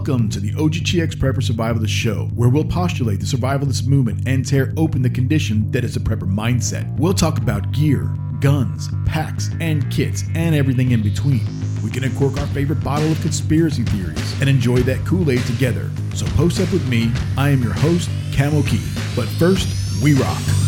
Welcome 0.00 0.30
to 0.30 0.40
the 0.40 0.52
OGTX 0.52 1.16
Prepper 1.16 1.42
Survivalist 1.42 1.90
Show, 1.90 2.30
where 2.34 2.48
we'll 2.48 2.64
postulate 2.64 3.20
the 3.20 3.26
survivalist 3.26 3.86
movement 3.86 4.22
and 4.26 4.48
tear 4.48 4.72
open 4.78 5.02
the 5.02 5.10
condition 5.10 5.70
that 5.72 5.84
is 5.84 5.94
a 5.94 6.00
prepper 6.00 6.26
mindset. 6.26 6.90
We'll 6.98 7.12
talk 7.12 7.36
about 7.36 7.70
gear, 7.72 8.10
guns, 8.40 8.88
packs, 9.04 9.50
and 9.60 9.90
kits, 9.92 10.24
and 10.34 10.54
everything 10.54 10.92
in 10.92 11.02
between. 11.02 11.44
We 11.84 11.90
can 11.90 12.04
uncork 12.04 12.40
our 12.40 12.46
favorite 12.46 12.82
bottle 12.82 13.12
of 13.12 13.20
conspiracy 13.20 13.82
theories 13.82 14.40
and 14.40 14.48
enjoy 14.48 14.80
that 14.84 15.04
Kool 15.04 15.30
Aid 15.30 15.42
together. 15.42 15.90
So 16.14 16.24
post 16.28 16.62
up 16.62 16.72
with 16.72 16.88
me. 16.88 17.12
I 17.36 17.50
am 17.50 17.62
your 17.62 17.74
host, 17.74 18.08
Camo 18.34 18.62
Keith. 18.62 19.12
But 19.14 19.28
first, 19.28 19.68
we 20.02 20.14
rock. 20.14 20.59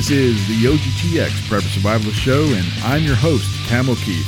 This 0.00 0.12
is 0.12 0.48
the 0.48 0.64
OGTX 0.64 1.28
Prepper 1.46 1.60
Survivalist 1.60 2.14
Show, 2.14 2.42
and 2.42 2.64
I'm 2.84 3.02
your 3.02 3.16
host, 3.16 3.44
Camo 3.68 3.94
Keith. 3.96 4.26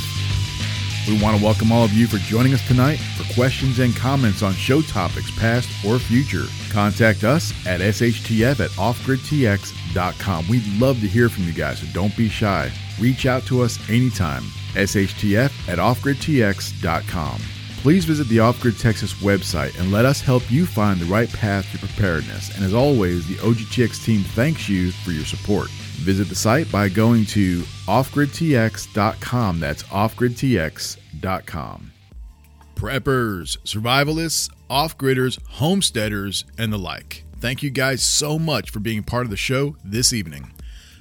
We 1.07 1.19
want 1.19 1.35
to 1.35 1.43
welcome 1.43 1.71
all 1.71 1.83
of 1.83 1.91
you 1.93 2.05
for 2.05 2.17
joining 2.17 2.53
us 2.53 2.63
tonight. 2.67 2.97
For 3.17 3.33
questions 3.33 3.79
and 3.79 3.95
comments 3.95 4.43
on 4.43 4.53
show 4.53 4.83
topics, 4.83 5.35
past 5.39 5.67
or 5.83 5.97
future, 5.97 6.43
contact 6.71 7.23
us 7.23 7.51
at 7.65 7.81
shtf 7.81 8.59
at 8.59 8.69
offgridtx.com. 8.69 10.47
We'd 10.47 10.79
love 10.79 10.99
to 10.99 11.07
hear 11.07 11.27
from 11.27 11.45
you 11.45 11.53
guys, 11.53 11.79
so 11.79 11.87
don't 11.91 12.15
be 12.15 12.29
shy. 12.29 12.71
Reach 12.99 13.25
out 13.25 13.41
to 13.47 13.63
us 13.63 13.79
anytime. 13.89 14.43
shtf 14.75 15.67
at 15.67 15.79
offgridtx.com. 15.79 17.39
Please 17.83 18.05
visit 18.05 18.27
the 18.29 18.39
Off 18.39 18.59
Grid 18.61 18.79
Texas 18.79 19.11
website 19.15 19.77
and 19.77 19.91
let 19.91 20.05
us 20.05 20.21
help 20.21 20.49
you 20.49 20.65
find 20.65 21.01
the 21.01 21.05
right 21.05 21.29
path 21.33 21.69
to 21.73 21.77
preparedness. 21.77 22.55
And 22.55 22.63
as 22.63 22.73
always, 22.73 23.27
the 23.27 23.35
OGTX 23.35 24.05
team 24.05 24.21
thanks 24.21 24.69
you 24.69 24.91
for 24.91 25.11
your 25.11 25.25
support. 25.25 25.67
Visit 25.99 26.29
the 26.29 26.35
site 26.35 26.71
by 26.71 26.87
going 26.87 27.25
to 27.25 27.59
offgridtx.com. 27.85 29.59
That's 29.59 29.83
offgridtx.com. 29.83 31.91
Preppers, 32.75 33.57
survivalists, 33.65 34.49
off 34.69 34.97
gridders, 34.97 35.37
homesteaders, 35.49 36.45
and 36.57 36.71
the 36.71 36.79
like. 36.79 37.25
Thank 37.41 37.63
you 37.63 37.69
guys 37.69 38.01
so 38.01 38.39
much 38.39 38.69
for 38.69 38.79
being 38.79 39.03
part 39.03 39.25
of 39.25 39.29
the 39.29 39.35
show 39.35 39.75
this 39.83 40.13
evening. 40.13 40.53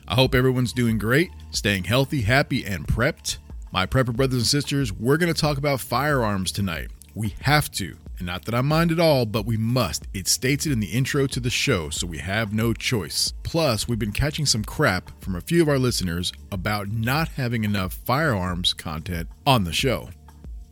I 0.08 0.16
hope 0.16 0.34
everyone's 0.34 0.72
doing 0.72 0.98
great, 0.98 1.30
staying 1.52 1.84
healthy, 1.84 2.22
happy, 2.22 2.66
and 2.66 2.88
prepped. 2.88 3.38
My 3.72 3.86
prepper 3.86 4.14
brothers 4.14 4.34
and 4.34 4.46
sisters, 4.46 4.92
we're 4.92 5.16
going 5.16 5.32
to 5.32 5.40
talk 5.40 5.56
about 5.56 5.80
firearms 5.80 6.52
tonight. 6.52 6.90
We 7.14 7.34
have 7.40 7.70
to. 7.72 7.96
And 8.18 8.26
not 8.26 8.44
that 8.44 8.54
I 8.54 8.60
mind 8.60 8.92
at 8.92 9.00
all, 9.00 9.24
but 9.24 9.46
we 9.46 9.56
must. 9.56 10.06
It 10.12 10.28
states 10.28 10.66
it 10.66 10.72
in 10.72 10.80
the 10.80 10.92
intro 10.92 11.26
to 11.28 11.40
the 11.40 11.48
show, 11.48 11.88
so 11.88 12.06
we 12.06 12.18
have 12.18 12.52
no 12.52 12.74
choice. 12.74 13.32
Plus, 13.44 13.88
we've 13.88 13.98
been 13.98 14.12
catching 14.12 14.44
some 14.44 14.62
crap 14.62 15.10
from 15.22 15.34
a 15.34 15.40
few 15.40 15.62
of 15.62 15.70
our 15.70 15.78
listeners 15.78 16.34
about 16.50 16.90
not 16.90 17.28
having 17.28 17.64
enough 17.64 17.94
firearms 17.94 18.74
content 18.74 19.30
on 19.46 19.64
the 19.64 19.72
show. 19.72 20.10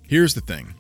Here's 0.07 0.35
the 0.35 0.43
thing 0.43 0.75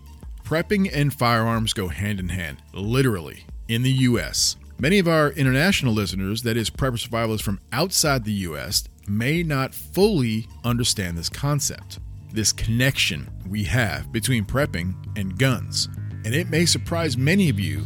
prepping 0.45 0.91
and 0.93 1.15
firearms 1.15 1.73
go 1.73 1.89
hand 1.89 2.21
in 2.21 2.29
hand, 2.29 2.59
literally, 2.75 3.47
in 3.67 3.81
the 3.81 3.93
US. 3.93 4.57
Many 4.79 4.99
of 4.99 5.09
our 5.09 5.31
international 5.31 5.95
listeners, 5.95 6.43
that 6.43 6.59
is, 6.59 6.69
prepper 6.69 7.03
survivalists 7.03 7.43
from 7.43 7.61
outside 7.73 8.27
the 8.27 8.33
US, 8.33 8.85
may 9.09 9.43
not 9.43 9.75
fully 9.75 10.47
understand 10.65 11.17
this 11.17 11.31
concept 11.31 11.99
this 12.33 12.53
connection 12.53 13.29
we 13.49 13.65
have 13.65 14.13
between 14.13 14.45
prepping 14.45 14.95
and 15.17 15.39
guns. 15.39 15.89
And 16.25 16.35
it 16.35 16.51
may 16.51 16.67
surprise 16.67 17.17
many 17.17 17.49
of 17.49 17.59
you. 17.59 17.85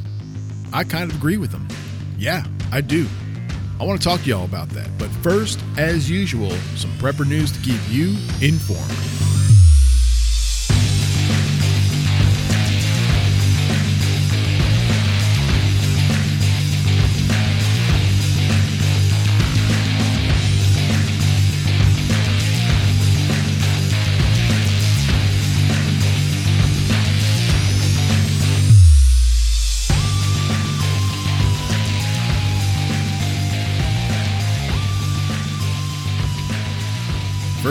I 0.73 0.85
kind 0.85 1.11
of 1.11 1.17
agree 1.17 1.37
with 1.37 1.51
them. 1.51 1.69
Yeah, 2.19 2.45
I 2.73 2.81
do. 2.81 3.07
I 3.81 3.85
want 3.85 4.01
to 4.01 4.09
talk 4.09 4.21
to 4.23 4.29
y'all 4.29 4.45
about 4.45 4.69
that. 4.71 4.89
But 4.99 5.09
first, 5.23 5.61
as 5.77 6.11
usual, 6.11 6.51
some 6.77 6.91
prepper 6.93 7.27
news 7.29 7.53
to 7.53 7.61
keep 7.61 7.81
you 7.89 8.17
informed. 8.41 9.34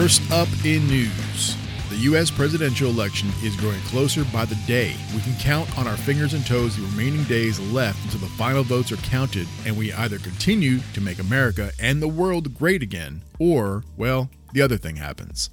First 0.03 0.33
up 0.33 0.49
in 0.65 0.85
news. 0.89 1.55
The 1.89 1.95
U.S. 2.09 2.29
presidential 2.29 2.89
election 2.89 3.29
is 3.41 3.55
growing 3.55 3.79
closer 3.83 4.25
by 4.33 4.43
the 4.43 4.59
day. 4.67 4.93
We 5.15 5.21
can 5.21 5.33
count 5.39 5.77
on 5.77 5.87
our 5.87 5.95
fingers 5.95 6.33
and 6.33 6.45
toes 6.45 6.75
the 6.75 6.81
remaining 6.81 7.23
days 7.23 7.57
left 7.71 8.03
until 8.03 8.19
the 8.19 8.35
final 8.35 8.63
votes 8.63 8.91
are 8.91 8.97
counted, 8.97 9.47
and 9.65 9.77
we 9.77 9.93
either 9.93 10.19
continue 10.19 10.79
to 10.93 10.99
make 10.99 11.19
America 11.19 11.71
and 11.79 12.01
the 12.01 12.09
world 12.09 12.53
great 12.53 12.83
again, 12.83 13.23
or, 13.39 13.85
well, 13.95 14.29
the 14.51 14.61
other 14.61 14.75
thing 14.75 14.97
happens. 14.97 15.51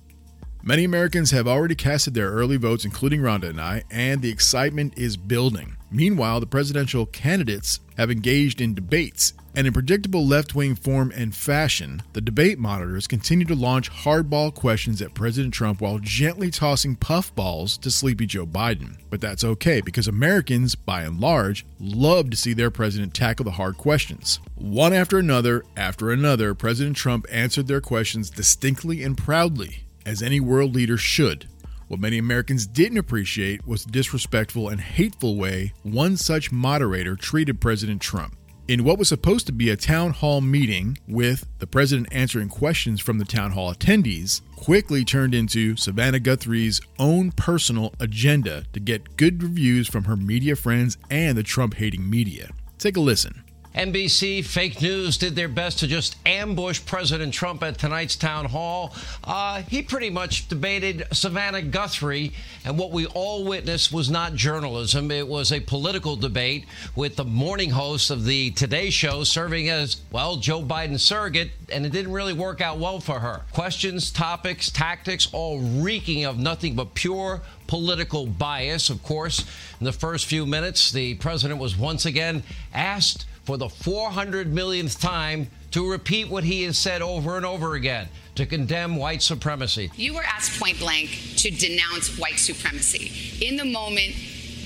Many 0.65 0.83
Americans 0.83 1.31
have 1.31 1.47
already 1.47 1.77
casted 1.77 2.15
their 2.15 2.33
early 2.33 2.57
votes, 2.57 2.85
including 2.85 3.21
Rhonda 3.21 3.51
and 3.51 3.61
I, 3.61 3.85
and 3.89 4.21
the 4.21 4.33
excitement 4.33 4.99
is 4.99 5.17
building. 5.17 5.77
Meanwhile, 5.91 6.41
the 6.41 6.47
presidential 6.47 7.05
candidates 7.07 7.81
have 7.97 8.11
engaged 8.11 8.61
in 8.61 8.75
debates, 8.75 9.35
and 9.57 9.67
in 9.67 9.73
predictable 9.73 10.25
left 10.25 10.55
wing 10.55 10.77
form 10.77 11.13
and 11.17 11.35
fashion, 11.35 12.03
the 12.13 12.21
debate 12.21 12.59
monitors 12.59 13.09
continue 13.09 13.45
to 13.47 13.57
launch 13.57 13.91
hardball 13.91 14.55
questions 14.55 15.03
at 15.03 15.15
President 15.15 15.53
Trump 15.53 15.81
while 15.81 15.99
gently 15.99 16.51
tossing 16.51 16.95
puffballs 16.95 17.77
to 17.79 17.91
sleepy 17.91 18.27
Joe 18.27 18.47
Biden. 18.47 18.99
But 19.11 19.21
that's 19.21 19.43
okay 19.43 19.81
because 19.81 20.07
Americans, 20.07 20.77
by 20.77 21.03
and 21.03 21.19
large, 21.19 21.67
love 21.81 22.31
to 22.31 22.37
see 22.37 22.53
their 22.53 22.71
president 22.71 23.13
tackle 23.13 23.45
the 23.45 23.51
hard 23.51 23.77
questions. 23.77 24.39
One 24.55 24.93
after 24.93 25.19
another, 25.19 25.65
after 25.77 26.13
another, 26.13 26.55
President 26.55 26.97
Trump 26.97 27.27
answered 27.29 27.67
their 27.67 27.81
questions 27.81 28.31
distinctly 28.31 29.03
and 29.03 29.19
proudly, 29.19 29.83
as 30.07 30.23
any 30.23 30.39
world 30.39 30.77
leader 30.77 30.97
should. 30.97 31.49
What 31.91 31.99
many 31.99 32.19
Americans 32.19 32.69
didn't 32.69 32.99
appreciate 32.99 33.67
was 33.67 33.85
the 33.85 33.91
disrespectful 33.91 34.69
and 34.69 34.81
hateful 34.81 35.37
way 35.37 35.73
one 35.83 36.17
such 36.17 36.53
moderator 36.53 37.17
treated 37.17 37.61
President 37.61 38.01
Trump. 38.01 38.37
In 38.69 38.85
what 38.85 38.97
was 38.97 39.09
supposed 39.09 39.47
to 39.47 39.53
be 39.53 39.71
a 39.71 39.77
town 39.77 40.13
hall 40.13 40.41
meeting 40.41 40.99
with 41.09 41.49
the 41.59 41.67
president 41.67 42.07
answering 42.13 42.49
questions 42.49 43.01
from 43.01 43.19
the 43.19 43.25
town 43.25 43.51
hall 43.51 43.75
attendees, 43.75 44.41
quickly 44.55 45.05
turned 45.05 45.35
into 45.35 45.75
Savannah 45.75 46.21
Guthrie's 46.21 46.81
own 47.01 47.33
personal 47.33 47.93
agenda 47.99 48.63
to 48.73 48.79
get 48.79 49.17
good 49.17 49.43
reviews 49.43 49.89
from 49.89 50.05
her 50.05 50.17
media 50.17 50.55
friends 50.55 50.97
and 51.11 51.37
the 51.37 51.43
Trump 51.43 51.75
hating 51.75 52.09
media. 52.09 52.51
Take 52.79 52.99
a 52.99 53.01
listen. 53.01 53.43
NBC 53.75 54.45
fake 54.45 54.83
news 54.83 55.17
did 55.17 55.37
their 55.37 55.49
best 55.49 55.79
to 55.79 55.87
just 55.87 56.17
ambush 56.27 56.85
President 56.85 57.33
Trump 57.33 57.63
at 57.63 57.79
tonight's 57.79 58.17
town 58.17 58.47
hall. 58.47 58.93
Uh, 59.23 59.63
he 59.63 59.81
pretty 59.81 60.11
much 60.11 60.49
debated 60.49 61.07
Savannah 61.13 61.63
Guthrie, 61.63 62.33
and 62.65 62.77
what 62.77 62.91
we 62.91 63.07
all 63.07 63.45
witnessed 63.45 63.93
was 63.93 64.11
not 64.11 64.35
journalism. 64.35 65.13
It 65.13 65.29
was 65.29 65.53
a 65.53 65.61
political 65.61 66.17
debate 66.17 66.65
with 66.97 67.15
the 67.15 67.25
morning 67.25 67.71
host 67.71 68.11
of 68.11 68.25
the 68.25 68.51
Today 68.51 68.91
Show 68.91 69.23
serving 69.23 69.69
as, 69.69 69.99
well, 70.11 70.37
Joe 70.37 70.63
Biden's 70.63 71.05
surrogate, 71.05 71.53
and 71.73 71.87
it 71.87 71.93
didn't 71.93 72.13
really 72.13 72.33
work 72.33 72.61
out 72.61 72.79
well 72.79 72.99
for 72.99 73.21
her. 73.21 73.43
Questions, 73.53 74.11
topics, 74.11 74.69
tactics, 74.69 75.29
all 75.33 75.61
reeking 75.61 76.25
of 76.25 76.39
nothing 76.39 76.75
but 76.75 76.95
pure 76.95 77.41
political 77.69 78.27
bias. 78.27 78.91
Of 78.91 79.01
course, 79.05 79.47
in 79.79 79.85
the 79.85 79.93
first 79.93 80.27
few 80.27 80.45
minutes, 80.45 80.91
the 80.91 81.15
president 81.15 81.61
was 81.61 81.77
once 81.77 82.05
again 82.05 82.43
asked 82.75 83.27
for 83.45 83.57
the 83.57 83.69
400 83.69 84.53
millionth 84.53 85.01
time 85.01 85.49
to 85.73 85.91
repeat 85.91 86.29
what 86.29 86.45
he 86.45 86.63
has 86.65 86.77
said 86.79 87.03
over 87.03 87.37
and 87.37 87.47
over 87.47 87.75
again 87.75 88.09
to 88.35 88.47
condemn 88.47 88.97
white 88.97 89.23
supremacy. 89.23 89.91
You 89.97 90.15
were 90.15 90.23
asked 90.25 90.61
point 90.61 90.79
blank 90.79 91.11
to 91.39 91.51
denounce 91.51 92.19
white 92.19 92.39
supremacy. 92.39 93.45
In 93.45 93.57
the 93.57 93.65
moment, 93.65 94.15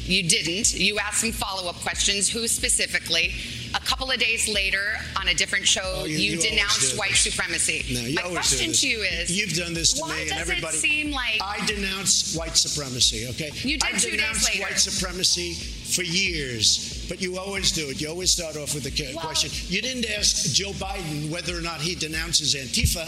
you 0.07 0.29
didn't. 0.29 0.75
You 0.75 0.99
asked 0.99 1.21
some 1.23 1.33
follow 1.33 1.69
up 1.69 1.77
questions. 1.77 2.29
Who 2.29 2.47
specifically? 2.47 3.33
A 3.75 3.81
couple 3.81 4.11
of 4.11 4.19
days 4.19 4.47
later, 4.49 4.97
on 5.19 5.29
a 5.29 5.35
different 5.35 5.67
show, 5.67 5.81
Oh, 5.83 6.05
you- 6.05 6.17
you, 6.19 6.33
you 6.33 6.41
denounced 6.43 6.97
white 6.99 7.15
supremacy. 7.17 7.85
No, 7.93 8.01
you 8.01 8.15
My 8.15 8.23
question 8.23 8.73
to 8.73 8.87
you 8.89 9.01
is 9.01 9.31
You've 9.37 9.55
done 9.55 9.73
this 9.75 9.95
to 9.95 10.03
why 10.03 10.15
me 10.15 10.21
and 10.23 10.31
does 10.31 10.41
everybody. 10.41 10.77
it 10.77 10.81
seem 10.81 11.11
like 11.11 11.41
I 11.43 11.65
denounce 11.67 12.37
white 12.37 12.57
supremacy, 12.57 13.27
okay? 13.31 13.51
You 13.55 13.79
did 13.79 13.85
I 13.85 13.93
two 13.93 14.11
days 14.11 14.21
denounced 14.21 14.49
later. 14.49 14.63
white 14.63 14.79
supremacy 14.79 15.55
for 15.55 16.03
years. 16.03 16.94
But 17.09 17.21
you 17.21 17.39
always 17.39 17.73
do 17.73 17.89
it. 17.91 18.01
You 18.01 18.09
always 18.09 18.31
start 18.31 18.57
off 18.57 18.75
with 18.75 18.87
a 18.87 19.15
question. 19.19 19.51
You 19.69 19.83
didn't 19.83 20.11
ask 20.11 20.53
Joe 20.53 20.73
Biden 20.73 21.31
whether 21.31 21.57
or 21.57 21.61
not 21.61 21.81
he 21.81 21.95
denounces 21.95 22.55
Antifa. 22.55 23.07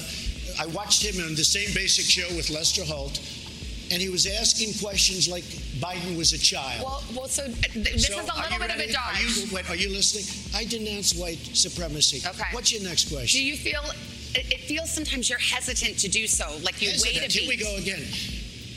I 0.61 0.67
watched 0.67 1.05
him 1.05 1.23
on 1.25 1.35
the 1.35 1.45
same 1.45 1.73
basic 1.75 2.05
show 2.05 2.29
with 2.37 2.51
Lester 2.51 2.85
Holt 2.85 3.21
and 3.91 4.03
he 4.03 4.09
was 4.09 4.27
asking 4.27 4.75
questions 4.83 5.29
like 5.29 5.45
Biden 5.79 6.17
was 6.17 6.33
a 6.33 6.39
child. 6.39 6.83
Well, 6.83 7.03
well 7.15 7.29
so 7.29 7.45
uh, 7.45 7.47
this 7.75 8.07
so 8.07 8.19
is 8.19 8.29
a 8.29 8.35
little 8.35 8.59
bit 8.59 8.69
ready? 8.69 8.85
of 8.85 8.91
a 8.91 8.93
dodge. 8.93 9.15
Are 9.15 9.41
you, 9.41 9.55
wait, 9.55 9.71
are 9.71 9.77
you 9.77 9.91
listening? 9.91 10.27
I 10.55 10.65
denounce 10.65 11.15
white 11.15 11.39
supremacy. 11.39 12.27
Okay. 12.27 12.45
What's 12.53 12.73
your 12.73 12.83
next 12.83 13.11
question? 13.13 13.41
Do 13.41 13.45
you 13.45 13.57
feel? 13.57 13.83
It 14.35 14.61
feels 14.63 14.93
sometimes 14.93 15.31
you're 15.31 15.39
hesitant 15.39 15.99
to 16.01 16.09
do 16.09 16.27
so, 16.27 16.45
like 16.63 16.83
you 16.83 16.91
hesitant. 16.91 17.15
wait 17.15 17.25
a 17.25 17.29
beat. 17.29 17.33
Here 17.33 17.49
we 17.49 17.57
go 17.57 17.77
again. 17.77 18.03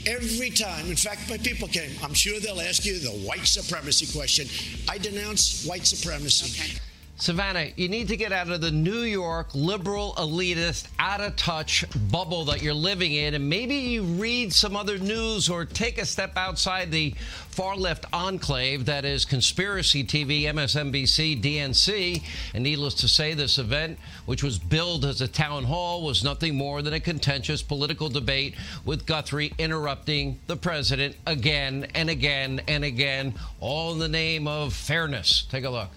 Every 0.06 0.50
time, 0.50 0.86
in 0.88 0.96
fact, 0.96 1.28
my 1.28 1.36
people 1.38 1.68
came. 1.68 1.90
I'm 2.02 2.14
sure 2.14 2.40
they'll 2.40 2.60
ask 2.60 2.84
you 2.84 2.98
the 2.98 3.10
white 3.10 3.46
supremacy 3.46 4.06
question. 4.16 4.46
I 4.88 4.98
denounce 4.98 5.66
white 5.66 5.86
supremacy. 5.86 6.60
Okay. 6.60 6.89
Savannah, 7.20 7.68
you 7.76 7.90
need 7.90 8.08
to 8.08 8.16
get 8.16 8.32
out 8.32 8.48
of 8.48 8.62
the 8.62 8.70
New 8.70 9.00
York 9.00 9.54
liberal, 9.54 10.14
elitist, 10.16 10.88
out 10.98 11.20
of 11.20 11.36
touch 11.36 11.84
bubble 12.10 12.46
that 12.46 12.62
you're 12.62 12.72
living 12.72 13.12
in, 13.12 13.34
and 13.34 13.46
maybe 13.46 13.74
you 13.74 14.02
read 14.04 14.54
some 14.54 14.74
other 14.74 14.96
news 14.96 15.50
or 15.50 15.66
take 15.66 15.98
a 15.98 16.06
step 16.06 16.38
outside 16.38 16.90
the 16.90 17.10
far 17.50 17.76
left 17.76 18.06
enclave 18.14 18.86
that 18.86 19.04
is 19.04 19.26
conspiracy 19.26 20.02
TV, 20.02 20.44
MSNBC, 20.44 21.42
DNC. 21.42 22.22
And 22.54 22.64
needless 22.64 22.94
to 22.94 23.08
say, 23.08 23.34
this 23.34 23.58
event, 23.58 23.98
which 24.24 24.42
was 24.42 24.58
billed 24.58 25.04
as 25.04 25.20
a 25.20 25.28
town 25.28 25.64
hall, 25.64 26.02
was 26.02 26.24
nothing 26.24 26.56
more 26.56 26.80
than 26.80 26.94
a 26.94 27.00
contentious 27.00 27.62
political 27.62 28.08
debate 28.08 28.54
with 28.86 29.04
Guthrie 29.04 29.52
interrupting 29.58 30.40
the 30.46 30.56
president 30.56 31.16
again 31.26 31.86
and 31.94 32.08
again 32.08 32.62
and 32.66 32.82
again, 32.82 33.34
all 33.60 33.92
in 33.92 33.98
the 33.98 34.08
name 34.08 34.48
of 34.48 34.72
fairness. 34.72 35.46
Take 35.50 35.64
a 35.64 35.70
look. 35.70 35.90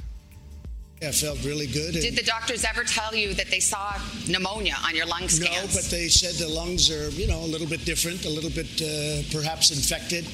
I 1.03 1.11
felt 1.11 1.43
really 1.43 1.67
good. 1.67 1.93
Did 1.93 2.15
the 2.15 2.23
doctors 2.23 2.63
ever 2.63 2.83
tell 2.83 3.13
you 3.15 3.33
that 3.33 3.47
they 3.49 3.59
saw 3.59 3.93
pneumonia 4.27 4.75
on 4.85 4.95
your 4.95 5.05
lung 5.05 5.27
scans? 5.27 5.75
No, 5.75 5.81
but 5.81 5.89
they 5.89 6.07
said 6.07 6.35
the 6.35 6.47
lungs 6.47 6.89
are, 6.89 7.09
you 7.09 7.27
know, 7.27 7.39
a 7.39 7.49
little 7.51 7.67
bit 7.67 7.83
different, 7.85 8.25
a 8.25 8.29
little 8.29 8.49
bit 8.49 8.69
uh, 8.81 9.21
perhaps 9.31 9.71
infected, 9.71 10.25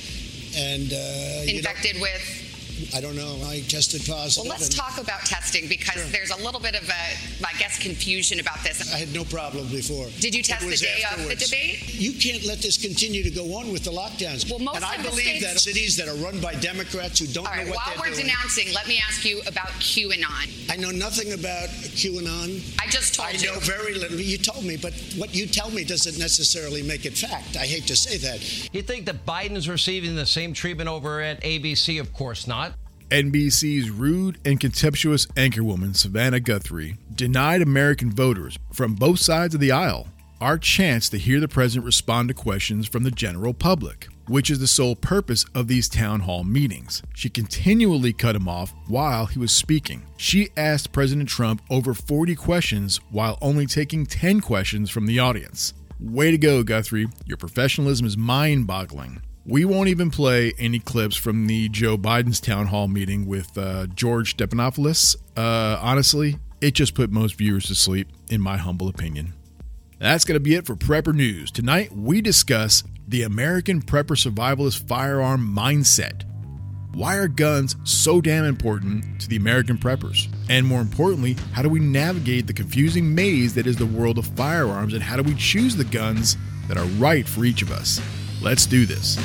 and 0.55 0.93
uh, 0.93 1.51
infected 1.51 1.93
you 1.95 1.99
know, 1.99 2.01
with 2.01 2.49
I 2.95 3.01
don't 3.01 3.15
know. 3.15 3.37
I 3.45 3.61
tested 3.67 4.01
positive. 4.05 4.47
Well, 4.47 4.57
let's 4.57 4.69
talk 4.69 4.97
about 5.01 5.21
testing 5.21 5.67
because 5.67 6.01
sure. 6.01 6.11
there's 6.11 6.31
a 6.31 6.37
little 6.37 6.59
bit 6.59 6.75
of 6.75 6.87
a, 6.87 7.45
I 7.45 7.53
guess, 7.59 7.77
confusion 7.77 8.39
about 8.39 8.63
this. 8.63 8.93
I 8.93 8.97
had 8.97 9.13
no 9.13 9.23
problem 9.25 9.67
before. 9.67 10.07
Did 10.19 10.33
you 10.33 10.41
test 10.41 10.67
the 10.67 10.75
day 10.77 11.03
afterwards. 11.05 11.33
of 11.33 11.39
the 11.39 11.45
debate? 11.45 11.93
You 11.93 12.13
can't 12.13 12.43
let 12.45 12.59
this 12.59 12.77
continue 12.77 13.23
to 13.23 13.31
go 13.31 13.53
on 13.55 13.71
with 13.71 13.83
the 13.83 13.91
lockdowns. 13.91 14.49
Well, 14.49 14.59
most 14.59 14.77
and 14.77 14.85
I 14.85 14.97
believe 14.97 15.25
states... 15.25 15.45
that 15.45 15.59
cities 15.59 15.97
that 15.97 16.07
are 16.07 16.15
run 16.15 16.39
by 16.39 16.55
Democrats 16.55 17.19
who 17.19 17.27
don't 17.27 17.45
All 17.45 17.51
right, 17.51 17.65
know 17.65 17.73
what 17.73 17.85
while 17.85 17.95
they're 17.95 18.11
we're 18.11 18.15
doing. 18.15 18.27
denouncing, 18.27 18.73
let 18.73 18.87
me 18.87 19.01
ask 19.05 19.25
you 19.25 19.41
about 19.45 19.69
QAnon. 19.79 20.58
I 20.69 20.75
know 20.75 20.91
nothing 20.91 21.33
about 21.33 21.69
QAnon. 21.69 22.79
I 22.79 22.87
just 22.89 23.15
told 23.15 23.29
I 23.29 23.31
you. 23.31 23.49
I 23.49 23.53
know 23.53 23.59
very 23.59 23.95
little. 23.95 24.19
You 24.19 24.37
told 24.37 24.63
me, 24.63 24.77
but 24.77 24.93
what 25.17 25.33
you 25.33 25.47
tell 25.47 25.71
me 25.71 25.83
doesn't 25.83 26.19
necessarily 26.19 26.83
make 26.83 27.07
it 27.07 27.17
fact. 27.17 27.57
I 27.57 27.65
hate 27.65 27.87
to 27.87 27.95
say 27.95 28.17
that. 28.17 28.73
You 28.73 28.83
think 28.83 29.07
that 29.07 29.25
Biden's 29.25 29.67
receiving 29.67 30.15
the 30.15 30.27
same 30.27 30.53
treatment 30.53 30.87
over 30.87 31.21
at 31.21 31.41
ABC? 31.41 31.99
Of 31.99 32.13
course 32.13 32.45
not. 32.45 32.73
NBC's 33.09 33.89
rude 33.89 34.37
and 34.45 34.59
contemptuous 34.59 35.25
anchorwoman, 35.27 35.95
Savannah 35.95 36.39
Guthrie, 36.39 36.97
denied 37.15 37.63
American 37.63 38.11
voters 38.11 38.59
from 38.71 38.93
both 38.93 39.19
sides 39.19 39.55
of 39.55 39.59
the 39.59 39.71
aisle 39.71 40.07
our 40.41 40.57
chance 40.57 41.09
to 41.09 41.17
hear 41.17 41.39
the 41.39 41.47
president 41.47 41.85
respond 41.85 42.29
to 42.29 42.33
questions 42.33 42.87
from 42.87 43.03
the 43.03 43.11
general 43.11 43.53
public, 43.53 44.07
which 44.27 44.49
is 44.49 44.59
the 44.59 44.67
sole 44.67 44.95
purpose 44.95 45.45
of 45.53 45.67
these 45.67 45.89
town 45.89 46.21
hall 46.21 46.43
meetings. 46.43 47.01
She 47.13 47.29
continually 47.29 48.13
cut 48.13 48.35
him 48.35 48.47
off 48.47 48.73
while 48.87 49.25
he 49.25 49.39
was 49.39 49.51
speaking. 49.51 50.05
She 50.17 50.49
asked 50.55 50.91
President 50.91 51.27
Trump 51.27 51.61
over 51.69 51.93
40 51.93 52.35
questions 52.35 52.99
while 53.11 53.37
only 53.41 53.65
taking 53.65 54.05
10 54.05 54.41
questions 54.41 54.89
from 54.89 55.05
the 55.05 55.19
audience. 55.19 55.73
Way 55.99 56.31
to 56.31 56.37
go, 56.37 56.63
Guthrie. 56.63 57.07
Your 57.25 57.37
professionalism 57.37 58.05
is 58.05 58.15
mind 58.15 58.67
boggling. 58.67 59.21
We 59.45 59.65
won't 59.65 59.89
even 59.89 60.11
play 60.11 60.53
any 60.59 60.79
clips 60.79 61.15
from 61.15 61.47
the 61.47 61.69
Joe 61.69 61.97
Biden's 61.97 62.39
town 62.39 62.67
hall 62.67 62.87
meeting 62.87 63.25
with 63.25 63.57
uh, 63.57 63.87
George 63.87 64.37
Stephanopoulos. 64.37 65.15
Uh, 65.35 65.79
honestly, 65.81 66.37
it 66.61 66.75
just 66.75 66.93
put 66.93 67.09
most 67.09 67.35
viewers 67.35 67.65
to 67.65 67.75
sleep, 67.75 68.09
in 68.29 68.41
my 68.41 68.57
humble 68.57 68.87
opinion. 68.87 69.33
That's 69.99 70.23
going 70.23 70.37
to 70.37 70.39
be 70.39 70.55
it 70.55 70.65
for 70.65 70.77
Prepper 70.77 71.13
News. 71.13 71.51
Tonight, 71.51 71.91
we 71.91 72.21
discuss 72.21 72.85
the 73.05 73.23
American 73.23 73.81
Prepper 73.81 74.15
Survivalist 74.15 74.87
firearm 74.87 75.53
mindset. 75.53 76.23
Why 76.93 77.17
are 77.17 77.27
guns 77.27 77.75
so 77.83 78.21
damn 78.21 78.45
important 78.45 79.19
to 79.19 79.27
the 79.27 79.35
American 79.35 79.77
preppers? 79.77 80.33
And 80.49 80.65
more 80.65 80.79
importantly, 80.79 81.35
how 81.51 81.63
do 81.63 81.69
we 81.69 81.81
navigate 81.81 82.47
the 82.47 82.53
confusing 82.53 83.13
maze 83.13 83.53
that 83.55 83.67
is 83.67 83.75
the 83.75 83.85
world 83.85 84.17
of 84.17 84.25
firearms 84.25 84.93
and 84.93 85.03
how 85.03 85.17
do 85.17 85.23
we 85.23 85.35
choose 85.35 85.75
the 85.75 85.83
guns 85.83 86.37
that 86.69 86.77
are 86.77 86.85
right 86.97 87.27
for 87.27 87.43
each 87.43 87.61
of 87.61 87.69
us? 87.69 88.01
Let's 88.41 88.65
do 88.65 88.85
this. 88.85 89.17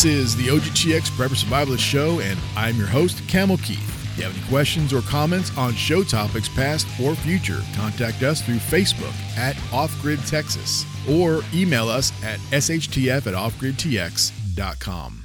This 0.00 0.14
is 0.14 0.34
the 0.34 0.46
OGTX 0.46 1.10
Prepper 1.10 1.36
Survivalist 1.36 1.80
Show, 1.80 2.20
and 2.20 2.38
I'm 2.56 2.78
your 2.78 2.86
host, 2.86 3.20
Camo 3.28 3.58
Keith. 3.58 3.86
If 4.12 4.16
you 4.16 4.24
have 4.24 4.34
any 4.34 4.48
questions 4.48 4.94
or 4.94 5.02
comments 5.02 5.54
on 5.58 5.74
show 5.74 6.02
topics, 6.02 6.48
past 6.48 6.86
or 6.98 7.14
future, 7.14 7.60
contact 7.76 8.22
us 8.22 8.40
through 8.40 8.60
Facebook 8.60 9.12
at 9.36 9.58
Off 9.74 9.94
Grid 10.00 10.18
Texas 10.20 10.86
or 11.06 11.42
email 11.52 11.86
us 11.90 12.12
at 12.24 12.38
shtf 12.38 13.26
at 13.26 13.34
offgridtx.com. 13.34 15.24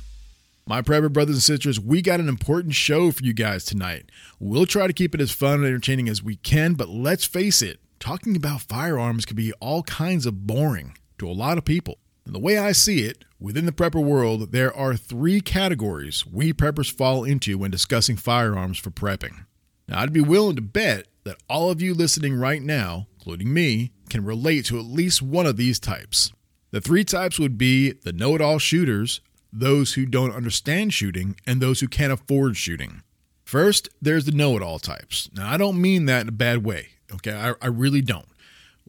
My 0.67 0.81
prepper 0.81 1.13
brothers 1.13 1.35
and 1.35 1.43
sisters, 1.43 1.79
we 1.79 2.01
got 2.01 2.19
an 2.19 2.27
important 2.27 2.73
show 2.73 3.11
for 3.11 3.23
you 3.23 3.31
guys 3.31 3.63
tonight. 3.63 4.11
We'll 4.41 4.65
try 4.65 4.87
to 4.87 4.93
keep 4.93 5.15
it 5.15 5.21
as 5.21 5.31
fun 5.31 5.59
and 5.59 5.65
entertaining 5.67 6.09
as 6.09 6.21
we 6.21 6.35
can, 6.35 6.73
but 6.73 6.89
let's 6.89 7.23
face 7.23 7.61
it, 7.61 7.79
talking 8.01 8.35
about 8.35 8.59
firearms 8.59 9.23
can 9.23 9.37
be 9.37 9.53
all 9.61 9.83
kinds 9.83 10.25
of 10.25 10.45
boring 10.45 10.97
to 11.19 11.29
a 11.29 11.31
lot 11.31 11.57
of 11.57 11.63
people. 11.63 11.97
And 12.25 12.35
the 12.35 12.39
way 12.39 12.57
I 12.57 12.71
see 12.71 13.05
it, 13.05 13.23
within 13.45 13.67
the 13.67 13.71
prepper 13.71 14.03
world, 14.03 14.51
there 14.51 14.75
are 14.75 14.95
three 14.95 15.39
categories 15.39 16.25
we 16.25 16.51
preppers 16.51 16.91
fall 16.91 17.23
into 17.23 17.59
when 17.59 17.69
discussing 17.69 18.17
firearms 18.17 18.79
for 18.79 18.89
prepping. 18.89 19.45
Now, 19.87 19.99
I'd 19.99 20.11
be 20.11 20.19
willing 20.19 20.55
to 20.55 20.63
bet 20.63 21.05
that 21.25 21.37
all 21.47 21.69
of 21.69 21.79
you 21.79 21.93
listening 21.93 22.33
right 22.33 22.63
now, 22.63 23.05
including 23.19 23.53
me, 23.53 23.91
can 24.09 24.25
relate 24.25 24.65
to 24.65 24.79
at 24.79 24.85
least 24.85 25.21
one 25.21 25.45
of 25.45 25.57
these 25.57 25.77
types. 25.77 26.33
The 26.71 26.81
three 26.81 27.03
types 27.03 27.37
would 27.37 27.55
be 27.55 27.91
the 27.91 28.11
know 28.11 28.33
it 28.33 28.41
all 28.41 28.57
shooters, 28.57 29.21
those 29.53 29.93
who 29.93 30.07
don't 30.07 30.33
understand 30.33 30.95
shooting, 30.95 31.35
and 31.45 31.61
those 31.61 31.81
who 31.81 31.87
can't 31.87 32.11
afford 32.11 32.57
shooting. 32.57 33.03
First, 33.43 33.89
there's 34.01 34.25
the 34.25 34.31
know 34.31 34.57
it 34.57 34.63
all 34.63 34.79
types. 34.79 35.29
Now, 35.35 35.51
I 35.51 35.57
don't 35.57 35.79
mean 35.79 36.05
that 36.05 36.21
in 36.21 36.29
a 36.29 36.31
bad 36.31 36.65
way, 36.65 36.87
okay? 37.13 37.33
I, 37.33 37.53
I 37.61 37.67
really 37.67 38.01
don't. 38.01 38.27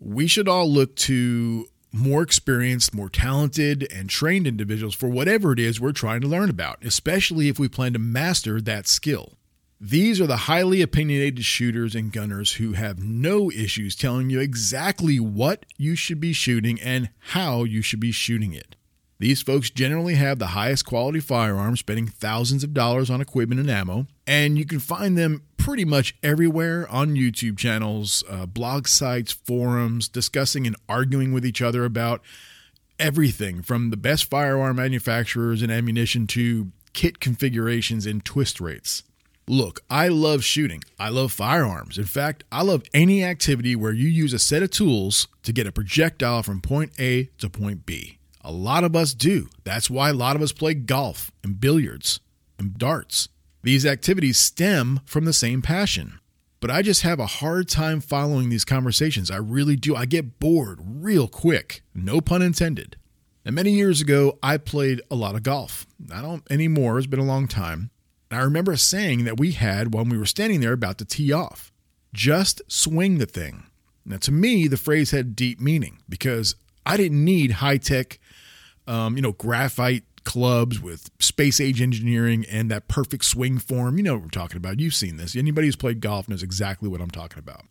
We 0.01 0.27
should 0.27 0.49
all 0.49 0.67
look 0.67 0.97
to 0.97 1.67
more 1.97 2.23
experienced, 2.23 2.95
more 2.95 3.09
talented, 3.09 3.87
and 3.93 4.09
trained 4.09 4.47
individuals 4.47 4.95
for 4.95 5.09
whatever 5.09 5.53
it 5.53 5.59
is 5.59 5.81
we're 5.81 5.93
trying 5.93 6.21
to 6.21 6.29
learn 6.29 6.51
about, 6.51 6.85
especially 6.85 7.49
if 7.49 7.59
we 7.59 7.69
plan 7.69 7.93
to 7.93 7.99
master 7.99 8.61
that 8.61 8.87
skill. 8.87 9.33
These 9.81 10.21
are 10.21 10.27
the 10.27 10.37
highly 10.37 10.81
opinionated 10.81 11.45
shooters 11.45 11.95
and 11.95 12.13
gunners 12.13 12.55
who 12.55 12.73
have 12.73 12.99
no 12.99 13.51
issues 13.51 13.95
telling 13.95 14.31
you 14.31 14.41
exactly 14.41 15.21
what 15.21 15.67
you 15.77 15.95
should 15.95 16.21
be 16.21 16.33
shooting 16.33 16.81
and 16.81 17.11
how 17.19 17.65
you 17.65 17.83
should 17.83 18.01
be 18.01 18.13
shooting 18.13 18.55
it. 18.55 18.76
These 19.19 19.43
folks 19.43 19.71
generally 19.71 20.17
have 20.17 20.39
the 20.39 20.49
highest 20.49 20.85
quality 20.85 21.21
firearms, 21.21 21.81
spending 21.81 22.07
thousands 22.07 22.63
of 22.63 22.75
dollars 22.75 23.09
on 23.09 23.21
equipment 23.21 23.61
and 23.61 23.71
ammo, 23.71 24.07
and 24.27 24.59
you 24.59 24.67
can 24.67 24.79
find 24.79 25.17
them 25.17 25.43
pretty 25.57 25.85
much 25.85 26.15
everywhere 26.23 26.87
on 26.91 27.17
YouTube 27.17 27.57
channels, 27.57 28.23
uh, 28.29 28.47
blog 28.47 28.87
sites, 28.87 29.33
forums, 29.33 30.07
discussing 30.07 30.67
and 30.67 30.77
arguing 30.89 31.33
with 31.33 31.47
each 31.47 31.63
other 31.63 31.85
about 31.85 32.21
everything 32.99 33.63
from 33.63 33.91
the 33.91 33.97
best 33.97 34.29
firearm 34.29 34.77
manufacturers 34.77 35.63
and 35.63 35.73
ammunition 35.73 36.27
to 36.27 36.71
kit 36.93 37.19
configurations 37.21 38.07
and 38.07 38.25
twist 38.25 38.61
rates. 38.61 39.03
Look, 39.49 39.81
I 39.89 40.09
love 40.09 40.45
shooting. 40.45 40.83
I 40.99 41.09
love 41.09 41.31
firearms. 41.31 41.99
In 41.99 42.05
fact, 42.05 42.45
I 42.51 42.63
love 42.63 42.83
any 42.93 43.23
activity 43.23 43.77
where 43.77 43.93
you 43.93 44.09
use 44.09 44.33
a 44.33 44.39
set 44.39 44.63
of 44.63 44.71
tools 44.71 45.29
to 45.45 45.53
get 45.53 45.67
a 45.67 45.73
projectile 45.73 46.43
from 46.43 46.61
point 46.61 46.93
A 46.99 47.25
to 47.39 47.49
point 47.49 47.87
B. 47.87 48.16
A 48.49 48.53
lot 48.53 48.85
of 48.85 48.95
us 48.95 49.13
do. 49.13 49.49
That's 49.65 49.91
why 49.91 50.11
a 50.11 50.15
lot 50.15 50.37
of 50.37 50.41
us 50.43 50.53
play 50.53 50.73
golf 50.73 51.33
and 51.43 51.61
billiards 51.61 52.21
and 52.61 52.79
darts. 52.79 53.29
These 53.65 53.85
activities 53.85 54.39
stem 54.39 55.01
from 55.05 55.25
the 55.25 55.33
same 55.33 55.63
passion. 55.63 56.21
but 56.61 56.71
I 56.71 56.83
just 56.83 57.03
have 57.03 57.21
a 57.21 57.27
hard 57.27 57.69
time 57.69 58.01
following 58.01 58.49
these 58.49 58.65
conversations. 58.65 59.31
I 59.31 59.37
really 59.37 59.77
do. 59.77 59.95
I 59.95 60.07
get 60.07 60.39
bored 60.41 60.79
real 60.81 61.29
quick, 61.29 61.83
no 61.95 62.21
pun 62.21 62.41
intended. 62.41 62.97
And 63.45 63.55
many 63.55 63.73
years 63.73 64.01
ago, 64.01 64.39
I 64.43 64.57
played 64.59 65.03
a 65.11 65.15
lot 65.15 65.35
of 65.35 65.43
golf. 65.43 65.87
I 66.13 66.23
don't 66.23 66.43
anymore, 66.51 66.99
it's 66.99 67.07
been 67.07 67.21
a 67.21 67.25
long 67.25 67.47
time. 67.49 67.91
And 68.31 68.41
I 68.41 68.43
remember 68.45 68.73
a 68.73 68.79
saying 68.79 69.25
that 69.25 69.39
we 69.39 69.53
had 69.53 69.93
when 69.95 70.09
we 70.09 70.19
were 70.19 70.27
standing 70.27 70.61
there 70.61 70.73
about 70.73 70.99
to 70.99 71.05
tee 71.05 71.33
off 71.33 71.73
just 72.13 72.63
swing 72.69 73.19
the 73.19 73.27
thing. 73.27 73.65
Now, 74.05 74.17
to 74.19 74.33
me, 74.33 74.69
the 74.69 74.77
phrase 74.77 75.11
had 75.11 75.37
deep 75.37 75.61
meaning 75.61 75.99
because 76.09 76.55
I 76.87 76.97
didn't 76.97 77.25
need 77.25 77.53
high 77.53 77.77
tech, 77.79 78.19
um, 78.87 79.17
you 79.17 79.23
know, 79.23 79.33
graphite 79.33 80.05
clubs 80.25 80.81
with 80.81 81.11
space 81.21 81.61
age 81.61 81.81
engineering 81.81 82.45
and 82.51 82.71
that 82.71 82.89
perfect 82.89 83.25
swing 83.25 83.59
form. 83.59 83.97
You 83.97 84.03
know 84.05 84.15
what 84.15 84.23
we're 84.25 84.29
talking 84.29 84.57
about. 84.57 84.81
You've 84.81 84.95
seen 84.95 85.17
this. 85.17 85.37
Anybody 85.37 85.69
who's 85.69 85.77
played 85.77 86.01
golf 86.01 86.29
knows 86.29 86.43
exactly 86.43 86.89
what 86.89 87.01
I'm 87.01 87.11
talking 87.11 87.39
about. 87.39 87.63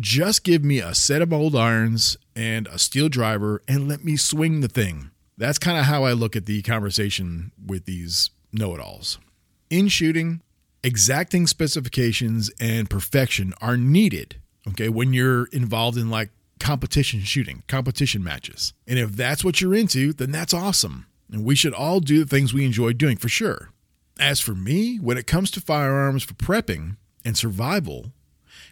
Just 0.00 0.44
give 0.44 0.64
me 0.64 0.80
a 0.80 0.94
set 0.94 1.22
of 1.22 1.32
old 1.32 1.54
irons 1.54 2.16
and 2.34 2.66
a 2.68 2.78
steel 2.78 3.08
driver 3.08 3.62
and 3.68 3.88
let 3.88 4.04
me 4.04 4.16
swing 4.16 4.60
the 4.60 4.68
thing. 4.68 5.10
That's 5.36 5.58
kind 5.58 5.78
of 5.78 5.84
how 5.84 6.04
I 6.04 6.12
look 6.12 6.36
at 6.36 6.46
the 6.46 6.62
conversation 6.62 7.52
with 7.64 7.84
these 7.84 8.30
know 8.52 8.74
it 8.74 8.80
alls. 8.80 9.18
In 9.70 9.88
shooting, 9.88 10.40
exacting 10.82 11.46
specifications 11.46 12.50
and 12.60 12.88
perfection 12.88 13.54
are 13.60 13.76
needed, 13.76 14.36
okay, 14.68 14.88
when 14.88 15.12
you're 15.12 15.46
involved 15.46 15.98
in 15.98 16.10
like 16.10 16.30
competition 16.64 17.20
shooting, 17.20 17.62
competition 17.68 18.24
matches. 18.24 18.72
And 18.86 18.98
if 18.98 19.12
that's 19.12 19.44
what 19.44 19.60
you're 19.60 19.74
into, 19.74 20.14
then 20.14 20.30
that's 20.30 20.54
awesome. 20.54 21.06
And 21.30 21.44
we 21.44 21.54
should 21.54 21.74
all 21.74 22.00
do 22.00 22.20
the 22.24 22.26
things 22.26 22.54
we 22.54 22.64
enjoy 22.64 22.94
doing 22.94 23.18
for 23.18 23.28
sure. 23.28 23.68
As 24.18 24.40
for 24.40 24.54
me, 24.54 24.96
when 24.96 25.18
it 25.18 25.26
comes 25.26 25.50
to 25.50 25.60
firearms 25.60 26.22
for 26.22 26.32
prepping 26.32 26.96
and 27.22 27.36
survival, 27.36 28.12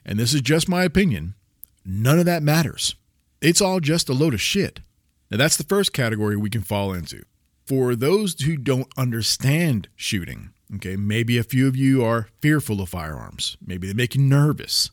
and 0.06 0.18
this 0.18 0.32
is 0.32 0.40
just 0.40 0.70
my 0.70 0.84
opinion, 0.84 1.34
none 1.84 2.18
of 2.18 2.24
that 2.24 2.42
matters. 2.42 2.94
It's 3.42 3.60
all 3.60 3.78
just 3.78 4.08
a 4.08 4.14
load 4.14 4.32
of 4.32 4.40
shit. 4.40 4.80
Now, 5.30 5.36
that's 5.36 5.58
the 5.58 5.64
first 5.64 5.92
category 5.92 6.36
we 6.38 6.48
can 6.48 6.62
fall 6.62 6.94
into. 6.94 7.22
For 7.66 7.94
those 7.94 8.40
who 8.40 8.56
don't 8.56 8.88
understand 8.96 9.88
shooting, 9.96 10.54
okay, 10.76 10.96
maybe 10.96 11.36
a 11.36 11.42
few 11.42 11.68
of 11.68 11.76
you 11.76 12.02
are 12.02 12.28
fearful 12.40 12.80
of 12.80 12.88
firearms. 12.88 13.58
Maybe 13.62 13.86
they 13.86 13.92
make 13.92 14.14
you 14.14 14.22
nervous. 14.22 14.90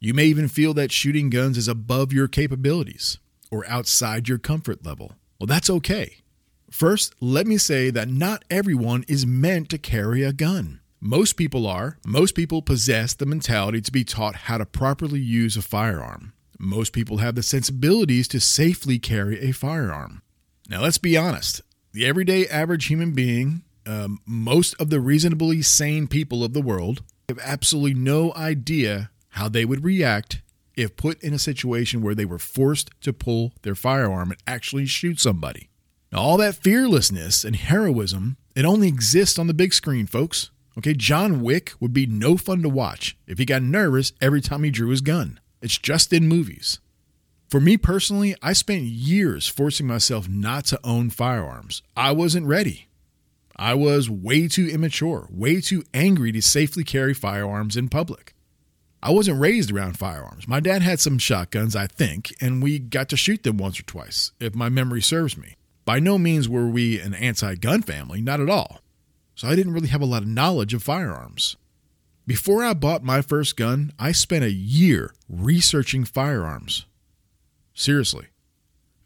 You 0.00 0.14
may 0.14 0.26
even 0.26 0.46
feel 0.46 0.74
that 0.74 0.92
shooting 0.92 1.28
guns 1.28 1.58
is 1.58 1.66
above 1.66 2.12
your 2.12 2.28
capabilities 2.28 3.18
or 3.50 3.66
outside 3.66 4.28
your 4.28 4.38
comfort 4.38 4.84
level. 4.84 5.14
Well, 5.40 5.48
that's 5.48 5.68
okay. 5.68 6.18
First, 6.70 7.14
let 7.20 7.48
me 7.48 7.58
say 7.58 7.90
that 7.90 8.08
not 8.08 8.44
everyone 8.48 9.04
is 9.08 9.26
meant 9.26 9.70
to 9.70 9.78
carry 9.78 10.22
a 10.22 10.32
gun. 10.32 10.80
Most 11.00 11.32
people 11.32 11.66
are. 11.66 11.98
Most 12.06 12.36
people 12.36 12.62
possess 12.62 13.14
the 13.14 13.26
mentality 13.26 13.80
to 13.80 13.90
be 13.90 14.04
taught 14.04 14.36
how 14.36 14.58
to 14.58 14.66
properly 14.66 15.20
use 15.20 15.56
a 15.56 15.62
firearm. 15.62 16.32
Most 16.60 16.92
people 16.92 17.18
have 17.18 17.34
the 17.34 17.42
sensibilities 17.42 18.28
to 18.28 18.40
safely 18.40 19.00
carry 19.00 19.40
a 19.40 19.52
firearm. 19.52 20.22
Now, 20.68 20.82
let's 20.82 20.98
be 20.98 21.16
honest 21.16 21.62
the 21.92 22.06
everyday 22.06 22.46
average 22.46 22.86
human 22.86 23.12
being, 23.12 23.62
um, 23.86 24.20
most 24.26 24.74
of 24.80 24.90
the 24.90 25.00
reasonably 25.00 25.62
sane 25.62 26.06
people 26.06 26.44
of 26.44 26.52
the 26.52 26.60
world, 26.60 27.02
have 27.28 27.38
absolutely 27.42 27.94
no 27.94 28.32
idea 28.34 29.10
how 29.38 29.48
they 29.48 29.64
would 29.64 29.84
react 29.84 30.42
if 30.76 30.96
put 30.96 31.22
in 31.22 31.32
a 31.32 31.38
situation 31.38 32.02
where 32.02 32.14
they 32.14 32.24
were 32.24 32.38
forced 32.38 32.90
to 33.00 33.12
pull 33.12 33.52
their 33.62 33.74
firearm 33.74 34.32
and 34.32 34.40
actually 34.46 34.84
shoot 34.84 35.18
somebody. 35.20 35.70
Now, 36.12 36.18
all 36.18 36.36
that 36.38 36.56
fearlessness 36.56 37.44
and 37.44 37.54
heroism, 37.54 38.36
it 38.56 38.64
only 38.64 38.88
exists 38.88 39.38
on 39.38 39.46
the 39.46 39.54
big 39.54 39.72
screen, 39.72 40.06
folks. 40.06 40.50
Okay, 40.76 40.94
John 40.94 41.40
Wick 41.40 41.72
would 41.80 41.92
be 41.92 42.06
no 42.06 42.36
fun 42.36 42.62
to 42.62 42.68
watch 42.68 43.16
if 43.26 43.38
he 43.38 43.44
got 43.44 43.62
nervous 43.62 44.12
every 44.20 44.40
time 44.40 44.64
he 44.64 44.70
drew 44.70 44.88
his 44.88 45.00
gun. 45.00 45.40
It's 45.62 45.78
just 45.78 46.12
in 46.12 46.28
movies. 46.28 46.80
For 47.48 47.60
me 47.60 47.76
personally, 47.76 48.34
I 48.42 48.52
spent 48.52 48.82
years 48.82 49.46
forcing 49.46 49.86
myself 49.86 50.28
not 50.28 50.66
to 50.66 50.80
own 50.84 51.10
firearms. 51.10 51.82
I 51.96 52.12
wasn't 52.12 52.46
ready. 52.46 52.88
I 53.56 53.74
was 53.74 54.10
way 54.10 54.46
too 54.46 54.68
immature, 54.68 55.26
way 55.30 55.60
too 55.60 55.82
angry 55.92 56.30
to 56.32 56.42
safely 56.42 56.84
carry 56.84 57.14
firearms 57.14 57.76
in 57.76 57.88
public. 57.88 58.34
I 59.02 59.10
wasn't 59.12 59.40
raised 59.40 59.70
around 59.70 59.96
firearms. 59.96 60.48
My 60.48 60.60
dad 60.60 60.82
had 60.82 60.98
some 60.98 61.18
shotguns, 61.18 61.76
I 61.76 61.86
think, 61.86 62.34
and 62.40 62.62
we 62.62 62.78
got 62.78 63.08
to 63.10 63.16
shoot 63.16 63.44
them 63.44 63.56
once 63.56 63.78
or 63.78 63.84
twice, 63.84 64.32
if 64.40 64.54
my 64.54 64.68
memory 64.68 65.02
serves 65.02 65.36
me. 65.36 65.56
By 65.84 66.00
no 66.00 66.18
means 66.18 66.48
were 66.48 66.68
we 66.68 67.00
an 67.00 67.14
anti 67.14 67.54
gun 67.54 67.82
family, 67.82 68.20
not 68.20 68.40
at 68.40 68.50
all. 68.50 68.80
So 69.34 69.48
I 69.48 69.54
didn't 69.54 69.72
really 69.72 69.88
have 69.88 70.02
a 70.02 70.06
lot 70.06 70.22
of 70.22 70.28
knowledge 70.28 70.74
of 70.74 70.82
firearms. 70.82 71.56
Before 72.26 72.62
I 72.62 72.74
bought 72.74 73.02
my 73.02 73.22
first 73.22 73.56
gun, 73.56 73.92
I 73.98 74.12
spent 74.12 74.44
a 74.44 74.50
year 74.50 75.14
researching 75.30 76.04
firearms. 76.04 76.84
Seriously. 77.72 78.26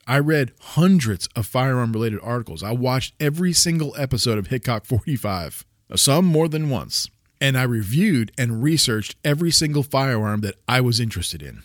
I 0.09 0.19
read 0.19 0.53
hundreds 0.59 1.29
of 1.37 1.47
firearm 1.47 1.93
related 1.93 2.19
articles. 2.21 2.65
I 2.65 2.73
watched 2.73 3.15
every 3.21 3.53
single 3.53 3.95
episode 3.97 4.39
of 4.39 4.49
Hickok 4.49 4.87
45, 4.87 5.65
some 5.95 6.25
more 6.25 6.49
than 6.49 6.69
once, 6.69 7.11
and 7.43 7.59
I 7.59 7.65
reviewed 7.65 8.31
and 8.39 8.63
researched 8.63 9.17
every 9.25 9.51
single 9.51 9.83
firearm 9.83 10.43
that 10.43 10.55
I 10.69 10.81
was 10.81 11.01
interested 11.01 11.43
in. 11.43 11.65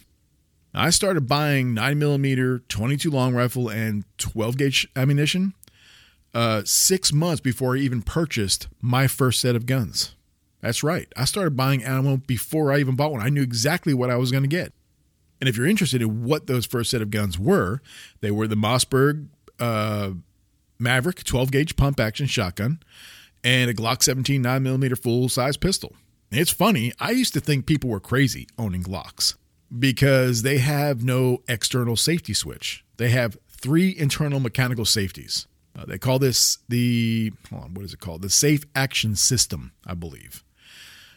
I 0.74 0.89
started 0.89 1.27
buying 1.27 1.75
9mm, 1.75 2.67
22 2.67 3.12
long 3.12 3.36
rifle, 3.36 3.69
and 3.69 4.03
12 4.17 4.57
gauge 4.57 4.88
ammunition 4.96 5.53
uh, 6.34 6.63
six 6.65 7.13
months 7.13 7.41
before 7.41 7.75
I 7.75 7.79
even 7.79 8.01
purchased 8.01 8.67
my 8.81 9.05
first 9.05 9.39
set 9.39 9.55
of 9.55 9.67
guns. 9.67 10.15
That's 10.62 10.81
right. 10.81 11.07
I 11.15 11.25
started 11.25 11.55
buying 11.55 11.84
ammo 11.84 12.17
before 12.17 12.74
I 12.74 12.79
even 12.79 12.96
bought 12.96 13.12
one. 13.12 13.22
I 13.22 13.29
knew 13.29 13.43
exactly 13.43 13.93
what 13.93 14.10
I 14.10 14.15
was 14.15 14.31
going 14.31 14.43
to 14.43 14.50
get. 14.50 14.74
And 15.39 15.48
if 15.48 15.55
you're 15.55 15.67
interested 15.67 16.01
in 16.01 16.24
what 16.24 16.48
those 16.48 16.65
first 16.65 16.89
set 16.89 17.03
of 17.03 17.12
guns 17.12 17.38
were, 17.38 17.81
they 18.22 18.31
were 18.31 18.48
the 18.48 18.55
Mossberg 18.55 19.27
uh, 19.60 20.12
Maverick 20.79 21.24
12 21.24 21.51
gauge 21.51 21.75
pump 21.75 22.00
action 22.00 22.25
shotgun 22.25 22.79
and 23.47 23.69
a 23.69 23.73
Glock 23.73 24.03
17 24.03 24.43
9mm 24.43 25.01
full 25.01 25.29
size 25.29 25.55
pistol. 25.55 25.95
It's 26.29 26.51
funny, 26.51 26.91
I 26.99 27.11
used 27.11 27.31
to 27.33 27.39
think 27.39 27.65
people 27.65 27.89
were 27.89 28.01
crazy 28.01 28.45
owning 28.57 28.83
Glocks 28.83 29.35
because 29.79 30.41
they 30.41 30.57
have 30.57 31.01
no 31.01 31.41
external 31.47 31.95
safety 31.95 32.33
switch. 32.33 32.83
They 32.97 33.09
have 33.11 33.37
three 33.47 33.97
internal 33.97 34.41
mechanical 34.41 34.83
safeties. 34.83 35.47
Uh, 35.79 35.85
they 35.85 35.97
call 35.97 36.19
this 36.19 36.57
the, 36.67 37.31
on, 37.53 37.73
what 37.73 37.85
is 37.85 37.93
it 37.93 38.01
called? 38.01 38.21
The 38.21 38.29
Safe 38.29 38.65
Action 38.75 39.15
System, 39.15 39.71
I 39.85 39.93
believe. 39.93 40.43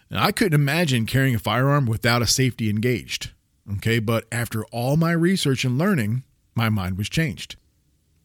Now, 0.08 0.22
I 0.22 0.30
couldn't 0.30 0.54
imagine 0.60 1.06
carrying 1.06 1.34
a 1.34 1.40
firearm 1.40 1.86
without 1.86 2.22
a 2.22 2.28
safety 2.28 2.70
engaged. 2.70 3.30
Okay, 3.78 3.98
but 3.98 4.26
after 4.30 4.64
all 4.66 4.96
my 4.96 5.12
research 5.12 5.64
and 5.64 5.78
learning, 5.78 6.22
my 6.54 6.68
mind 6.68 6.96
was 6.96 7.08
changed. 7.08 7.56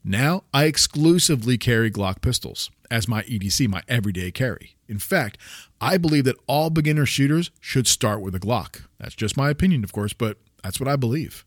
Now 0.07 0.43
I 0.53 0.65
exclusively 0.65 1.57
carry 1.57 1.89
Glock 1.89 2.21
pistols 2.21 2.69
as 2.91 3.07
my 3.07 3.23
EDC, 3.23 3.67
my 3.67 3.81
everyday 3.87 4.29
carry. 4.29 4.75
In 4.87 4.99
fact, 4.99 5.39
I 5.81 5.97
believe 5.97 6.25
that 6.25 6.37
all 6.45 6.69
beginner 6.69 7.07
shooters 7.07 7.49
should 7.59 7.87
start 7.87 8.21
with 8.21 8.35
a 8.35 8.39
Glock. 8.39 8.83
That's 8.99 9.15
just 9.15 9.35
my 9.35 9.49
opinion, 9.49 9.83
of 9.83 9.91
course, 9.91 10.13
but 10.13 10.37
that's 10.63 10.79
what 10.79 10.87
I 10.87 10.95
believe. 10.95 11.43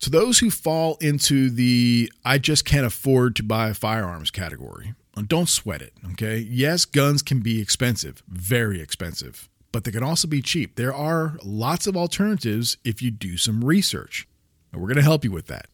To 0.00 0.08
those 0.08 0.38
who 0.38 0.50
fall 0.50 0.96
into 1.02 1.50
the 1.50 2.10
I 2.24 2.38
just 2.38 2.64
can't 2.64 2.86
afford 2.86 3.36
to 3.36 3.42
buy 3.42 3.74
firearms 3.74 4.30
category, 4.30 4.94
don't 5.26 5.50
sweat 5.50 5.82
it, 5.82 5.92
okay? 6.12 6.38
Yes, 6.38 6.86
guns 6.86 7.20
can 7.20 7.40
be 7.40 7.60
expensive, 7.60 8.22
very 8.26 8.80
expensive, 8.80 9.50
but 9.70 9.84
they 9.84 9.90
can 9.90 10.02
also 10.02 10.26
be 10.26 10.40
cheap. 10.40 10.76
There 10.76 10.94
are 10.94 11.36
lots 11.44 11.86
of 11.86 11.94
alternatives 11.94 12.78
if 12.84 13.02
you 13.02 13.10
do 13.10 13.36
some 13.36 13.62
research. 13.62 14.26
And 14.72 14.80
we're 14.80 14.88
going 14.88 14.96
to 14.96 15.02
help 15.02 15.24
you 15.24 15.30
with 15.30 15.48
that. 15.48 15.66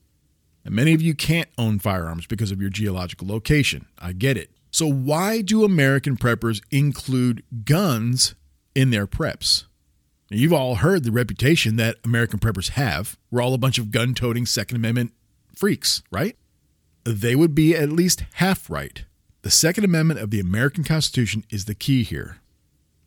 And 0.65 0.75
many 0.75 0.93
of 0.95 1.03
you 1.03 1.15
can't 1.15 1.49
own 1.57 1.79
firearms 1.79 2.27
because 2.27 2.51
of 2.51 2.61
your 2.61 2.71
geological 2.71 3.27
location. 3.27 3.87
I 3.99 4.13
get 4.13 4.37
it. 4.37 4.51
So, 4.71 4.87
why 4.87 5.41
do 5.41 5.65
American 5.65 6.17
preppers 6.17 6.63
include 6.71 7.43
guns 7.65 8.35
in 8.75 8.91
their 8.91 9.07
preps? 9.07 9.65
Now, 10.31 10.37
you've 10.37 10.53
all 10.53 10.77
heard 10.77 11.05
the 11.05 11.13
reputation 11.13 11.77
that 11.77 11.97
American 12.05 12.39
preppers 12.39 12.71
have. 12.71 13.17
We're 13.31 13.43
all 13.43 13.55
a 13.55 13.59
bunch 13.59 13.79
of 13.79 13.91
gun 13.91 14.15
toting 14.15 14.45
Second 14.45 14.77
Amendment 14.77 15.13
freaks, 15.57 16.03
right? 16.11 16.37
They 17.05 17.35
would 17.35 17.55
be 17.55 17.75
at 17.75 17.91
least 17.91 18.25
half 18.35 18.69
right. 18.69 19.05
The 19.43 19.51
Second 19.51 19.85
Amendment 19.85 20.21
of 20.21 20.31
the 20.31 20.41
American 20.41 20.85
Constitution 20.85 21.45
is 21.49 21.65
the 21.65 21.75
key 21.75 22.03
here. 22.03 22.39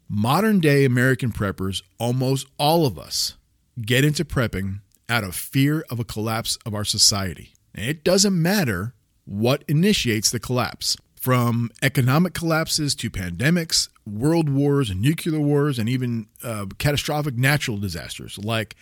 Modern 0.10 0.60
day 0.60 0.84
American 0.84 1.32
preppers, 1.32 1.84
almost 2.00 2.48
all 2.58 2.86
of 2.86 2.98
us, 2.98 3.38
get 3.82 4.04
into 4.04 4.26
prepping 4.26 4.80
out 5.12 5.24
of 5.26 5.36
fear 5.36 5.86
of 5.90 6.00
a 6.00 6.06
collapse 6.06 6.58
of 6.66 6.74
our 6.74 6.86
society. 6.86 7.54
It 7.76 8.04
doesn't 8.04 8.42
matter 8.42 8.94
what 9.26 9.64
initiates 9.68 10.32
the 10.32 10.40
collapse 10.40 10.98
from 11.16 11.70
economic 11.84 12.34
collapses 12.34 12.96
to 12.96 13.10
pandemics, 13.12 13.90
world 14.08 14.50
wars, 14.50 14.90
and 14.90 15.02
nuclear 15.02 15.40
wars, 15.40 15.78
and 15.78 15.88
even 15.88 16.28
uh, 16.44 16.66
catastrophic 16.80 17.36
natural 17.36 17.78
disasters 17.78 18.40
like, 18.40 18.76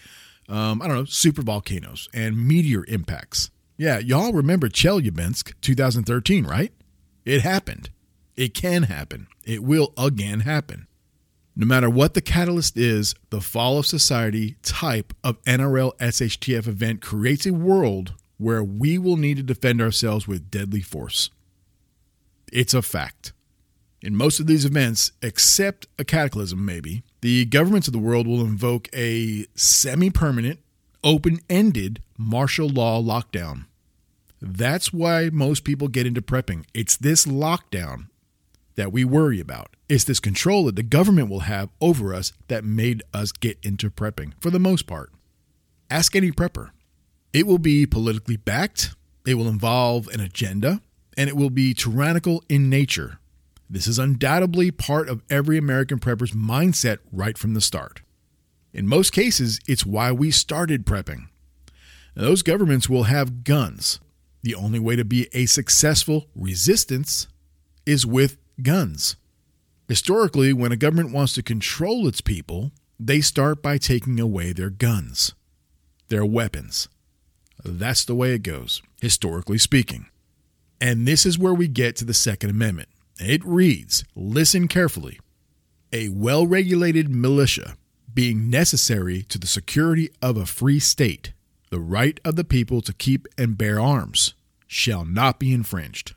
um, 0.47 0.81
I 0.81 0.87
don't 0.87 0.95
know, 0.95 1.05
super 1.05 1.41
volcanoes 1.41 2.07
and 2.13 2.47
meteor 2.47 2.85
impacts. 2.87 3.49
Yeah, 3.75 3.99
y'all 3.99 4.31
remember 4.31 4.69
Chelyabinsk 4.69 5.53
2013, 5.61 6.45
right? 6.45 6.71
It 7.25 7.41
happened. 7.41 7.89
It 8.37 8.53
can 8.53 8.83
happen. 8.83 9.27
It 9.45 9.63
will 9.63 9.93
again 9.97 10.41
happen. 10.41 10.87
No 11.55 11.65
matter 11.65 11.89
what 11.89 12.13
the 12.13 12.21
catalyst 12.21 12.77
is, 12.77 13.15
the 13.29 13.41
fall 13.41 13.77
of 13.79 13.85
society 13.85 14.55
type 14.63 15.13
of 15.23 15.41
NRL 15.43 15.97
SHTF 15.97 16.67
event 16.67 17.01
creates 17.01 17.45
a 17.45 17.53
world 17.53 18.13
where 18.37 18.63
we 18.63 18.97
will 18.97 19.17
need 19.17 19.37
to 19.37 19.43
defend 19.43 19.81
ourselves 19.81 20.27
with 20.27 20.49
deadly 20.49 20.81
force. 20.81 21.29
It's 22.51 22.73
a 22.73 22.81
fact. 22.81 23.33
In 24.01 24.15
most 24.15 24.39
of 24.39 24.47
these 24.47 24.63
events, 24.63 25.11
except 25.21 25.87
a 25.97 26.05
cataclysm, 26.05 26.63
maybe, 26.63 27.03
the 27.21 27.45
governments 27.45 27.87
of 27.87 27.93
the 27.93 27.99
world 27.99 28.27
will 28.27 28.41
invoke 28.41 28.87
a 28.95 29.45
semi 29.55 30.09
permanent, 30.09 30.59
open 31.03 31.39
ended 31.49 32.01
martial 32.17 32.69
law 32.69 33.01
lockdown. 33.01 33.65
That's 34.41 34.93
why 34.93 35.29
most 35.33 35.65
people 35.65 35.89
get 35.89 36.07
into 36.07 36.21
prepping. 36.21 36.65
It's 36.73 36.95
this 36.95 37.25
lockdown 37.25 38.07
that 38.75 38.91
we 38.91 39.03
worry 39.03 39.39
about. 39.39 39.75
It's 39.87 40.03
this 40.03 40.19
control 40.19 40.65
that 40.65 40.75
the 40.75 40.83
government 40.83 41.29
will 41.29 41.41
have 41.41 41.69
over 41.81 42.13
us 42.13 42.33
that 42.47 42.63
made 42.63 43.03
us 43.13 43.31
get 43.31 43.57
into 43.63 43.89
prepping 43.89 44.33
for 44.39 44.49
the 44.49 44.59
most 44.59 44.87
part. 44.87 45.11
Ask 45.89 46.15
any 46.15 46.31
prepper. 46.31 46.69
It 47.33 47.47
will 47.47 47.57
be 47.57 47.85
politically 47.85 48.37
backed, 48.37 48.95
it 49.25 49.35
will 49.35 49.47
involve 49.47 50.07
an 50.07 50.19
agenda, 50.19 50.81
and 51.17 51.29
it 51.29 51.35
will 51.35 51.49
be 51.49 51.73
tyrannical 51.73 52.43
in 52.49 52.69
nature. 52.69 53.19
This 53.69 53.85
is 53.85 53.99
undoubtedly 53.99 54.71
part 54.71 55.09
of 55.09 55.21
every 55.29 55.57
American 55.57 55.99
prepper's 55.99 56.31
mindset 56.31 56.97
right 57.11 57.37
from 57.37 57.53
the 57.53 57.61
start. 57.61 58.01
In 58.73 58.87
most 58.87 59.11
cases, 59.11 59.59
it's 59.67 59.85
why 59.85 60.11
we 60.11 60.31
started 60.31 60.85
prepping. 60.85 61.27
Now, 62.15 62.23
those 62.23 62.41
governments 62.41 62.89
will 62.89 63.03
have 63.03 63.43
guns. 63.43 63.99
The 64.41 64.55
only 64.55 64.79
way 64.79 64.95
to 64.95 65.05
be 65.05 65.27
a 65.33 65.45
successful 65.45 66.27
resistance 66.35 67.27
is 67.85 68.05
with 68.05 68.37
guns. 68.63 69.15
Historically, 69.87 70.53
when 70.53 70.71
a 70.71 70.77
government 70.77 71.11
wants 71.11 71.33
to 71.33 71.43
control 71.43 72.07
its 72.07 72.21
people, 72.21 72.71
they 72.99 73.21
start 73.21 73.61
by 73.61 73.77
taking 73.77 74.19
away 74.19 74.53
their 74.53 74.69
guns, 74.69 75.33
their 76.09 76.25
weapons. 76.25 76.89
That's 77.63 78.05
the 78.05 78.15
way 78.15 78.33
it 78.33 78.43
goes, 78.43 78.81
historically 79.01 79.57
speaking. 79.57 80.07
And 80.81 81.07
this 81.07 81.25
is 81.25 81.39
where 81.39 81.53
we 81.53 81.67
get 81.67 81.95
to 81.97 82.05
the 82.05 82.13
Second 82.13 82.49
Amendment. 82.49 82.89
It 83.19 83.43
reads 83.43 84.05
listen 84.15 84.67
carefully. 84.67 85.19
A 85.91 86.09
well 86.09 86.45
regulated 86.45 87.09
militia 87.09 87.75
being 88.13 88.49
necessary 88.49 89.23
to 89.23 89.37
the 89.37 89.47
security 89.47 90.09
of 90.21 90.37
a 90.37 90.45
free 90.45 90.79
state, 90.79 91.33
the 91.69 91.79
right 91.79 92.19
of 92.23 92.35
the 92.35 92.43
people 92.43 92.81
to 92.81 92.93
keep 92.93 93.27
and 93.37 93.57
bear 93.57 93.79
arms 93.79 94.33
shall 94.67 95.05
not 95.05 95.39
be 95.39 95.53
infringed. 95.53 96.15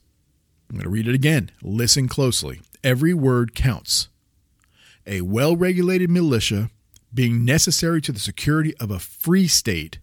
I'm 0.72 0.78
going 0.78 0.84
to 0.84 0.90
read 0.90 1.06
it 1.06 1.14
again. 1.14 1.50
Listen 1.60 2.08
closely. 2.08 2.62
Every 2.82 3.12
word 3.12 3.54
counts. 3.54 4.08
A 5.06 5.20
well 5.20 5.54
regulated 5.54 6.08
militia 6.08 6.70
being 7.12 7.44
necessary 7.44 8.00
to 8.00 8.10
the 8.10 8.18
security 8.18 8.74
of 8.78 8.90
a 8.90 8.98
free 8.98 9.46
state, 9.46 9.98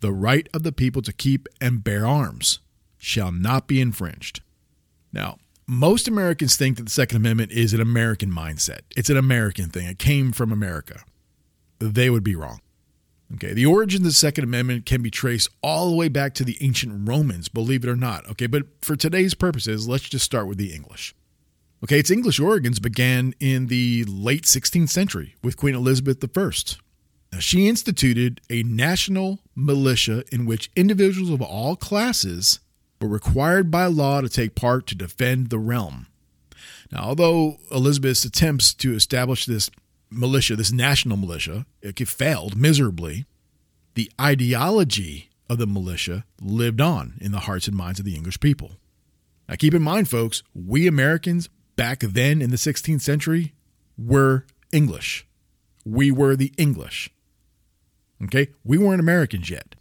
the 0.00 0.12
right 0.12 0.48
of 0.54 0.62
the 0.62 0.72
people 0.72 1.02
to 1.02 1.12
keep 1.12 1.46
and 1.60 1.84
bear 1.84 2.06
arms 2.06 2.60
shall 2.96 3.30
not 3.30 3.66
be 3.66 3.78
infringed. 3.78 4.40
Now, 5.12 5.36
most 5.66 6.08
Americans 6.08 6.56
think 6.56 6.78
that 6.78 6.84
the 6.84 6.90
Second 6.90 7.18
Amendment 7.18 7.52
is 7.52 7.74
an 7.74 7.80
American 7.80 8.30
mindset. 8.30 8.80
It's 8.96 9.10
an 9.10 9.18
American 9.18 9.68
thing. 9.68 9.86
It 9.86 9.98
came 9.98 10.32
from 10.32 10.50
America. 10.50 11.02
They 11.78 12.08
would 12.08 12.24
be 12.24 12.34
wrong. 12.34 12.60
Okay, 13.34 13.52
the 13.52 13.66
origin 13.66 14.02
of 14.02 14.06
the 14.06 14.12
Second 14.12 14.44
Amendment 14.44 14.86
can 14.86 15.02
be 15.02 15.10
traced 15.10 15.48
all 15.62 15.88
the 15.88 15.96
way 15.96 16.08
back 16.08 16.34
to 16.34 16.44
the 16.44 16.58
ancient 16.60 17.08
Romans, 17.08 17.48
believe 17.48 17.84
it 17.84 17.90
or 17.90 17.96
not. 17.96 18.28
Okay, 18.28 18.46
but 18.46 18.64
for 18.82 18.96
today's 18.96 19.34
purposes, 19.34 19.86
let's 19.86 20.08
just 20.08 20.24
start 20.24 20.48
with 20.48 20.58
the 20.58 20.72
English. 20.74 21.14
Okay, 21.84 21.98
its 21.98 22.10
English 22.10 22.40
origins 22.40 22.80
began 22.80 23.34
in 23.40 23.68
the 23.68 24.04
late 24.04 24.42
16th 24.42 24.90
century 24.90 25.36
with 25.42 25.56
Queen 25.56 25.74
Elizabeth 25.74 26.22
I. 26.22 26.50
Now, 27.32 27.38
she 27.38 27.68
instituted 27.68 28.40
a 28.50 28.64
national 28.64 29.38
militia 29.54 30.24
in 30.32 30.44
which 30.44 30.70
individuals 30.74 31.30
of 31.30 31.40
all 31.40 31.76
classes 31.76 32.58
were 33.00 33.08
required 33.08 33.70
by 33.70 33.86
law 33.86 34.20
to 34.20 34.28
take 34.28 34.56
part 34.56 34.86
to 34.88 34.94
defend 34.96 35.50
the 35.50 35.58
realm. 35.58 36.08
Now, 36.90 37.04
although 37.04 37.58
Elizabeth's 37.70 38.24
attempts 38.24 38.74
to 38.74 38.94
establish 38.94 39.46
this 39.46 39.70
militia, 40.10 40.56
this 40.56 40.72
national 40.72 41.16
militia, 41.16 41.66
it 41.82 41.96
failed 42.08 42.56
miserably. 42.56 43.26
The 43.94 44.10
ideology 44.20 45.30
of 45.48 45.58
the 45.58 45.66
militia 45.66 46.24
lived 46.40 46.80
on 46.80 47.14
in 47.20 47.32
the 47.32 47.40
hearts 47.40 47.66
and 47.66 47.76
minds 47.76 47.98
of 47.98 48.04
the 48.04 48.14
English 48.14 48.40
people. 48.40 48.72
Now, 49.48 49.56
keep 49.56 49.74
in 49.74 49.82
mind, 49.82 50.08
folks, 50.08 50.42
we 50.54 50.86
Americans 50.86 51.48
back 51.76 52.00
then 52.00 52.40
in 52.40 52.50
the 52.50 52.56
16th 52.56 53.00
century 53.00 53.52
were 53.98 54.46
English. 54.72 55.26
We 55.84 56.12
were 56.12 56.36
the 56.36 56.52
English. 56.56 57.10
Okay? 58.22 58.48
We 58.64 58.78
weren't 58.78 59.00
Americans 59.00 59.50
yet. 59.50 59.74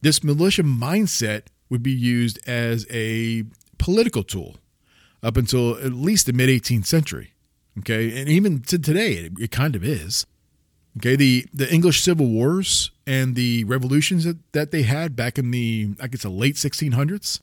This 0.00 0.24
militia 0.24 0.62
mindset 0.62 1.48
would 1.68 1.82
be 1.82 1.92
used 1.92 2.38
as 2.46 2.86
a 2.90 3.44
political 3.78 4.22
tool 4.22 4.56
up 5.22 5.36
until 5.36 5.76
at 5.78 5.92
least 5.92 6.26
the 6.26 6.32
mid 6.32 6.48
18th 6.48 6.86
century. 6.86 7.33
Okay, 7.78 8.20
and 8.20 8.28
even 8.28 8.60
to 8.62 8.78
today, 8.78 9.14
it, 9.14 9.32
it 9.38 9.50
kind 9.50 9.74
of 9.74 9.84
is. 9.84 10.26
Okay, 10.98 11.16
the 11.16 11.46
the 11.52 11.72
English 11.72 12.02
Civil 12.02 12.28
Wars 12.28 12.90
and 13.06 13.34
the 13.34 13.64
revolutions 13.64 14.24
that, 14.24 14.38
that 14.52 14.70
they 14.70 14.82
had 14.82 15.16
back 15.16 15.38
in 15.38 15.50
the 15.50 15.94
I 16.00 16.06
guess 16.06 16.22
the 16.22 16.28
late 16.28 16.54
1600s, 16.54 17.40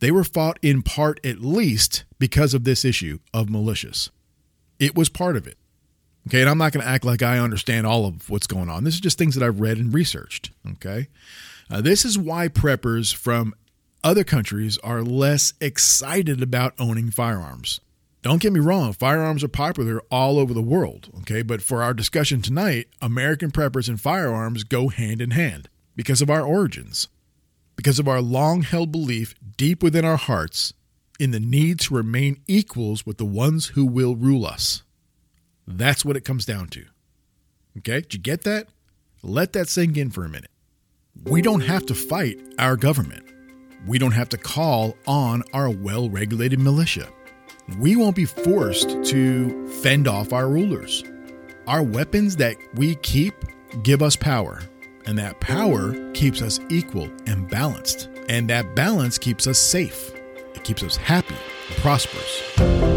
they 0.00 0.10
were 0.10 0.24
fought 0.24 0.58
in 0.60 0.82
part 0.82 1.24
at 1.24 1.40
least 1.40 2.04
because 2.18 2.52
of 2.52 2.64
this 2.64 2.84
issue 2.84 3.20
of 3.32 3.46
militias. 3.46 4.10
It 4.78 4.94
was 4.94 5.08
part 5.08 5.36
of 5.36 5.46
it. 5.46 5.56
Okay, 6.28 6.40
and 6.40 6.48
I'm 6.48 6.58
not 6.58 6.72
going 6.72 6.84
to 6.84 6.90
act 6.90 7.04
like 7.04 7.22
I 7.22 7.38
understand 7.38 7.86
all 7.86 8.06
of 8.06 8.30
what's 8.30 8.46
going 8.46 8.70
on. 8.70 8.84
This 8.84 8.94
is 8.94 9.00
just 9.00 9.18
things 9.18 9.34
that 9.34 9.44
I've 9.44 9.60
read 9.60 9.78
and 9.78 9.92
researched. 9.92 10.50
Okay, 10.72 11.08
uh, 11.70 11.80
this 11.80 12.04
is 12.04 12.18
why 12.18 12.48
preppers 12.48 13.14
from 13.14 13.54
other 14.02 14.24
countries 14.24 14.76
are 14.78 15.02
less 15.02 15.54
excited 15.60 16.42
about 16.42 16.74
owning 16.78 17.10
firearms. 17.10 17.80
Don't 18.24 18.40
get 18.40 18.54
me 18.54 18.60
wrong, 18.60 18.94
firearms 18.94 19.44
are 19.44 19.48
popular 19.48 20.00
all 20.10 20.38
over 20.38 20.54
the 20.54 20.62
world, 20.62 21.10
okay? 21.20 21.42
But 21.42 21.60
for 21.60 21.82
our 21.82 21.92
discussion 21.92 22.40
tonight, 22.40 22.88
American 23.02 23.50
preppers 23.50 23.86
and 23.86 24.00
firearms 24.00 24.64
go 24.64 24.88
hand 24.88 25.20
in 25.20 25.32
hand 25.32 25.68
because 25.94 26.22
of 26.22 26.30
our 26.30 26.40
origins, 26.40 27.08
because 27.76 27.98
of 27.98 28.08
our 28.08 28.22
long 28.22 28.62
held 28.62 28.90
belief 28.90 29.34
deep 29.58 29.82
within 29.82 30.06
our 30.06 30.16
hearts 30.16 30.72
in 31.20 31.32
the 31.32 31.38
need 31.38 31.80
to 31.80 31.94
remain 31.94 32.40
equals 32.46 33.04
with 33.04 33.18
the 33.18 33.26
ones 33.26 33.66
who 33.66 33.84
will 33.84 34.16
rule 34.16 34.46
us. 34.46 34.84
That's 35.66 36.02
what 36.02 36.16
it 36.16 36.24
comes 36.24 36.46
down 36.46 36.68
to. 36.68 36.86
Okay? 37.76 38.00
Did 38.00 38.14
you 38.14 38.20
get 38.20 38.44
that? 38.44 38.68
Let 39.22 39.52
that 39.52 39.68
sink 39.68 39.98
in 39.98 40.10
for 40.10 40.24
a 40.24 40.30
minute. 40.30 40.50
We 41.24 41.42
don't 41.42 41.60
have 41.60 41.84
to 41.86 41.94
fight 41.94 42.38
our 42.58 42.76
government. 42.76 43.26
We 43.86 43.98
don't 43.98 44.12
have 44.12 44.30
to 44.30 44.38
call 44.38 44.96
on 45.06 45.42
our 45.52 45.68
well 45.68 46.08
regulated 46.08 46.58
militia 46.58 47.06
we 47.78 47.96
won't 47.96 48.16
be 48.16 48.24
forced 48.24 48.88
to 49.04 49.68
fend 49.82 50.06
off 50.08 50.32
our 50.32 50.48
rulers. 50.48 51.04
Our 51.66 51.82
weapons 51.82 52.36
that 52.36 52.56
we 52.74 52.96
keep 52.96 53.34
give 53.82 54.02
us 54.02 54.16
power, 54.16 54.60
and 55.06 55.18
that 55.18 55.40
power 55.40 55.94
keeps 56.12 56.42
us 56.42 56.60
equal 56.68 57.10
and 57.26 57.48
balanced. 57.48 58.08
And 58.28 58.48
that 58.50 58.74
balance 58.74 59.18
keeps 59.18 59.46
us 59.46 59.58
safe. 59.58 60.12
It 60.54 60.64
keeps 60.64 60.82
us 60.82 60.96
happy 60.96 61.36
and 61.68 61.76
prosperous. 61.78 62.93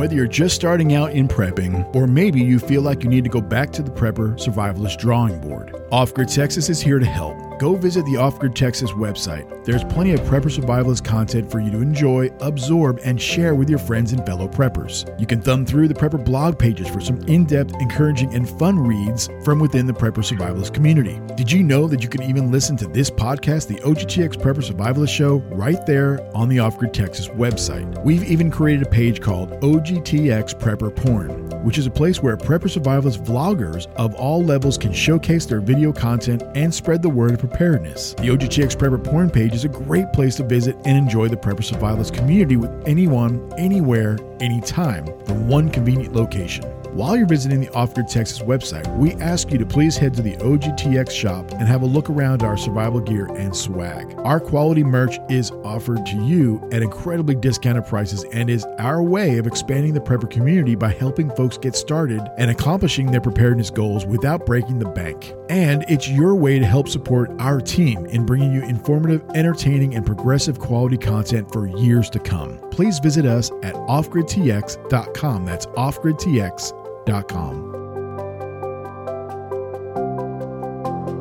Whether 0.00 0.14
you're 0.14 0.26
just 0.26 0.54
starting 0.54 0.94
out 0.94 1.12
in 1.12 1.28
prepping, 1.28 1.94
or 1.94 2.06
maybe 2.06 2.40
you 2.40 2.58
feel 2.58 2.80
like 2.80 3.02
you 3.02 3.10
need 3.10 3.22
to 3.24 3.28
go 3.28 3.42
back 3.42 3.70
to 3.72 3.82
the 3.82 3.90
prepper 3.90 4.32
survivalist 4.38 4.96
drawing 4.96 5.38
board, 5.42 5.76
Off 5.92 6.14
Grid 6.14 6.30
Texas 6.30 6.70
is 6.70 6.80
here 6.80 6.98
to 6.98 7.04
help 7.04 7.36
go 7.60 7.76
visit 7.76 8.06
the 8.06 8.16
Off 8.16 8.38
Grid 8.38 8.56
Texas 8.56 8.90
website. 8.92 9.66
There's 9.66 9.84
plenty 9.84 10.12
of 10.12 10.20
prepper 10.20 10.46
survivalist 10.46 11.04
content 11.04 11.50
for 11.50 11.60
you 11.60 11.70
to 11.70 11.82
enjoy, 11.82 12.30
absorb, 12.40 12.98
and 13.04 13.20
share 13.20 13.54
with 13.54 13.68
your 13.68 13.78
friends 13.78 14.14
and 14.14 14.24
fellow 14.24 14.48
preppers. 14.48 15.06
You 15.20 15.26
can 15.26 15.42
thumb 15.42 15.66
through 15.66 15.88
the 15.88 15.94
prepper 15.94 16.24
blog 16.24 16.58
pages 16.58 16.88
for 16.88 17.00
some 17.00 17.20
in 17.28 17.44
depth, 17.44 17.74
encouraging, 17.78 18.34
and 18.34 18.48
fun 18.58 18.78
reads 18.78 19.28
from 19.44 19.58
within 19.58 19.86
the 19.86 19.92
prepper 19.92 20.24
survivalist 20.24 20.72
community. 20.72 21.20
Did 21.36 21.52
you 21.52 21.62
know 21.62 21.86
that 21.86 22.02
you 22.02 22.08
can 22.08 22.22
even 22.22 22.50
listen 22.50 22.78
to 22.78 22.86
this 22.86 23.10
podcast, 23.10 23.68
the 23.68 23.80
OGTX 23.80 24.36
Prepper 24.36 24.66
Survivalist 24.66 25.10
Show, 25.10 25.40
right 25.50 25.84
there 25.84 26.18
on 26.34 26.48
the 26.48 26.60
Off 26.60 26.78
Grid 26.78 26.94
Texas 26.94 27.28
website? 27.28 28.02
We've 28.02 28.24
even 28.24 28.50
created 28.50 28.86
a 28.86 28.90
page 28.90 29.20
called 29.20 29.50
OGTX 29.60 30.58
Prepper 30.58 30.96
Porn, 30.96 31.39
which 31.62 31.78
is 31.78 31.86
a 31.86 31.90
place 31.90 32.22
where 32.22 32.36
prepper 32.36 32.68
survivalist 32.68 33.24
vloggers 33.24 33.86
of 33.96 34.14
all 34.14 34.42
levels 34.42 34.78
can 34.78 34.92
showcase 34.92 35.46
their 35.46 35.60
video 35.60 35.92
content 35.92 36.42
and 36.54 36.74
spread 36.74 37.02
the 37.02 37.08
word 37.08 37.32
of 37.32 37.40
preparedness. 37.40 38.14
The 38.14 38.28
OGTX 38.28 38.76
Prepper 38.76 39.02
Porn 39.02 39.30
page 39.30 39.54
is 39.54 39.64
a 39.64 39.68
great 39.68 40.12
place 40.12 40.36
to 40.36 40.44
visit 40.44 40.76
and 40.84 40.96
enjoy 40.96 41.28
the 41.28 41.36
Prepper 41.36 41.62
Survivalist 41.62 42.14
community 42.14 42.56
with 42.56 42.70
anyone, 42.86 43.52
anywhere, 43.58 44.18
anytime 44.40 45.06
from 45.24 45.48
one 45.48 45.70
convenient 45.70 46.14
location. 46.14 46.79
While 46.92 47.16
you're 47.16 47.24
visiting 47.24 47.60
the 47.60 47.68
Off 47.68 47.94
Grid 47.94 48.08
Texas 48.08 48.40
website, 48.40 48.84
we 48.96 49.12
ask 49.14 49.52
you 49.52 49.58
to 49.58 49.64
please 49.64 49.96
head 49.96 50.12
to 50.14 50.22
the 50.22 50.36
OGTX 50.38 51.12
shop 51.12 51.52
and 51.52 51.68
have 51.68 51.82
a 51.82 51.86
look 51.86 52.10
around 52.10 52.42
our 52.42 52.56
survival 52.56 53.00
gear 53.00 53.26
and 53.26 53.54
swag. 53.54 54.12
Our 54.18 54.40
quality 54.40 54.82
merch 54.82 55.16
is 55.28 55.52
offered 55.62 56.04
to 56.06 56.16
you 56.16 56.68
at 56.72 56.82
incredibly 56.82 57.36
discounted 57.36 57.86
prices 57.86 58.24
and 58.32 58.50
is 58.50 58.64
our 58.80 59.04
way 59.04 59.38
of 59.38 59.46
expanding 59.46 59.94
the 59.94 60.00
prepper 60.00 60.28
community 60.28 60.74
by 60.74 60.90
helping 60.90 61.30
folks 61.36 61.56
get 61.56 61.76
started 61.76 62.28
and 62.38 62.50
accomplishing 62.50 63.12
their 63.12 63.20
preparedness 63.20 63.70
goals 63.70 64.04
without 64.04 64.44
breaking 64.44 64.80
the 64.80 64.88
bank. 64.88 65.32
And 65.48 65.84
it's 65.88 66.08
your 66.08 66.34
way 66.34 66.58
to 66.58 66.66
help 66.66 66.88
support 66.88 67.30
our 67.38 67.60
team 67.60 68.04
in 68.06 68.26
bringing 68.26 68.52
you 68.52 68.62
informative, 68.62 69.22
entertaining, 69.36 69.94
and 69.94 70.04
progressive 70.04 70.58
quality 70.58 70.98
content 70.98 71.52
for 71.52 71.68
years 71.68 72.10
to 72.10 72.18
come. 72.18 72.58
Please 72.70 72.98
visit 72.98 73.26
us 73.26 73.52
at 73.62 73.74
offgridtx.com. 73.74 75.44
That's 75.44 75.66
offgridtx.com. 75.66 76.89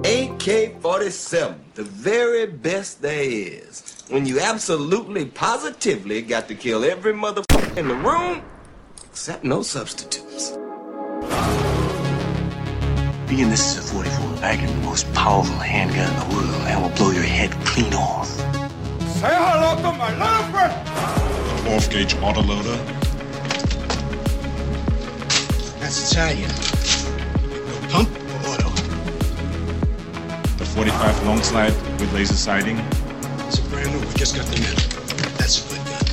AK 0.05 0.79
47, 0.81 1.59
the 1.73 1.83
very 1.83 2.45
best 2.45 3.01
there 3.01 3.23
is. 3.23 4.03
When 4.09 4.27
you 4.27 4.39
absolutely, 4.39 5.25
positively 5.25 6.21
got 6.21 6.47
to 6.49 6.55
kill 6.55 6.85
every 6.85 7.13
motherfucker 7.13 7.75
in 7.75 7.87
the 7.87 7.95
room, 7.95 8.43
except 9.09 9.43
no 9.43 9.63
substitutes. 9.63 10.51
Being 13.27 13.49
this 13.49 13.75
is 13.75 13.91
a 13.91 13.93
44, 13.93 14.37
packing 14.41 14.67
the 14.67 14.85
most 14.85 15.11
powerful 15.13 15.55
handgun 15.55 16.07
in 16.07 16.19
the 16.19 16.35
world 16.35 16.67
and 16.67 16.83
will 16.83 16.95
blow 16.97 17.09
your 17.09 17.23
head 17.23 17.51
clean 17.65 17.93
off. 17.95 18.27
Say 18.27 19.33
hello 19.33 19.75
to 19.81 19.97
my 19.97 20.11
little 20.11 20.51
friend! 20.51 21.75
Off 21.75 21.89
gauge 21.89 22.13
autoloader. 22.15 23.08
That's 25.89 26.11
Italian. 26.11 26.51
No 27.65 27.73
pump 27.89 28.09
or 28.45 28.51
auto. 28.51 28.69
The 30.57 30.65
45 30.65 31.25
long 31.25 31.41
slide 31.41 31.73
with 31.99 32.13
laser 32.13 32.35
sighting. 32.35 32.77
It's 33.47 33.57
a 33.57 33.63
brand 33.69 33.91
new. 33.91 33.99
We 33.99 34.13
just 34.13 34.35
got 34.35 34.45
them 34.45 34.61
in. 34.69 34.75
That's 35.39 35.65
a 35.65 35.69
good 35.73 35.83
gun. 35.89 36.05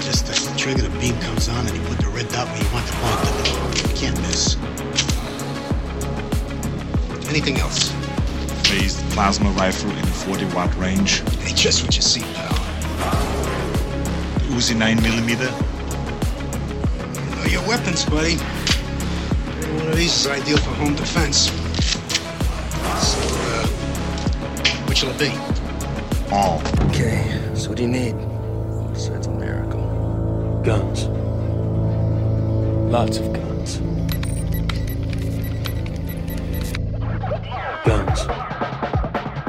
Just 0.00 0.30
as 0.30 0.48
the 0.50 0.58
trigger, 0.58 0.80
the 0.80 0.98
beam 0.98 1.14
comes 1.20 1.50
on, 1.50 1.66
and 1.66 1.76
you 1.76 1.82
put 1.88 1.98
the 1.98 2.08
red 2.08 2.26
dot 2.30 2.48
where 2.48 2.56
you 2.56 2.72
want 2.72 2.86
the 2.86 2.96
bullet 3.04 3.20
to 3.36 3.52
go. 3.52 3.90
You 3.90 3.94
can't 3.94 4.18
miss. 4.22 4.56
Anything 7.28 7.58
else? 7.58 7.90
Phased 8.66 8.98
plasma 9.10 9.50
rifle 9.50 9.90
in 9.90 9.98
a 9.98 10.16
40 10.24 10.46
watt 10.54 10.74
range. 10.78 11.20
Hey, 11.40 11.52
just 11.52 11.84
what 11.84 11.94
you 11.94 12.00
see, 12.00 12.22
pal. 12.32 12.54
Uzi 14.56 14.74
9 14.74 15.02
millimeter. 15.02 15.65
You 17.46 17.52
know 17.52 17.60
your 17.60 17.68
weapons, 17.68 18.04
buddy. 18.06 18.34
One 19.78 19.86
of 19.86 19.96
these 19.96 20.12
is 20.16 20.26
ideal 20.26 20.56
for 20.56 20.70
home 20.70 20.96
defense. 20.96 21.48
So, 23.06 23.20
uh, 23.20 23.66
which 24.88 25.04
will 25.04 25.12
it 25.12 25.18
be? 25.20 26.34
All. 26.34 26.60
Okay, 26.88 27.40
so 27.54 27.68
what 27.68 27.76
do 27.76 27.84
you 27.84 27.88
need? 27.88 28.16
Besides 28.92 29.28
a 29.28 29.30
miracle. 29.30 30.60
Guns. 30.64 31.04
Lots 32.90 33.18
of 33.18 33.32
guns. 33.32 33.76
Guns. 37.86 38.26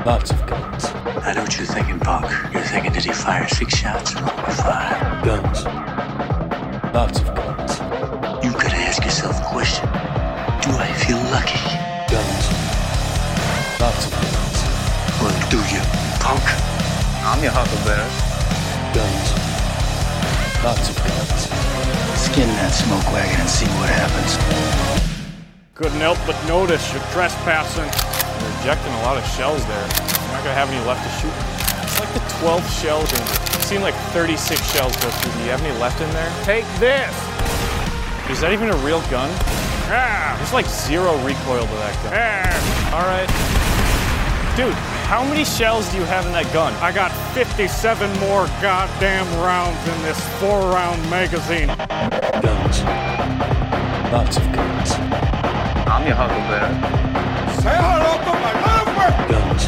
Lots 0.05 0.29
of 0.29 0.45
guns. 0.45 0.86
I 1.25 1.33
know 1.33 1.41
what 1.41 1.57
you're 1.57 1.65
thinking, 1.65 1.97
Buck. 1.97 2.29
You're 2.53 2.62
thinking, 2.62 2.93
did 2.93 3.05
he 3.05 3.12
fire 3.12 3.47
six 3.47 3.75
shots 3.75 4.13
or 4.13 4.19
only 4.19 4.53
five? 4.53 5.25
Guns. 5.25 5.65
Lots 6.93 7.19
of 7.21 7.25
guns. 7.25 7.37
Do 10.67 10.75
I 10.75 10.91
feel 10.99 11.23
lucky? 11.32 11.63
Guns. 12.12 12.43
Lots 13.80 14.03
of 14.03 14.12
guns. 14.19 14.60
Well, 15.23 15.32
do 15.47 15.63
you, 15.71 15.80
punk? 16.19 16.43
I'm 17.23 17.39
your 17.39 17.56
huckleberry. 17.56 18.03
Guns. 18.91 19.27
Lots 20.67 20.91
of 20.91 20.99
guns. 21.08 21.47
Skin 22.19 22.51
that 22.60 22.75
smoke 22.75 23.08
wagon 23.15 23.39
and 23.39 23.47
see 23.47 23.63
what 23.80 23.88
happens. 23.88 24.36
Couldn't 25.71 26.03
help 26.03 26.19
but 26.27 26.36
notice 26.51 26.84
you're 26.91 27.08
trespassing. 27.15 27.88
You're 27.88 28.60
ejecting 28.60 28.91
a 28.91 29.01
lot 29.08 29.15
of 29.15 29.23
shells 29.39 29.63
there. 29.71 29.88
You're 29.88 30.36
not 30.36 30.43
gonna 30.43 30.60
have 30.60 30.67
any 30.67 30.84
left 30.84 30.99
to 30.99 31.12
shoot. 31.23 31.38
It's 31.88 31.95
like 31.95 32.12
the 32.12 32.25
12th 32.43 32.67
shell 32.75 33.08
chamber. 33.08 33.39
I've 33.56 33.63
seen 33.63 33.80
like 33.80 33.95
36 34.12 34.60
shells 34.75 34.91
go 34.99 35.08
through. 35.15 35.32
Do 35.32 35.47
you 35.47 35.56
have 35.56 35.63
any 35.63 35.80
left 35.80 36.03
in 36.03 36.12
there? 36.12 36.27
Take 36.43 36.67
this! 36.84 37.15
Is 38.27 38.43
that 38.43 38.51
even 38.51 38.67
a 38.67 38.75
real 38.84 38.99
gun? 39.08 39.32
Ah, 39.89 40.36
there's 40.38 40.54
like 40.54 40.65
zero 40.65 41.15
recoil 41.23 41.65
to 41.65 41.78
that 41.80 41.95
gun. 42.04 42.12
Ah. 42.13 42.95
All 42.95 43.08
right. 43.08 43.30
Dude, 44.58 44.73
how 45.08 45.23
many 45.23 45.45
shells 45.45 45.88
do 45.91 45.97
you 45.97 46.04
have 46.04 46.26
in 46.26 46.34
that 46.34 46.52
gun? 46.52 46.73
I 46.82 46.91
got 46.91 47.12
57 47.34 48.12
more 48.19 48.47
goddamn 48.60 49.28
rounds 49.39 49.80
in 49.88 50.02
this 50.02 50.19
four 50.39 50.60
round 50.73 51.00
magazine. 51.10 51.67
Guns. 52.43 52.84
Lots 54.12 54.36
of 54.38 54.43
guns. 54.52 54.91
I'm 55.88 56.04
your 56.04 56.15
huckleberry. 56.19 56.73
Say 57.62 57.76
hello 57.80 58.17
to 58.28 58.34
my 58.43 58.54
little 58.60 58.91
friend! 58.91 59.15
Guns. 59.32 59.63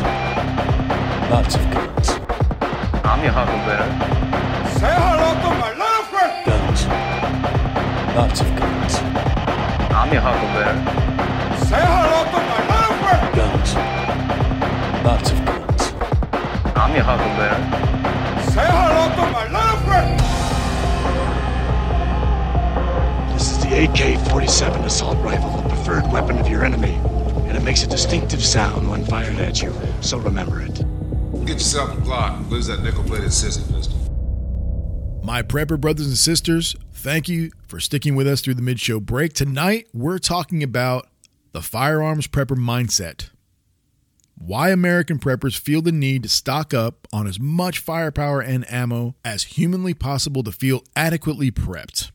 Lots 1.31 1.55
of 1.55 1.63
guns. 1.71 2.09
I'm 3.05 3.23
your 3.23 3.31
huckleberry. 3.31 3.87
Say 4.79 4.93
hello 4.99 5.29
to 5.37 5.49
my 5.63 5.71
little 5.79 6.03
friend! 6.11 6.33
Guns. 6.45 6.87
Lots 8.17 8.41
of 8.41 8.47
guns. 8.57 8.68
I'm 9.99 10.13
your 10.13 10.21
huckleberry. 10.21 10.77
Say 11.67 11.75
hello 11.75 12.23
to 12.31 12.39
my 12.47 12.59
little 12.71 12.95
friend! 13.03 13.35
Guns. 13.35 13.69
Lots 15.03 15.27
of 15.31 15.37
guns. 15.45 15.81
I'm 16.77 16.95
your 16.95 17.03
huckleberry. 17.03 17.59
Say 18.49 18.63
hello 18.63 19.09
to 19.13 19.23
my 19.33 19.43
little 19.51 19.79
friend! 19.85 20.15
This 23.33 23.51
is 23.51 23.57
the 23.59 23.71
AK-47 23.83 24.85
assault 24.85 25.17
rifle, 25.17 25.51
the 25.63 25.67
preferred 25.67 26.09
weapon 26.13 26.37
of 26.37 26.47
your 26.47 26.63
enemy, 26.63 26.93
and 27.49 27.57
it 27.57 27.63
makes 27.63 27.83
a 27.83 27.87
distinctive 27.87 28.41
sound 28.41 28.89
when 28.89 29.03
fired 29.03 29.35
at 29.39 29.61
you. 29.61 29.73
So 29.99 30.17
remember 30.17 30.61
it. 30.61 30.75
Get 31.45 31.55
yourself 31.55 31.91
a 31.91 32.01
Glock. 32.03 32.37
And 32.37 32.49
lose 32.49 32.67
that 32.67 32.81
nickel-plated 32.83 33.31
sissy 33.31 33.69
pistol. 33.75 33.97
My 35.25 35.41
prepper 35.41 35.77
brothers 35.77 36.07
and 36.07 36.17
sisters, 36.17 36.77
thank 36.99 37.29
you 37.29 37.49
for 37.65 37.79
sticking 37.79 38.15
with 38.15 38.27
us 38.27 38.41
through 38.41 38.53
the 38.53 38.61
mid 38.61 38.79
show 38.79 38.99
break. 38.99 39.33
Tonight, 39.33 39.87
we're 39.93 40.17
talking 40.17 40.61
about 40.61 41.07
the 41.53 41.61
firearms 41.61 42.27
prepper 42.27 42.57
mindset. 42.57 43.29
Why 44.35 44.69
American 44.69 45.17
preppers 45.17 45.57
feel 45.57 45.81
the 45.81 45.91
need 45.91 46.23
to 46.23 46.29
stock 46.29 46.73
up 46.73 47.07
on 47.11 47.25
as 47.25 47.39
much 47.39 47.79
firepower 47.79 48.41
and 48.41 48.69
ammo 48.71 49.15
as 49.23 49.43
humanly 49.43 49.93
possible 49.93 50.43
to 50.43 50.51
feel 50.51 50.83
adequately 50.95 51.51
prepped. 51.51 52.11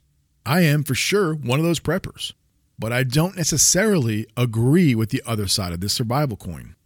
I 0.47 0.61
am 0.61 0.85
for 0.85 0.94
sure 0.94 1.35
one 1.35 1.59
of 1.59 1.64
those 1.64 1.81
preppers, 1.81 2.33
but 2.79 2.92
I 2.92 3.05
don't 3.05 3.37
necessarily 3.37 4.27
agree 4.37 4.94
with 4.94 5.11
the 5.11 5.23
other 5.27 5.49
side 5.49 5.73
of 5.73 5.81
this 5.81 5.94
survival 5.94 6.37
coin. 6.37 6.77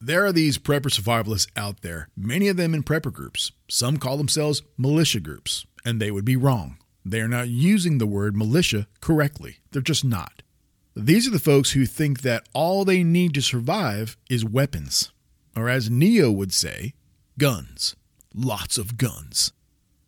There 0.00 0.24
are 0.24 0.32
these 0.32 0.58
prepper 0.58 0.90
survivalists 0.90 1.48
out 1.56 1.80
there, 1.80 2.08
many 2.16 2.48
of 2.48 2.56
them 2.56 2.74
in 2.74 2.82
prepper 2.82 3.12
groups. 3.12 3.52
Some 3.68 3.96
call 3.96 4.16
themselves 4.16 4.62
militia 4.76 5.20
groups, 5.20 5.66
and 5.84 6.00
they 6.00 6.10
would 6.10 6.24
be 6.24 6.36
wrong. 6.36 6.76
They 7.10 7.20
are 7.20 7.28
not 7.28 7.48
using 7.48 7.98
the 7.98 8.06
word 8.06 8.36
militia 8.36 8.86
correctly. 9.00 9.58
They're 9.70 9.80
just 9.80 10.04
not. 10.04 10.42
These 10.94 11.26
are 11.26 11.30
the 11.30 11.38
folks 11.38 11.70
who 11.70 11.86
think 11.86 12.20
that 12.20 12.48
all 12.52 12.84
they 12.84 13.02
need 13.02 13.32
to 13.34 13.40
survive 13.40 14.16
is 14.28 14.44
weapons, 14.44 15.10
or 15.56 15.68
as 15.68 15.88
Neo 15.88 16.30
would 16.30 16.52
say, 16.52 16.94
guns. 17.38 17.96
Lots 18.34 18.76
of 18.76 18.98
guns. 18.98 19.52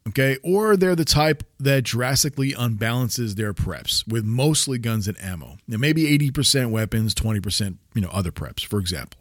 Okay, 0.08 0.38
or 0.42 0.76
they're 0.76 0.96
the 0.96 1.04
type 1.04 1.44
that 1.58 1.84
drastically 1.84 2.52
unbalances 2.52 3.34
their 3.34 3.54
preps 3.54 4.06
with 4.10 4.24
mostly 4.24 4.78
guns 4.78 5.06
and 5.06 5.18
ammo. 5.22 5.56
Now, 5.68 5.76
maybe 5.76 6.18
80% 6.18 6.70
weapons, 6.70 7.14
20%, 7.14 7.76
you 7.94 8.00
know, 8.02 8.08
other 8.08 8.32
preps, 8.32 8.64
for 8.64 8.78
example. 8.78 9.20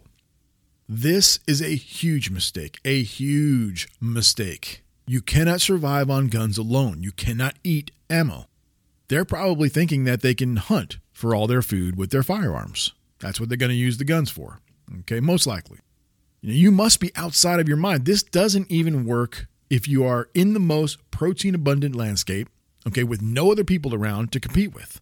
This 0.87 1.39
is 1.47 1.61
a 1.61 1.75
huge 1.75 2.29
mistake, 2.29 2.79
a 2.83 3.03
huge 3.03 3.87
mistake. 4.01 4.83
You 5.09 5.21
cannot 5.21 5.59
survive 5.59 6.07
on 6.11 6.27
guns 6.27 6.59
alone. 6.59 7.01
You 7.01 7.11
cannot 7.11 7.55
eat 7.63 7.89
ammo. 8.11 8.45
They're 9.07 9.25
probably 9.25 9.67
thinking 9.67 10.03
that 10.03 10.21
they 10.21 10.35
can 10.35 10.57
hunt 10.57 10.99
for 11.11 11.33
all 11.33 11.47
their 11.47 11.63
food 11.63 11.97
with 11.97 12.11
their 12.11 12.21
firearms. 12.21 12.93
That's 13.17 13.39
what 13.39 13.49
they're 13.49 13.57
going 13.57 13.71
to 13.71 13.75
use 13.75 13.97
the 13.97 14.03
guns 14.03 14.29
for. 14.29 14.59
Okay, 14.99 15.19
most 15.19 15.47
likely. 15.47 15.79
You, 16.41 16.49
know, 16.49 16.55
you 16.55 16.69
must 16.69 16.99
be 16.99 17.11
outside 17.15 17.59
of 17.59 17.67
your 17.67 17.75
mind. 17.75 18.05
This 18.05 18.21
doesn't 18.21 18.69
even 18.69 19.03
work 19.03 19.47
if 19.67 19.87
you 19.87 20.05
are 20.05 20.29
in 20.35 20.53
the 20.53 20.59
most 20.59 20.99
protein 21.09 21.55
abundant 21.55 21.95
landscape, 21.95 22.47
okay, 22.87 23.03
with 23.03 23.19
no 23.19 23.51
other 23.51 23.63
people 23.63 23.95
around 23.95 24.31
to 24.33 24.39
compete 24.39 24.75
with. 24.75 25.01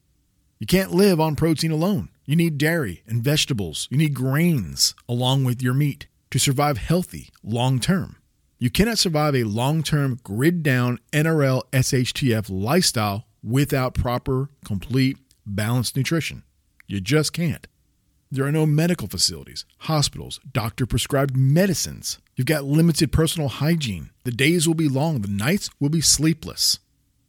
You 0.58 0.68
can't 0.68 0.94
live 0.94 1.20
on 1.20 1.36
protein 1.36 1.72
alone. 1.72 2.08
You 2.26 2.38
need 2.38 2.58
dairy 2.58 3.04
and 3.08 3.22
vegetables. 3.22 3.90
You 3.92 3.98
need 3.98 4.14
grains 4.14 4.96
along 5.10 5.44
with 5.44 5.62
your 5.62 5.74
meat 5.74 6.08
to 6.32 6.40
survive 6.40 6.78
healthy 6.78 7.28
long 7.44 7.82
term. 7.82 8.16
You 8.60 8.72
cannot 8.72 8.98
survive 8.98 9.36
a 9.36 9.44
long 9.44 9.84
term 9.84 10.20
grid 10.24 10.64
down 10.64 11.00
NRL 11.14 11.62
SHTF 11.72 12.50
lifestyle 12.50 13.28
without 13.44 13.94
proper, 13.94 14.50
complete, 14.66 15.18
balanced 15.46 15.96
nutrition. 15.96 16.44
You 16.88 17.00
just 17.00 17.34
can't. 17.34 17.68
There 18.32 18.46
are 18.46 18.52
no 18.52 18.66
medical 18.66 19.08
facilities, 19.08 19.64
hospitals, 19.80 20.40
doctor 20.52 20.86
prescribed 20.86 21.38
medicines. 21.38 22.18
You've 22.36 22.48
got 22.48 22.66
limited 22.66 23.12
personal 23.12 23.48
hygiene. 23.48 24.10
The 24.24 24.32
days 24.32 24.68
will 24.68 24.76
be 24.76 24.90
long, 24.90 25.22
the 25.22 25.28
nights 25.28 25.70
will 25.80 25.90
be 25.90 26.02
sleepless. 26.02 26.80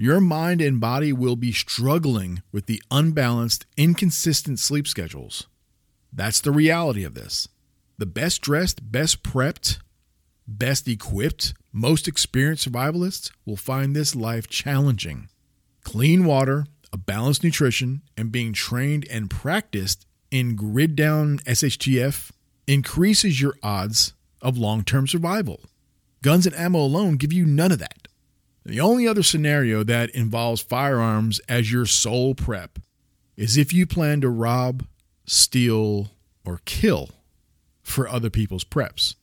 Your 0.01 0.21
mind 0.21 0.61
and 0.61 0.81
body 0.81 1.13
will 1.13 1.37
be 1.37 1.53
struggling 1.53 2.43
with 2.53 2.67
the 2.67 2.83
unbalanced, 2.91 3.67
inconsistent 3.77 4.61
sleep 4.61 4.89
schedules. 4.89 5.47
That's 6.13 6.41
the 6.41 6.53
reality 6.53 7.05
of 7.05 7.15
this. 7.15 7.49
The 7.99 8.07
best 8.07 8.41
dressed, 8.41 8.91
best 8.91 9.23
prepped, 9.23 9.79
best 10.49 10.89
equipped, 10.89 11.55
most 11.73 12.09
experienced 12.09 12.69
survivalists 12.69 13.31
will 13.45 13.57
find 13.57 13.95
this 13.95 14.17
life 14.17 14.49
challenging. 14.49 15.29
Clean 15.85 16.25
water, 16.25 16.67
a 16.93 16.97
balanced 16.97 17.45
nutrition, 17.45 18.03
and 18.17 18.33
being 18.33 18.53
trained 18.53 19.07
and 19.11 19.31
practiced 19.31 20.07
in 20.31 20.57
grid 20.57 20.97
down 20.97 21.39
SHTF 21.41 22.31
increases 22.67 23.41
your 23.41 23.55
odds 23.63 24.15
of 24.41 24.59
long 24.59 24.83
term 24.83 25.07
survival. 25.07 25.61
Guns 26.23 26.47
and 26.47 26.57
ammo 26.57 26.81
alone 26.81 27.17
give 27.17 27.33
you 27.33 27.47
none 27.47 27.73
of 27.73 27.79
that. 27.79 28.09
The 28.65 28.81
only 28.81 29.07
other 29.07 29.23
scenario 29.23 29.85
that 29.85 30.11
involves 30.11 30.61
firearms 30.61 31.41
as 31.49 31.73
your 31.73 31.87
sole 31.87 32.35
prep 32.35 32.79
is 33.37 33.57
if 33.57 33.73
you 33.73 33.87
plan 33.87 34.21
to 34.23 34.29
rob, 34.29 34.85
steal, 35.27 36.11
or 36.45 36.61
kill 36.65 37.11
for 37.83 38.09
other 38.09 38.31
people's 38.31 38.65
preps. 38.65 39.15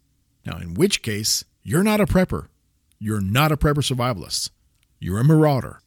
Now, 0.45 0.57
in 0.57 0.75
which 0.75 1.01
case, 1.01 1.43
you're 1.63 1.83
not 1.83 1.99
a 1.99 2.05
prepper. 2.05 2.47
You're 2.99 3.21
not 3.21 3.51
a 3.51 3.57
prepper 3.57 3.77
survivalist. 3.77 4.51
You're 4.99 5.19
a 5.19 5.23
marauder. 5.23 5.81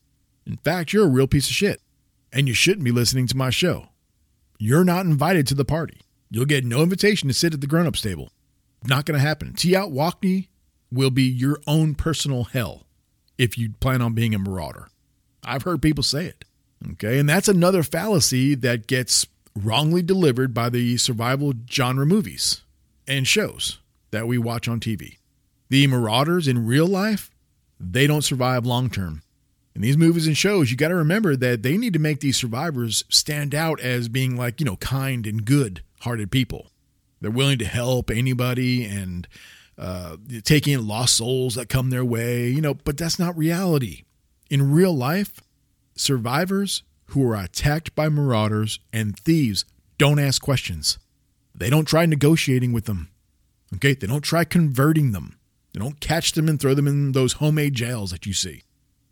In 0.47 0.57
fact, 0.57 0.93
you're 0.93 1.07
a 1.07 1.11
real 1.11 1.27
piece 1.27 1.49
of 1.49 1.55
shit. 1.55 1.81
And 2.33 2.49
you 2.49 2.55
shouldn't 2.55 2.85
be 2.85 2.91
listening 2.91 3.27
to 3.29 3.37
my 3.37 3.51
show. 3.51 3.89
You're 4.59 4.85
not 4.85 5.07
invited 5.07 5.47
to 5.47 5.55
the 5.55 5.65
party. 5.65 6.01
You'll 6.31 6.45
get 6.45 6.65
no 6.65 6.83
invitation 6.83 7.29
to 7.29 7.35
sit 7.35 7.55
at 7.55 7.61
the 7.61 7.67
grown 7.67 7.87
ups 7.87 8.03
table. 8.03 8.31
Not 8.85 9.07
going 9.07 9.19
to 9.19 9.27
happen. 9.27 9.53
TEOTWalkie 9.53 10.49
will 10.93 11.11
be 11.11 11.23
your 11.23 11.59
own 11.67 11.95
personal 11.95 12.45
hell 12.45 12.87
if 13.39 13.57
you 13.57 13.71
plan 13.81 14.03
on 14.03 14.15
being 14.15 14.35
a 14.35 14.39
marauder. 14.39 14.89
I've 15.45 15.63
heard 15.63 15.81
people 15.81 16.03
say 16.03 16.27
it. 16.27 16.45
Okay. 16.93 17.19
And 17.19 17.29
that's 17.29 17.49
another 17.49 17.83
fallacy 17.83 18.55
that 18.57 18.87
gets 18.87 19.27
wrongly 19.57 20.03
delivered 20.03 20.53
by 20.53 20.69
the 20.69 20.97
survival 20.97 21.55
genre 21.71 22.07
movies 22.07 22.63
and 23.07 23.27
shows 23.27 23.79
that 24.11 24.27
we 24.27 24.39
watch 24.39 24.69
on 24.69 24.81
TV. 24.81 25.19
The 25.69 25.87
marauders 25.87 26.49
in 26.49 26.67
real 26.67 26.87
life, 26.87 27.31
they 27.79 28.07
don't 28.07 28.23
survive 28.23 28.67
long 28.67 28.91
term. 28.91 29.23
In 29.75 29.83
these 29.83 29.97
movies 29.97 30.27
and 30.27 30.37
shows, 30.37 30.71
you 30.71 30.77
got 30.77 30.89
to 30.89 30.97
remember 30.97 31.37
that 31.37 31.63
they 31.63 31.77
need 31.77 31.93
to 31.93 31.99
make 31.99 32.21
these 32.21 32.37
survivors 32.37 33.05
stand 33.09 33.55
out 33.55 33.79
as 33.81 34.09
being 34.09 34.37
like, 34.37 34.61
you 34.61 34.67
know, 34.67 34.77
kind 34.77 35.27
and 35.27 35.45
good 35.45 35.83
hearted 36.01 36.31
people. 36.31 36.73
They're 37.21 37.31
willing 37.31 37.59
to 37.59 37.65
help 37.65 38.11
anybody 38.11 38.85
and 38.85 39.29
uh, 39.77 40.17
taking 40.43 40.73
in 40.73 40.89
lost 40.89 41.17
souls 41.17 41.55
that 41.55 41.69
come 41.69 41.91
their 41.91 42.05
way, 42.05 42.49
you 42.49 42.61
know, 42.61 42.75
but 42.75 42.97
that's 42.97 43.19
not 43.19 43.37
reality. 43.37 44.03
In 44.51 44.73
real 44.73 44.93
life, 44.93 45.41
survivors 45.95 46.83
who 47.07 47.29
are 47.29 47.37
attacked 47.37 47.95
by 47.95 48.09
marauders 48.09 48.81
and 48.93 49.19
thieves 49.19 49.65
don't 49.97 50.19
ask 50.19 50.43
questions. 50.43 50.99
They 51.55 51.71
don't 51.71 51.87
try 51.87 52.07
negotiating 52.07 52.73
with 52.73 52.87
them. 52.87 53.11
Okay? 53.75 53.95
They 53.95 54.07
don't 54.07 54.23
try 54.23 54.45
converting 54.45 55.13
them. 55.13 55.39
They 55.73 55.81
don't 55.81 56.01
catch 56.01 56.33
them 56.33 56.49
and 56.49 56.61
throw 56.61 56.75
them 56.75 56.89
in 56.89 57.13
those 57.13 57.35
homemade 57.35 57.75
jails 57.75 58.11
that 58.11 58.27
you 58.27 58.33
see. 58.33 58.63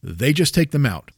They 0.03 0.33
just 0.33 0.55
take 0.55 0.71
them 0.71 0.87
out. 0.87 1.11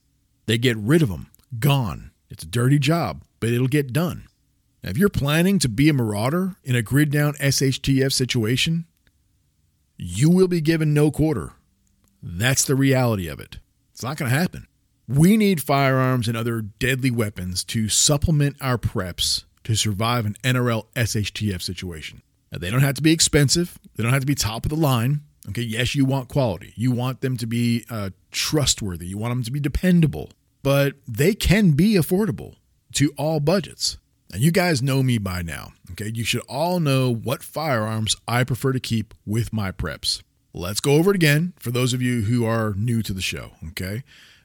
They 0.46 0.58
get 0.58 0.76
rid 0.76 1.02
of 1.02 1.08
them. 1.08 1.30
Gone. 1.58 2.10
It's 2.30 2.42
a 2.42 2.48
dirty 2.48 2.78
job, 2.78 3.22
but 3.40 3.50
it'll 3.50 3.68
get 3.68 3.92
done. 3.92 4.26
Now, 4.82 4.90
if 4.90 4.98
you're 4.98 5.08
planning 5.08 5.58
to 5.60 5.68
be 5.68 5.88
a 5.88 5.92
marauder 5.92 6.56
in 6.64 6.74
a 6.76 6.82
grid 6.82 7.10
down 7.10 7.34
SHTF 7.34 8.12
situation, 8.12 8.86
you 9.96 10.30
will 10.30 10.48
be 10.48 10.60
given 10.60 10.94
no 10.94 11.10
quarter. 11.10 11.52
That's 12.22 12.64
the 12.64 12.74
reality 12.74 13.28
of 13.28 13.40
it. 13.40 13.58
It's 13.92 14.02
not 14.02 14.16
going 14.16 14.30
to 14.30 14.38
happen. 14.38 14.66
We 15.08 15.36
need 15.36 15.62
firearms 15.62 16.28
and 16.28 16.36
other 16.36 16.60
deadly 16.60 17.10
weapons 17.10 17.64
to 17.64 17.88
supplement 17.88 18.56
our 18.60 18.78
preps 18.78 19.44
to 19.64 19.74
survive 19.74 20.26
an 20.26 20.36
NRL 20.44 20.86
SHTF 20.94 21.62
situation. 21.62 22.22
Now, 22.50 22.58
they 22.58 22.70
don't 22.70 22.80
have 22.80 22.94
to 22.94 23.02
be 23.02 23.12
expensive, 23.12 23.78
they 23.96 24.02
don't 24.02 24.12
have 24.12 24.22
to 24.22 24.26
be 24.26 24.34
top 24.34 24.64
of 24.64 24.70
the 24.70 24.76
line. 24.76 25.22
Okay, 25.48 25.62
yes, 25.62 25.94
you 25.94 26.04
want 26.04 26.28
quality. 26.28 26.74
You 26.76 26.92
want 26.92 27.22
them 27.22 27.38
to 27.38 27.46
be 27.46 27.84
uh, 27.88 28.10
trustworthy. 28.30 29.06
You 29.06 29.16
want 29.16 29.32
them 29.32 29.42
to 29.44 29.50
be 29.50 29.60
dependable, 29.60 30.30
but 30.62 30.96
they 31.06 31.34
can 31.34 31.70
be 31.70 31.94
affordable 31.94 32.56
to 32.94 33.14
all 33.16 33.40
budgets. 33.40 33.96
And 34.32 34.42
you 34.42 34.50
guys 34.50 34.82
know 34.82 35.02
me 35.02 35.16
by 35.16 35.40
now. 35.40 35.72
Okay, 35.92 36.10
you 36.14 36.22
should 36.22 36.42
all 36.42 36.80
know 36.80 37.14
what 37.14 37.42
firearms 37.42 38.14
I 38.26 38.44
prefer 38.44 38.72
to 38.72 38.80
keep 38.80 39.14
with 39.24 39.52
my 39.52 39.72
preps. 39.72 40.22
Let's 40.52 40.80
go 40.80 40.92
over 40.92 41.10
it 41.10 41.16
again 41.16 41.54
for 41.58 41.70
those 41.70 41.94
of 41.94 42.02
you 42.02 42.22
who 42.22 42.44
are 42.44 42.74
new 42.76 43.02
to 43.02 43.14
the 43.14 43.22
show. 43.22 43.52
Okay, 43.68 44.02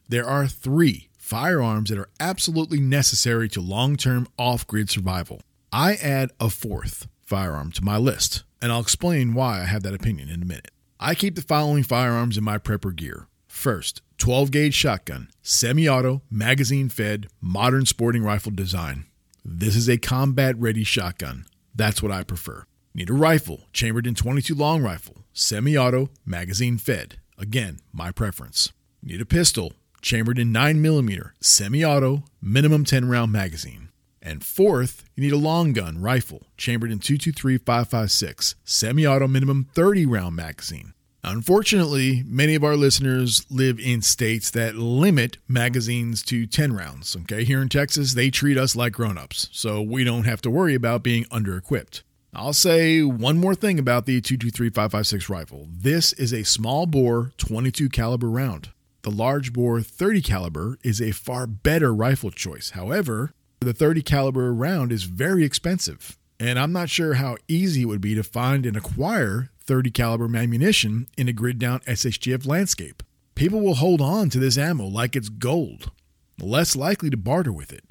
there 0.07 0.27
are 0.27 0.47
three 0.47 1.09
firearms 1.17 1.89
that 1.89 1.99
are 1.99 2.09
absolutely 2.19 2.79
necessary 2.79 3.49
to 3.49 3.61
long 3.61 3.97
term 3.97 4.27
off 4.37 4.65
grid 4.67 4.89
survival. 4.89 5.41
I 5.71 5.95
add 5.95 6.31
a 6.39 6.49
fourth 6.49 7.07
firearm 7.25 7.71
to 7.73 7.83
my 7.83 7.97
list, 7.97 8.43
and 8.61 8.71
I'll 8.71 8.81
explain 8.81 9.33
why 9.33 9.61
I 9.61 9.65
have 9.65 9.83
that 9.83 9.93
opinion 9.93 10.29
in 10.29 10.41
a 10.41 10.45
minute. 10.45 10.71
I 10.99 11.15
keep 11.15 11.35
the 11.35 11.41
following 11.41 11.83
firearms 11.83 12.37
in 12.37 12.43
my 12.43 12.57
prepper 12.57 12.95
gear. 12.95 13.27
First, 13.47 14.01
12 14.17 14.51
gauge 14.51 14.73
shotgun, 14.73 15.29
semi 15.41 15.87
auto, 15.87 16.21
magazine 16.31 16.89
fed, 16.89 17.27
modern 17.41 17.85
sporting 17.85 18.23
rifle 18.23 18.51
design. 18.51 19.05
This 19.45 19.75
is 19.75 19.89
a 19.89 19.97
combat 19.97 20.57
ready 20.57 20.83
shotgun. 20.83 21.45
That's 21.75 22.01
what 22.01 22.11
I 22.11 22.23
prefer. 22.23 22.65
Need 22.93 23.09
a 23.09 23.13
rifle, 23.13 23.61
chambered 23.73 24.07
in 24.07 24.15
22 24.15 24.55
long 24.55 24.81
rifle, 24.81 25.25
semi 25.33 25.77
auto, 25.77 26.09
magazine 26.25 26.77
fed. 26.77 27.17
Again, 27.37 27.79
my 27.91 28.11
preference. 28.11 28.71
Need 29.01 29.21
a 29.21 29.25
pistol, 29.25 29.73
chambered 30.01 30.39
in 30.39 30.53
9mm, 30.53 31.31
semi 31.41 31.83
auto, 31.83 32.23
minimum 32.41 32.85
10 32.85 33.09
round 33.09 33.31
magazine. 33.31 33.89
And 34.25 34.43
fourth, 34.43 35.03
you 35.15 35.23
need 35.23 35.33
a 35.33 35.37
long 35.37 35.73
gun 35.73 36.01
rifle, 36.01 36.47
chambered 36.55 36.91
in 36.91 36.99
223 36.99 37.57
556, 37.57 38.55
semi 38.63 39.05
auto, 39.05 39.27
minimum 39.27 39.67
30 39.75 40.05
round 40.05 40.35
magazine. 40.37 40.93
Unfortunately, 41.25 42.23
many 42.25 42.55
of 42.55 42.63
our 42.63 42.75
listeners 42.75 43.45
live 43.49 43.79
in 43.79 44.01
states 44.01 44.49
that 44.51 44.75
limit 44.75 45.37
magazines 45.47 46.23
to 46.23 46.45
10 46.45 46.73
rounds. 46.73 47.15
Okay, 47.15 47.43
here 47.43 47.61
in 47.61 47.69
Texas, 47.69 48.13
they 48.13 48.29
treat 48.29 48.57
us 48.57 48.75
like 48.75 48.93
grown-ups, 48.93 49.49
so 49.51 49.81
we 49.81 50.03
don't 50.03 50.25
have 50.25 50.41
to 50.41 50.49
worry 50.49 50.73
about 50.73 51.03
being 51.03 51.25
under-equipped. 51.29 52.03
I'll 52.33 52.53
say 52.53 53.03
one 53.03 53.37
more 53.37 53.55
thing 53.55 53.77
about 53.77 54.05
the 54.05 54.21
223-556 54.21 55.29
rifle. 55.29 55.67
This 55.69 56.13
is 56.13 56.33
a 56.33 56.43
small 56.43 56.85
bore 56.85 57.31
22 57.37 57.89
caliber 57.89 58.29
round. 58.29 58.71
The 59.03 59.11
large 59.11 59.53
bore 59.53 59.81
30 59.81 60.21
caliber 60.21 60.77
is 60.81 61.01
a 61.01 61.11
far 61.11 61.45
better 61.45 61.93
rifle 61.93 62.31
choice. 62.31 62.71
However, 62.71 63.33
the 63.63 63.73
30 63.73 64.01
caliber 64.01 64.53
round 64.53 64.91
is 64.91 65.03
very 65.03 65.43
expensive, 65.43 66.17
and 66.39 66.59
I'm 66.59 66.71
not 66.71 66.89
sure 66.89 67.15
how 67.15 67.37
easy 67.47 67.83
it 67.83 67.85
would 67.85 68.01
be 68.01 68.15
to 68.15 68.23
find 68.23 68.65
and 68.65 68.75
acquire 68.75 69.49
30 69.61 69.91
caliber 69.91 70.25
ammunition 70.35 71.07
in 71.17 71.27
a 71.27 71.33
grid 71.33 71.59
down 71.59 71.79
SHTF 71.81 72.45
landscape. 72.45 73.01
People 73.35 73.61
will 73.61 73.75
hold 73.75 74.01
on 74.01 74.29
to 74.29 74.39
this 74.39 74.57
ammo 74.57 74.85
like 74.85 75.15
it's 75.15 75.29
gold, 75.29 75.91
less 76.39 76.75
likely 76.75 77.09
to 77.09 77.17
barter 77.17 77.51
with 77.51 77.71
it. 77.71 77.85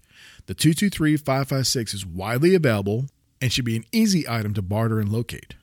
The 0.46 0.54
223 0.54 1.16
556 1.16 1.94
is 1.94 2.06
widely 2.06 2.54
available 2.54 3.06
and 3.40 3.52
should 3.52 3.64
be 3.64 3.76
an 3.76 3.84
easy 3.92 4.28
item 4.28 4.54
to 4.54 4.62
barter 4.62 5.00
and 5.00 5.08
locate. 5.08 5.54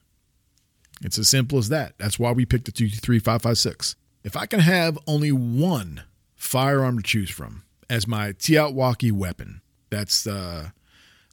It's 1.01 1.17
as 1.17 1.29
simple 1.29 1.57
as 1.57 1.69
that. 1.69 1.93
That's 1.97 2.19
why 2.19 2.31
we 2.31 2.45
picked 2.45 2.65
the 2.65 2.71
223 2.71 3.19
556. 3.19 3.95
If 4.23 4.35
I 4.35 4.45
can 4.45 4.59
have 4.59 4.97
only 5.07 5.31
one 5.31 6.03
firearm 6.35 6.97
to 6.97 7.03
choose 7.03 7.29
from 7.29 7.63
as 7.89 8.07
my 8.07 8.33
TEOTWalkie 8.33 9.11
weapon, 9.11 9.61
that's 9.89 10.27
uh, 10.27 10.69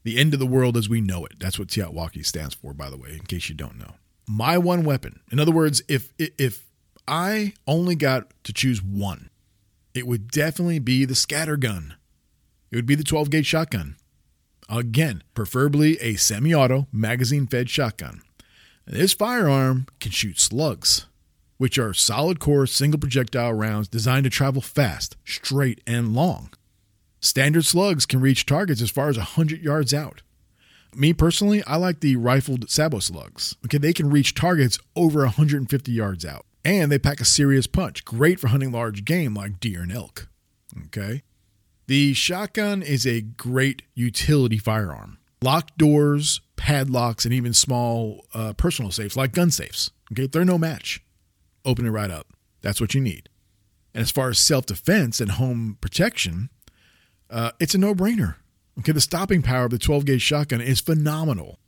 the 0.05 0.19
end 0.19 0.35
of 0.35 0.41
the 0.41 0.47
world 0.47 0.77
as 0.77 0.89
we 0.89 1.01
know 1.01 1.25
it. 1.25 1.35
That's 1.39 1.59
what 1.59 1.69
TEOTWalkie 1.69 2.25
stands 2.25 2.55
for, 2.55 2.73
by 2.73 2.91
the 2.91 2.97
way, 2.97 3.13
in 3.13 3.21
case 3.21 3.49
you 3.49 3.55
don't 3.55 3.79
know 3.79 3.95
my 4.27 4.59
one 4.59 4.85
weapon. 4.85 5.21
In 5.31 5.41
other 5.41 5.53
words, 5.53 5.83
if 5.89 6.13
if 6.19 6.67
I 7.07 7.55
only 7.67 7.95
got 7.95 8.33
to 8.45 8.53
choose 8.53 8.83
one, 8.83 9.31
it 9.95 10.07
would 10.07 10.31
definitely 10.31 10.79
be 10.79 11.05
the 11.05 11.15
scatter 11.15 11.57
gun. 11.57 11.95
It 12.71 12.77
would 12.77 12.87
be 12.87 12.97
the 12.97 13.05
12 13.05 13.31
gauge 13.31 13.47
shotgun. 13.47 13.97
Again, 14.69 15.23
preferably 15.35 15.99
a 16.01 16.17
semi 16.17 16.53
auto 16.53 16.89
magazine 16.93 17.47
fed 17.47 17.71
shotgun. 17.71 18.23
This 18.85 19.13
firearm 19.13 19.87
can 20.01 20.11
shoot 20.11 20.41
slugs, 20.41 21.07
which 21.57 21.79
are 21.79 21.95
solid 21.95 22.41
core 22.41 22.67
single 22.67 22.99
projectile 22.99 23.53
rounds 23.53 23.89
designed 23.89 24.25
to 24.25 24.31
travel 24.31 24.63
fast, 24.63 25.17
straight, 25.25 25.81
and 25.87 26.15
long. 26.15 26.51
Standard 27.27 27.65
slugs 27.65 28.07
can 28.07 28.21
reach 28.21 28.47
targets 28.47 28.81
as 28.81 28.89
far 28.89 29.09
as 29.09 29.17
100 29.17 29.61
yards 29.61 29.93
out. 29.93 30.23
Me 30.95 31.13
personally, 31.13 31.61
I 31.65 31.75
like 31.75 31.99
the 31.99 32.15
rifled 32.15 32.71
sabot 32.71 33.03
slugs. 33.03 33.57
Okay, 33.65 33.79
they 33.79 33.93
can 33.93 34.11
reach 34.11 34.33
targets 34.33 34.79
over 34.95 35.23
150 35.23 35.91
yards 35.91 36.25
out. 36.25 36.47
And 36.65 36.91
they 36.91 37.01
pack 37.01 37.21
a 37.21 37.25
serious 37.25 37.67
punch, 37.67 38.05
great 38.05 38.39
for 38.39 38.47
hunting 38.47 38.71
large 38.71 39.05
game 39.05 39.35
like 39.35 39.59
deer 39.59 39.83
and 39.83 39.91
elk. 39.91 40.29
Okay. 40.87 41.25
The 41.89 42.15
shotgun 42.15 42.81
is 42.81 43.05
a 43.05 43.23
great 43.23 43.83
utility 43.95 44.59
firearm. 44.59 45.19
Locked 45.43 45.77
doors, 45.77 46.41
padlocks, 46.55 47.25
and 47.25 47.35
even 47.35 47.53
small 47.53 48.25
uh, 48.35 48.53
personal 48.53 48.93
safes 48.93 49.17
like 49.17 49.33
gun 49.33 49.51
safes. 49.51 49.91
Okay, 50.13 50.29
they're 50.29 50.45
no 50.45 50.59
match. 50.59 51.03
Open 51.65 51.87
it 51.87 51.91
right 51.91 52.11
up. 52.11 52.29
That's 52.63 52.81
what 52.81 52.95
you 52.95 53.01
need. 53.01 53.29
And 53.93 54.03
as 54.03 54.13
far 54.13 54.29
as 54.29 54.39
self 54.39 54.67
defense 54.67 55.21
and 55.21 55.33
home 55.33 55.79
protection, 55.81 56.51
uh, 57.31 57.53
it's 57.61 57.75
a 57.75 57.79
no 57.79 57.95
brainer. 57.95 58.37
Okay, 58.79 58.93
the 58.93 59.01
stopping 59.01 59.43
power 59.43 59.65
of 59.65 59.71
the 59.71 59.79
12 59.79 60.05
gauge 60.05 60.23
shotgun 60.23 60.61
is 60.61 60.81
phenomenal. 60.81 61.59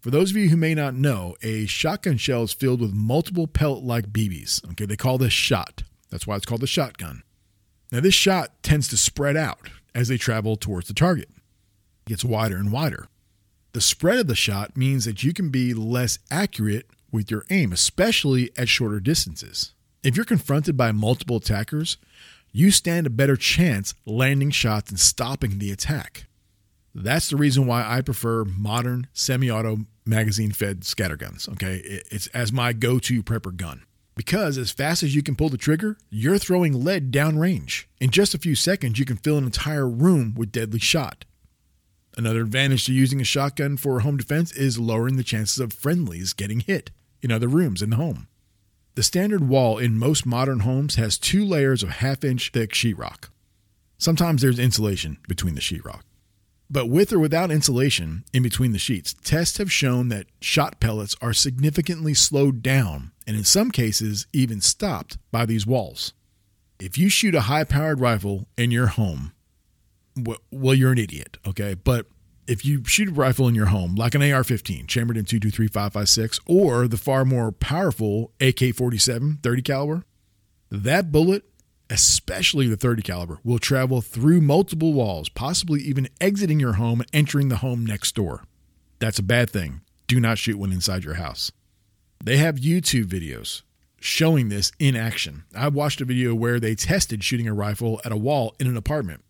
For 0.00 0.10
those 0.10 0.30
of 0.30 0.36
you 0.36 0.48
who 0.48 0.56
may 0.56 0.74
not 0.74 0.94
know, 0.94 1.36
a 1.42 1.66
shotgun 1.66 2.16
shell 2.16 2.44
is 2.44 2.52
filled 2.52 2.80
with 2.80 2.92
multiple 2.92 3.46
pellet 3.46 3.82
like 3.82 4.12
BBs. 4.12 4.64
Okay, 4.72 4.86
they 4.86 4.96
call 4.96 5.18
this 5.18 5.32
shot. 5.32 5.82
That's 6.10 6.26
why 6.26 6.36
it's 6.36 6.46
called 6.46 6.60
the 6.60 6.66
shotgun. 6.66 7.22
Now, 7.92 8.00
this 8.00 8.14
shot 8.14 8.62
tends 8.62 8.88
to 8.88 8.96
spread 8.96 9.36
out 9.36 9.68
as 9.96 10.08
they 10.08 10.18
travel 10.18 10.56
towards 10.56 10.88
the 10.88 10.94
target, 10.94 11.30
it 12.06 12.10
gets 12.10 12.24
wider 12.24 12.56
and 12.56 12.70
wider. 12.70 13.08
The 13.72 13.80
spread 13.80 14.18
of 14.18 14.26
the 14.26 14.34
shot 14.34 14.76
means 14.76 15.06
that 15.06 15.22
you 15.22 15.32
can 15.32 15.48
be 15.48 15.72
less 15.72 16.18
accurate 16.30 16.86
with 17.10 17.30
your 17.30 17.44
aim, 17.50 17.72
especially 17.72 18.50
at 18.56 18.68
shorter 18.68 19.00
distances. 19.00 19.72
If 20.02 20.14
you're 20.14 20.24
confronted 20.24 20.76
by 20.76 20.92
multiple 20.92 21.38
attackers, 21.38 21.96
you 22.56 22.70
stand 22.70 23.06
a 23.06 23.10
better 23.10 23.36
chance 23.36 23.92
landing 24.06 24.50
shots 24.50 24.88
and 24.88 24.98
stopping 24.98 25.58
the 25.58 25.70
attack. 25.70 26.24
That's 26.94 27.28
the 27.28 27.36
reason 27.36 27.66
why 27.66 27.86
I 27.86 28.00
prefer 28.00 28.46
modern 28.46 29.08
semi-auto 29.12 29.80
magazine-fed 30.06 30.80
scatterguns. 30.80 31.50
Okay, 31.50 31.82
it's 31.84 32.28
as 32.28 32.52
my 32.52 32.72
go-to 32.72 33.22
prepper 33.22 33.54
gun 33.54 33.82
because 34.14 34.56
as 34.56 34.70
fast 34.70 35.02
as 35.02 35.14
you 35.14 35.22
can 35.22 35.36
pull 35.36 35.50
the 35.50 35.58
trigger, 35.58 35.98
you're 36.08 36.38
throwing 36.38 36.82
lead 36.82 37.12
downrange. 37.12 37.84
In 38.00 38.08
just 38.08 38.34
a 38.34 38.38
few 38.38 38.54
seconds, 38.54 38.98
you 38.98 39.04
can 39.04 39.18
fill 39.18 39.36
an 39.36 39.44
entire 39.44 39.86
room 39.86 40.32
with 40.34 40.50
deadly 40.50 40.78
shot. 40.78 41.26
Another 42.16 42.40
advantage 42.40 42.86
to 42.86 42.94
using 42.94 43.20
a 43.20 43.24
shotgun 43.24 43.76
for 43.76 44.00
home 44.00 44.16
defense 44.16 44.50
is 44.52 44.78
lowering 44.78 45.18
the 45.18 45.22
chances 45.22 45.58
of 45.58 45.74
friendlies 45.74 46.32
getting 46.32 46.60
hit 46.60 46.90
in 47.20 47.30
other 47.30 47.48
rooms 47.48 47.82
in 47.82 47.90
the 47.90 47.96
home. 47.96 48.28
The 48.96 49.02
standard 49.02 49.46
wall 49.46 49.76
in 49.76 49.98
most 49.98 50.24
modern 50.24 50.60
homes 50.60 50.94
has 50.94 51.18
two 51.18 51.44
layers 51.44 51.82
of 51.82 51.90
half 51.90 52.24
inch 52.24 52.50
thick 52.50 52.72
sheetrock. 52.72 53.28
Sometimes 53.98 54.40
there's 54.40 54.58
insulation 54.58 55.18
between 55.28 55.54
the 55.54 55.60
sheetrock. 55.60 56.00
But 56.70 56.86
with 56.88 57.12
or 57.12 57.18
without 57.18 57.50
insulation 57.50 58.24
in 58.32 58.42
between 58.42 58.72
the 58.72 58.78
sheets, 58.78 59.14
tests 59.22 59.58
have 59.58 59.70
shown 59.70 60.08
that 60.08 60.28
shot 60.40 60.80
pellets 60.80 61.14
are 61.20 61.34
significantly 61.34 62.14
slowed 62.14 62.62
down 62.62 63.12
and 63.26 63.36
in 63.36 63.44
some 63.44 63.70
cases 63.70 64.26
even 64.32 64.62
stopped 64.62 65.18
by 65.30 65.44
these 65.44 65.66
walls. 65.66 66.14
If 66.80 66.96
you 66.96 67.10
shoot 67.10 67.34
a 67.34 67.42
high 67.42 67.64
powered 67.64 68.00
rifle 68.00 68.48
in 68.56 68.70
your 68.70 68.86
home, 68.86 69.34
well, 70.50 70.74
you're 70.74 70.92
an 70.92 70.98
idiot, 70.98 71.36
okay? 71.46 71.74
But 71.74 72.06
if 72.46 72.64
you 72.64 72.84
shoot 72.84 73.08
a 73.08 73.12
rifle 73.12 73.48
in 73.48 73.54
your 73.54 73.66
home, 73.66 73.94
like 73.94 74.14
an 74.14 74.22
AR 74.22 74.44
15, 74.44 74.86
chambered 74.86 75.16
in 75.16 75.24
223.556, 75.24 76.40
or 76.46 76.88
the 76.88 76.96
far 76.96 77.24
more 77.24 77.52
powerful 77.52 78.32
AK 78.40 78.74
47 78.74 79.38
30 79.42 79.62
caliber, 79.62 80.04
that 80.70 81.12
bullet 81.12 81.44
especially 81.90 82.68
the 82.68 82.76
30 82.76 83.02
caliber, 83.02 83.38
will 83.44 83.58
travel 83.58 84.00
through 84.00 84.40
multiple 84.40 84.92
walls, 84.92 85.28
possibly 85.28 85.80
even 85.80 86.08
exiting 86.20 86.60
your 86.60 86.74
home 86.74 87.00
and 87.00 87.10
entering 87.12 87.48
the 87.48 87.56
home 87.56 87.84
next 87.84 88.14
door. 88.14 88.44
That's 88.98 89.18
a 89.18 89.24
bad 89.24 89.50
thing. 89.50 89.82
Do 90.06 90.20
not 90.20 90.38
shoot 90.38 90.58
one 90.58 90.72
inside 90.72 91.04
your 91.04 91.14
house. 91.14 91.52
They 92.24 92.38
have 92.38 92.56
YouTube 92.56 93.06
videos 93.06 93.62
showing 94.00 94.48
this 94.48 94.72
in 94.78 94.96
action. 94.96 95.44
I 95.54 95.68
watched 95.68 96.00
a 96.00 96.04
video 96.04 96.34
where 96.34 96.60
they 96.60 96.74
tested 96.74 97.22
shooting 97.22 97.48
a 97.48 97.54
rifle 97.54 98.00
at 98.04 98.12
a 98.12 98.16
wall 98.16 98.54
in 98.58 98.66
an 98.66 98.76
apartment, 98.76 99.24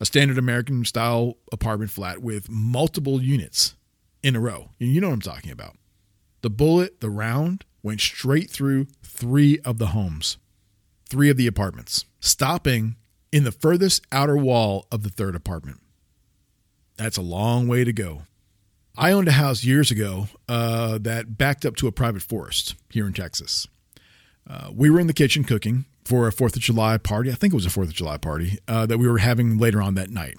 a 0.00 0.06
standard 0.06 0.38
American 0.38 0.84
style 0.84 1.36
apartment 1.52 1.90
flat 1.90 2.22
with 2.22 2.48
multiple 2.48 3.22
units 3.22 3.74
in 4.22 4.36
a 4.36 4.40
row. 4.40 4.70
You 4.78 5.00
know 5.00 5.08
what 5.08 5.14
I'm 5.14 5.20
talking 5.20 5.50
about. 5.50 5.76
The 6.42 6.50
bullet, 6.50 7.00
the 7.00 7.10
round, 7.10 7.64
went 7.82 8.00
straight 8.00 8.50
through 8.50 8.86
three 9.02 9.58
of 9.60 9.78
the 9.78 9.88
homes 9.88 10.38
three 11.08 11.30
of 11.30 11.36
the 11.36 11.46
apartments, 11.46 12.04
stopping 12.20 12.96
in 13.32 13.44
the 13.44 13.52
furthest 13.52 14.04
outer 14.12 14.36
wall 14.36 14.86
of 14.92 15.02
the 15.02 15.08
third 15.08 15.34
apartment. 15.34 15.80
That's 16.96 17.16
a 17.16 17.22
long 17.22 17.68
way 17.68 17.84
to 17.84 17.92
go. 17.92 18.22
I 18.96 19.12
owned 19.12 19.28
a 19.28 19.32
house 19.32 19.64
years 19.64 19.90
ago 19.90 20.28
uh, 20.48 20.98
that 20.98 21.38
backed 21.38 21.64
up 21.64 21.76
to 21.76 21.86
a 21.86 21.92
private 21.92 22.22
forest 22.22 22.74
here 22.90 23.06
in 23.06 23.12
Texas. 23.12 23.68
Uh, 24.48 24.70
we 24.74 24.90
were 24.90 24.98
in 24.98 25.06
the 25.06 25.12
kitchen 25.12 25.44
cooking 25.44 25.84
for 26.08 26.26
a 26.26 26.32
Fourth 26.32 26.56
of 26.56 26.62
July 26.62 26.96
party. 26.96 27.30
I 27.30 27.34
think 27.34 27.52
it 27.52 27.56
was 27.56 27.66
a 27.66 27.70
Fourth 27.70 27.88
of 27.88 27.94
July 27.94 28.16
party 28.16 28.58
uh, 28.66 28.86
that 28.86 28.96
we 28.96 29.06
were 29.06 29.18
having 29.18 29.58
later 29.58 29.82
on 29.82 29.94
that 29.96 30.08
night. 30.08 30.36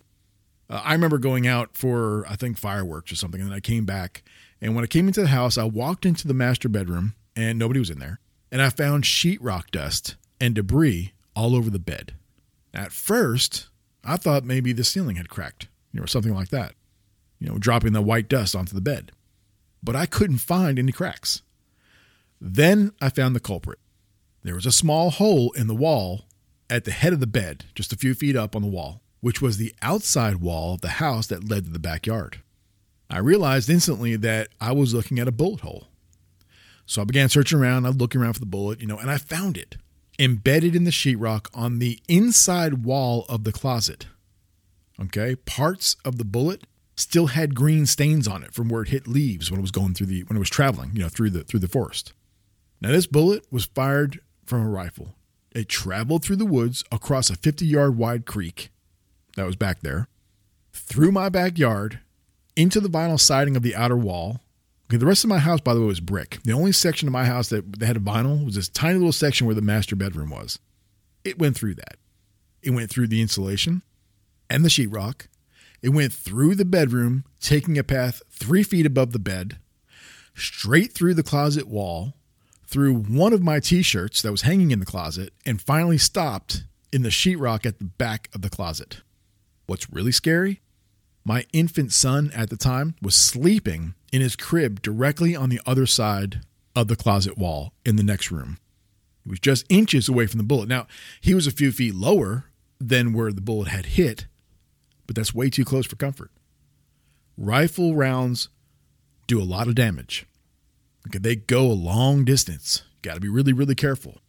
Uh, 0.68 0.82
I 0.84 0.94
remember 0.94 1.20
going 1.20 1.46
out 1.46 1.78
for, 1.78 2.26
I 2.28 2.36
think, 2.36 2.58
fireworks 2.58 3.12
or 3.12 3.16
something, 3.16 3.40
and 3.40 3.52
then 3.52 3.56
I 3.56 3.60
came 3.60 3.86
back. 3.86 4.24
And 4.60 4.74
when 4.74 4.84
I 4.84 4.88
came 4.88 5.08
into 5.08 5.22
the 5.22 5.28
house, 5.28 5.60
I 5.60 5.66
walked 5.66 6.08
into 6.08 6.28
the 6.28 6.34
master 6.34 6.70
bedroom, 6.70 7.14
and 7.36 7.60
nobody 7.60 7.80
was 7.80 7.92
in 7.92 8.00
there. 8.00 8.20
And 8.52 8.64
I 8.64 8.72
found 8.72 9.04
sheetrock 9.04 9.70
dust 9.70 10.16
and 10.42 10.56
debris 10.56 11.14
all 11.36 11.56
over 11.56 11.70
the 11.70 11.78
bed. 11.78 12.16
At 12.74 12.92
first, 12.92 13.70
I 14.04 14.18
thought 14.18 14.44
maybe 14.44 14.74
the 14.74 14.84
ceiling 14.84 15.18
had 15.18 15.30
cracked, 15.30 15.68
you 15.92 16.00
know, 16.00 16.06
or 16.06 16.08
something 16.08 16.34
like 16.34 16.50
that, 16.50 16.74
you 17.40 17.48
know, 17.48 17.60
dropping 17.60 17.94
the 17.94 18.02
white 18.02 18.28
dust 18.28 18.56
onto 18.56 18.74
the 18.74 18.82
bed. 18.82 19.12
But 19.84 19.96
I 19.96 20.08
couldn't 20.08 20.40
find 20.40 20.80
any 20.80 20.92
cracks. 20.92 21.44
Then 22.42 22.92
I 23.00 23.10
found 23.10 23.36
the 23.36 23.40
culprit. 23.40 23.78
There 24.44 24.56
was 24.56 24.66
a 24.66 24.72
small 24.72 25.12
hole 25.12 25.52
in 25.52 25.68
the 25.68 25.76
wall 25.76 26.26
at 26.70 26.86
the 26.86 26.92
head 26.92 27.14
of 27.14 27.20
the 27.20 27.28
bed, 27.28 27.66
just 27.76 27.92
a 27.92 27.98
few 27.98 28.14
feet 28.14 28.36
up 28.36 28.56
on 28.56 28.62
the 28.62 28.68
wall, 28.68 29.02
which 29.22 29.42
was 29.42 29.58
the 29.58 29.74
outside 29.82 30.38
wall 30.38 30.76
of 30.76 30.82
the 30.82 30.90
house 30.90 31.28
that 31.28 31.50
led 31.50 31.66
to 31.66 31.72
the 31.72 31.80
backyard. 31.80 32.42
I 33.10 33.18
realized 33.18 33.70
instantly 33.70 34.16
that 34.18 34.50
I 34.62 34.72
was 34.72 34.94
looking 34.94 35.20
at 35.20 35.28
a 35.28 35.32
bullet 35.32 35.62
hole. 35.62 35.88
So 36.86 37.02
I 37.02 37.06
began 37.06 37.30
searching 37.30 37.60
around, 37.60 37.86
I 37.86 37.90
was 37.90 37.98
looking 37.98 38.22
around 38.22 38.34
for 38.34 38.40
the 38.40 38.46
bullet, 38.46 38.80
you 38.80 38.88
know, 38.88 38.98
and 38.98 39.12
I 39.12 39.18
found 39.18 39.58
it 39.58 39.78
embedded 40.20 40.76
in 40.76 40.84
the 40.84 40.92
sheetrock 40.92 41.48
on 41.54 41.80
the 41.80 42.00
inside 42.08 42.84
wall 42.84 43.26
of 43.30 43.46
the 43.46 43.52
closet. 43.52 44.08
Okay, 45.02 45.36
parts 45.36 45.96
of 46.04 46.18
the 46.18 46.26
bullet 46.26 46.64
still 46.98 47.28
had 47.28 47.56
green 47.56 47.86
stains 47.86 48.28
on 48.28 48.44
it 48.44 48.54
from 48.54 48.68
where 48.68 48.82
it 48.82 48.90
hit 48.90 49.08
leaves 49.08 49.50
when 49.50 49.60
it 49.60 49.62
was 49.62 49.72
going 49.72 49.94
through 49.94 50.08
the 50.08 50.24
when 50.24 50.36
it 50.36 50.40
was 50.40 50.50
traveling, 50.50 50.92
you 50.94 51.02
know, 51.02 51.08
through 51.08 51.30
the 51.30 51.44
through 51.44 51.62
the 51.62 51.70
forest. 51.70 52.14
Now 52.82 52.92
this 52.92 53.08
bullet 53.08 53.46
was 53.50 53.66
fired 53.66 54.20
from 54.50 54.66
a 54.66 54.70
rifle. 54.70 55.16
It 55.52 55.70
traveled 55.70 56.24
through 56.24 56.36
the 56.38 56.46
woods 56.46 56.84
across 56.92 57.30
a 57.30 57.38
50-yard 57.38 57.98
wide 57.98 58.26
creek 58.26 58.70
that 59.36 59.46
was 59.46 59.56
back 59.56 59.82
there, 59.82 60.08
through 60.74 61.12
my 61.12 61.30
backyard, 61.30 62.00
into 62.56 62.80
the 62.80 62.90
vinyl 62.90 63.20
siding 63.20 63.56
of 63.56 63.64
the 63.64 63.76
outer 63.76 63.96
wall, 63.96 64.42
Okay, 64.90 64.98
the 64.98 65.06
rest 65.06 65.24
of 65.24 65.30
my 65.30 65.38
house, 65.38 65.62
by 65.62 65.76
the 65.76 65.82
way, 65.82 65.86
was 65.86 66.00
brick. 66.00 66.40
The 66.44 66.54
only 66.54 66.72
section 66.72 67.08
of 67.08 67.12
my 67.12 67.24
house 67.24 67.50
that, 67.50 67.80
that 67.80 67.86
had 67.86 67.98
vinyl 67.98 68.44
was 68.44 68.56
this 68.56 68.68
tiny 68.68 68.98
little 68.98 69.12
section 69.12 69.46
where 69.46 69.54
the 69.54 69.62
master 69.62 69.96
bedroom 69.96 70.32
was. 70.32 70.58
It 71.24 71.38
went 71.38 71.56
through 71.56 71.76
that. 71.76 71.98
It 72.64 72.72
went 72.72 72.90
through 72.90 73.08
the 73.08 73.22
insulation 73.22 73.84
and 74.50 74.66
the 74.66 74.70
sheetrock. 74.70 75.28
It 75.84 75.90
went 75.90 76.12
through 76.12 76.56
the 76.56 76.66
bedroom, 76.66 77.24
taking 77.40 77.78
a 77.78 77.84
path 77.84 78.24
three 78.32 78.64
feet 78.64 78.88
above 78.88 79.12
the 79.12 79.20
bed, 79.20 79.60
straight 80.34 80.92
through 80.92 81.14
the 81.14 81.24
closet 81.24 81.68
wall, 81.68 82.16
through 82.70 82.94
one 82.94 83.34
of 83.34 83.42
my 83.42 83.60
t 83.60 83.82
shirts 83.82 84.22
that 84.22 84.32
was 84.32 84.44
hanging 84.44 84.70
in 84.70 84.80
the 84.80 84.86
closet, 84.86 85.34
and 85.44 85.60
finally 85.60 85.98
stopped 85.98 86.66
in 86.94 87.02
the 87.02 87.10
sheetrock 87.10 87.66
at 87.66 87.80
the 87.80 87.86
back 87.86 88.30
of 88.34 88.44
the 88.44 88.50
closet. 88.50 89.02
What's 89.66 89.92
really 89.92 90.12
scary? 90.12 90.62
My 91.26 91.46
infant 91.52 91.92
son 91.92 92.32
at 92.34 92.52
the 92.52 92.58
time 92.58 92.96
was 93.02 93.16
sleeping 93.16 93.96
in 94.12 94.22
his 94.22 94.36
crib 94.36 94.84
directly 94.84 95.36
on 95.36 95.50
the 95.50 95.62
other 95.66 95.88
side 95.88 96.42
of 96.76 96.88
the 96.88 96.96
closet 96.96 97.38
wall 97.38 97.74
in 97.86 97.96
the 97.96 98.04
next 98.04 98.32
room. 98.32 98.60
He 99.24 99.32
was 99.32 99.40
just 99.40 99.66
inches 99.70 100.08
away 100.08 100.28
from 100.28 100.38
the 100.38 100.44
bullet. 100.44 100.70
Now, 100.70 100.86
he 101.22 101.34
was 101.34 101.48
a 101.48 101.52
few 101.52 101.72
feet 101.72 101.96
lower 101.96 102.46
than 102.80 103.14
where 103.14 103.32
the 103.32 103.42
bullet 103.42 103.68
had 103.68 103.88
hit, 103.88 104.28
but 105.08 105.16
that's 105.16 105.34
way 105.34 105.50
too 105.50 105.66
close 105.66 105.88
for 105.88 105.96
comfort. 105.96 106.32
Rifle 107.36 107.96
rounds 107.96 108.50
do 109.28 109.42
a 109.42 109.44
lot 109.44 109.68
of 109.68 109.76
damage. 109.76 110.28
They 111.12 111.36
go 111.36 111.66
a 111.66 111.74
long 111.74 112.26
distance. 112.26 112.84
Got 113.02 113.16
to 113.16 113.20
be 113.20 113.30
really, 113.30 113.54
really 113.54 113.76
careful. 113.76 114.20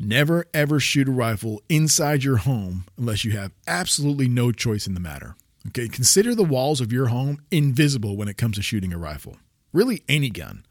Never 0.00 0.46
ever 0.52 0.80
shoot 0.80 1.08
a 1.08 1.12
rifle 1.12 1.62
inside 1.68 2.24
your 2.24 2.38
home 2.38 2.84
unless 2.98 3.24
you 3.24 3.32
have 3.32 3.52
absolutely 3.66 4.28
no 4.28 4.50
choice 4.52 4.86
in 4.86 4.94
the 4.94 5.00
matter. 5.00 5.36
Okay, 5.68 5.88
consider 5.88 6.34
the 6.34 6.42
walls 6.42 6.80
of 6.80 6.92
your 6.92 7.06
home 7.06 7.40
invisible 7.50 8.16
when 8.16 8.28
it 8.28 8.36
comes 8.36 8.56
to 8.56 8.62
shooting 8.62 8.92
a 8.92 8.98
rifle. 8.98 9.36
Really, 9.72 10.02
any 10.08 10.28
gun. 10.28 10.64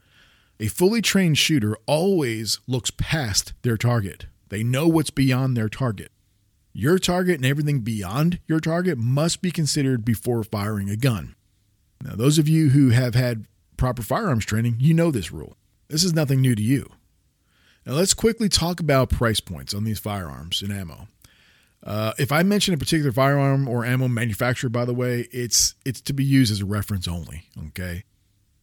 A 0.60 0.68
fully 0.68 1.00
trained 1.00 1.38
shooter 1.38 1.76
always 1.86 2.60
looks 2.66 2.90
past 2.90 3.54
their 3.62 3.76
target. 3.76 4.26
They 4.48 4.62
know 4.62 4.86
what's 4.86 5.10
beyond 5.10 5.56
their 5.56 5.70
target. 5.70 6.12
Your 6.74 6.98
target 6.98 7.36
and 7.36 7.46
everything 7.46 7.80
beyond 7.80 8.38
your 8.46 8.60
target 8.60 8.98
must 8.98 9.42
be 9.42 9.50
considered 9.50 10.04
before 10.04 10.44
firing 10.44 10.90
a 10.90 10.96
gun. 10.96 11.34
Now, 12.02 12.14
those 12.14 12.38
of 12.38 12.48
you 12.48 12.70
who 12.70 12.90
have 12.90 13.14
had 13.14 13.46
proper 13.82 14.00
firearms 14.02 14.44
training, 14.44 14.76
you 14.78 14.94
know 14.94 15.10
this 15.10 15.32
rule. 15.32 15.56
This 15.88 16.04
is 16.04 16.14
nothing 16.14 16.40
new 16.40 16.54
to 16.54 16.62
you. 16.62 16.88
Now, 17.84 17.94
let's 17.94 18.14
quickly 18.14 18.48
talk 18.48 18.78
about 18.78 19.10
price 19.10 19.40
points 19.40 19.74
on 19.74 19.82
these 19.82 19.98
firearms 19.98 20.62
and 20.62 20.72
ammo. 20.72 21.08
Uh, 21.84 22.12
if 22.16 22.30
I 22.30 22.44
mention 22.44 22.74
a 22.74 22.76
particular 22.76 23.10
firearm 23.10 23.66
or 23.66 23.84
ammo 23.84 24.06
manufacturer, 24.06 24.70
by 24.70 24.84
the 24.84 24.94
way, 24.94 25.26
it's 25.32 25.74
it's 25.84 26.00
to 26.02 26.12
be 26.12 26.22
used 26.22 26.52
as 26.52 26.60
a 26.60 26.64
reference 26.64 27.08
only. 27.08 27.42
Okay. 27.70 28.04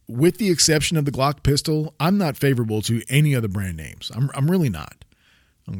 With 0.08 0.38
the 0.38 0.50
exception 0.50 0.96
of 0.96 1.04
the 1.04 1.12
Glock 1.12 1.42
pistol, 1.42 1.94
I'm 2.00 2.16
not 2.16 2.38
favorable 2.38 2.80
to 2.80 3.02
any 3.10 3.36
other 3.36 3.48
brand 3.48 3.76
names. 3.76 4.10
I'm 4.14 4.30
I'm 4.34 4.50
really 4.50 4.70
not. 4.70 5.04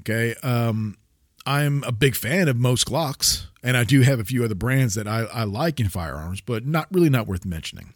Okay. 0.00 0.34
Um, 0.42 0.98
I'm 1.46 1.82
a 1.84 1.92
big 1.92 2.14
fan 2.14 2.46
of 2.48 2.58
most 2.58 2.86
Glocks, 2.86 3.46
and 3.62 3.74
I 3.74 3.84
do 3.84 4.02
have 4.02 4.20
a 4.20 4.24
few 4.24 4.44
other 4.44 4.54
brands 4.54 4.96
that 4.96 5.08
I, 5.08 5.20
I 5.32 5.44
like 5.44 5.80
in 5.80 5.88
firearms, 5.88 6.42
but 6.42 6.66
not 6.66 6.88
really 6.92 7.08
not 7.08 7.26
worth 7.26 7.46
mentioning. 7.46 7.94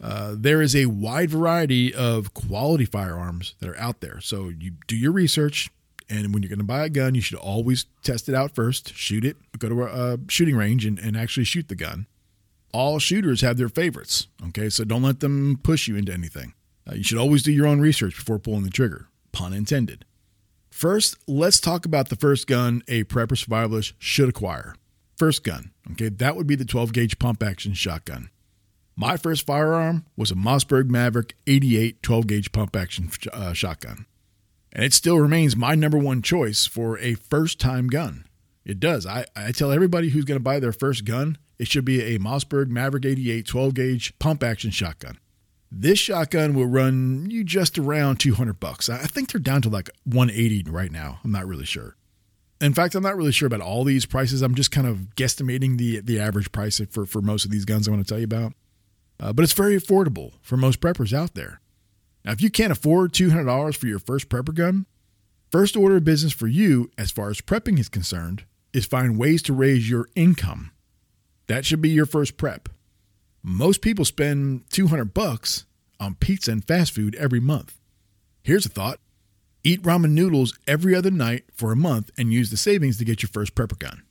Uh, 0.00 0.34
there 0.36 0.62
is 0.62 0.76
a 0.76 0.86
wide 0.86 1.30
variety 1.30 1.92
of 1.94 2.32
quality 2.34 2.84
firearms 2.84 3.54
that 3.60 3.68
are 3.68 3.78
out 3.78 4.00
there. 4.00 4.20
So 4.20 4.48
you 4.48 4.72
do 4.86 4.96
your 4.96 5.12
research, 5.12 5.70
and 6.08 6.32
when 6.32 6.42
you're 6.42 6.48
going 6.50 6.58
to 6.58 6.64
buy 6.64 6.84
a 6.84 6.88
gun, 6.88 7.14
you 7.14 7.20
should 7.20 7.38
always 7.38 7.86
test 8.02 8.28
it 8.28 8.34
out 8.34 8.54
first, 8.54 8.94
shoot 8.94 9.24
it, 9.24 9.36
go 9.58 9.68
to 9.68 9.82
a, 9.82 10.18
shooting 10.28 10.56
range, 10.56 10.86
and, 10.86 10.98
and 10.98 11.16
actually 11.16 11.44
shoot 11.44 11.68
the 11.68 11.74
gun. 11.74 12.06
All 12.72 12.98
shooters 12.98 13.40
have 13.40 13.56
their 13.56 13.68
favorites. 13.68 14.28
Okay, 14.48 14.68
so 14.68 14.84
don't 14.84 15.02
let 15.02 15.20
them 15.20 15.58
push 15.62 15.88
you 15.88 15.96
into 15.96 16.12
anything. 16.12 16.54
Uh, 16.88 16.94
you 16.94 17.02
should 17.02 17.18
always 17.18 17.42
do 17.42 17.52
your 17.52 17.66
own 17.66 17.80
research 17.80 18.14
before 18.14 18.38
pulling 18.38 18.62
the 18.62 18.70
trigger. 18.70 19.08
Pun 19.32 19.52
intended. 19.52 20.04
First, 20.70 21.16
let's 21.26 21.60
talk 21.60 21.84
about 21.84 22.08
the 22.08 22.16
first 22.16 22.46
gun 22.46 22.82
a 22.86 23.04
prepper 23.04 23.32
survivalist 23.32 23.94
should 23.98 24.28
acquire. 24.28 24.76
First 25.16 25.42
gun, 25.42 25.72
okay, 25.92 26.08
that 26.08 26.36
would 26.36 26.46
be 26.46 26.54
the 26.54 26.64
12 26.64 26.92
gauge 26.92 27.18
pump 27.18 27.42
action 27.42 27.72
shotgun. 27.72 28.30
My 29.00 29.16
first 29.16 29.46
firearm 29.46 30.06
was 30.16 30.32
a 30.32 30.34
Mossberg 30.34 30.88
Maverick 30.88 31.36
88 31.46 32.02
12 32.02 32.26
gauge 32.26 32.50
pump 32.50 32.74
action 32.74 33.08
uh, 33.32 33.52
shotgun. 33.52 34.06
And 34.72 34.84
it 34.84 34.92
still 34.92 35.20
remains 35.20 35.54
my 35.54 35.76
number 35.76 35.96
one 35.96 36.20
choice 36.20 36.66
for 36.66 36.98
a 36.98 37.14
first 37.14 37.60
time 37.60 37.86
gun. 37.86 38.24
It 38.64 38.80
does. 38.80 39.06
I, 39.06 39.24
I 39.36 39.52
tell 39.52 39.70
everybody 39.70 40.08
who's 40.08 40.24
going 40.24 40.40
to 40.40 40.42
buy 40.42 40.58
their 40.58 40.72
first 40.72 41.04
gun, 41.04 41.38
it 41.60 41.68
should 41.68 41.84
be 41.84 42.02
a 42.02 42.18
Mossberg 42.18 42.70
Maverick 42.70 43.04
88 43.04 43.46
12 43.46 43.74
gauge 43.74 44.18
pump 44.18 44.42
action 44.42 44.72
shotgun. 44.72 45.20
This 45.70 46.00
shotgun 46.00 46.54
will 46.54 46.66
run 46.66 47.30
you 47.30 47.44
just 47.44 47.78
around 47.78 48.18
200 48.18 48.58
bucks. 48.58 48.88
I 48.88 48.98
think 49.06 49.30
they're 49.30 49.40
down 49.40 49.62
to 49.62 49.68
like 49.68 49.90
180 50.06 50.68
right 50.72 50.90
now. 50.90 51.20
I'm 51.22 51.30
not 51.30 51.46
really 51.46 51.66
sure. 51.66 51.94
In 52.60 52.74
fact, 52.74 52.96
I'm 52.96 53.04
not 53.04 53.16
really 53.16 53.30
sure 53.30 53.46
about 53.46 53.60
all 53.60 53.84
these 53.84 54.06
prices. 54.06 54.42
I'm 54.42 54.56
just 54.56 54.72
kind 54.72 54.88
of 54.88 55.14
guesstimating 55.14 55.78
the 55.78 56.00
the 56.00 56.18
average 56.18 56.50
price 56.50 56.80
for 56.90 57.06
for 57.06 57.22
most 57.22 57.44
of 57.44 57.52
these 57.52 57.64
guns 57.64 57.86
I 57.86 57.92
want 57.92 58.04
to 58.04 58.12
tell 58.12 58.18
you 58.18 58.24
about. 58.24 58.54
Uh, 59.20 59.32
but 59.32 59.42
it's 59.42 59.52
very 59.52 59.76
affordable 59.76 60.34
for 60.42 60.56
most 60.56 60.80
preppers 60.80 61.12
out 61.12 61.34
there. 61.34 61.60
Now, 62.24 62.32
if 62.32 62.42
you 62.42 62.50
can't 62.50 62.72
afford 62.72 63.12
$200 63.12 63.76
for 63.76 63.86
your 63.86 63.98
first 63.98 64.28
prepper 64.28 64.54
gun, 64.54 64.86
first 65.50 65.76
order 65.76 65.96
of 65.96 66.04
business 66.04 66.32
for 66.32 66.46
you, 66.46 66.90
as 66.96 67.10
far 67.10 67.30
as 67.30 67.40
prepping 67.40 67.78
is 67.78 67.88
concerned, 67.88 68.44
is 68.72 68.86
find 68.86 69.18
ways 69.18 69.42
to 69.42 69.52
raise 69.52 69.88
your 69.88 70.08
income. 70.14 70.70
That 71.46 71.64
should 71.64 71.80
be 71.80 71.88
your 71.88 72.06
first 72.06 72.36
prep. 72.36 72.68
Most 73.42 73.80
people 73.80 74.04
spend 74.04 74.68
200 74.70 75.14
bucks 75.14 75.64
on 75.98 76.14
pizza 76.16 76.52
and 76.52 76.64
fast 76.64 76.92
food 76.92 77.14
every 77.16 77.40
month. 77.40 77.78
Here's 78.42 78.66
a 78.66 78.68
thought. 78.68 79.00
Eat 79.64 79.82
ramen 79.82 80.10
noodles 80.10 80.56
every 80.66 80.94
other 80.94 81.10
night 81.10 81.44
for 81.52 81.72
a 81.72 81.76
month 81.76 82.10
and 82.16 82.32
use 82.32 82.50
the 82.50 82.56
savings 82.56 82.98
to 82.98 83.04
get 83.04 83.22
your 83.22 83.28
first 83.28 83.54
prepper 83.54 83.78
gun. 83.78 84.02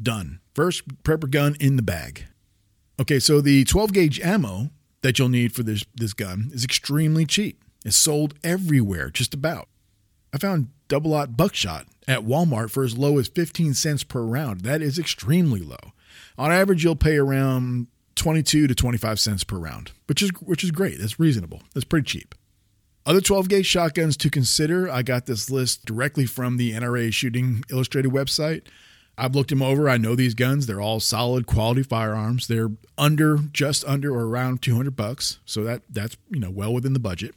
Done. 0.00 0.40
First 0.54 1.02
prepper 1.02 1.30
gun 1.30 1.56
in 1.58 1.76
the 1.76 1.82
bag. 1.82 2.26
Okay, 2.98 3.18
so 3.18 3.40
the 3.40 3.64
12 3.64 3.92
gauge 3.92 4.20
ammo 4.20 4.70
that 5.02 5.18
you'll 5.18 5.28
need 5.28 5.52
for 5.52 5.62
this, 5.62 5.84
this 5.94 6.14
gun 6.14 6.50
is 6.52 6.64
extremely 6.64 7.26
cheap. 7.26 7.62
It's 7.84 7.96
sold 7.96 8.34
everywhere, 8.42 9.10
just 9.10 9.34
about. 9.34 9.68
I 10.32 10.38
found 10.38 10.68
double 10.88 11.14
aught 11.14 11.36
buckshot 11.36 11.86
at 12.08 12.20
Walmart 12.20 12.70
for 12.70 12.84
as 12.84 12.96
low 12.96 13.18
as 13.18 13.28
15 13.28 13.74
cents 13.74 14.02
per 14.02 14.22
round. 14.22 14.62
That 14.62 14.82
is 14.82 14.98
extremely 14.98 15.60
low. 15.60 15.92
On 16.38 16.50
average, 16.50 16.84
you'll 16.84 16.96
pay 16.96 17.16
around 17.16 17.86
22 18.16 18.66
to 18.66 18.74
25 18.74 19.20
cents 19.20 19.44
per 19.44 19.56
round, 19.56 19.92
which 20.06 20.22
is 20.22 20.30
which 20.40 20.64
is 20.64 20.70
great. 20.70 20.98
That's 20.98 21.20
reasonable. 21.20 21.62
That's 21.74 21.84
pretty 21.84 22.06
cheap. 22.06 22.34
Other 23.04 23.20
12 23.20 23.48
gauge 23.48 23.66
shotguns 23.66 24.16
to 24.16 24.30
consider. 24.30 24.90
I 24.90 25.02
got 25.02 25.26
this 25.26 25.48
list 25.50 25.84
directly 25.84 26.26
from 26.26 26.56
the 26.56 26.72
NRA 26.72 27.12
Shooting 27.12 27.62
Illustrated 27.70 28.10
website. 28.10 28.62
I've 29.18 29.34
looked 29.34 29.50
them 29.50 29.62
over. 29.62 29.88
I 29.88 29.96
know 29.96 30.14
these 30.14 30.34
guns. 30.34 30.66
They're 30.66 30.80
all 30.80 31.00
solid 31.00 31.46
quality 31.46 31.82
firearms. 31.82 32.48
They're 32.48 32.70
under 32.98 33.38
just 33.52 33.84
under 33.86 34.14
or 34.14 34.26
around 34.26 34.62
200 34.62 34.94
bucks. 34.94 35.38
So 35.46 35.64
that 35.64 35.82
that's, 35.88 36.16
you 36.30 36.40
know, 36.40 36.50
well 36.50 36.72
within 36.72 36.92
the 36.92 36.98
budget. 36.98 37.34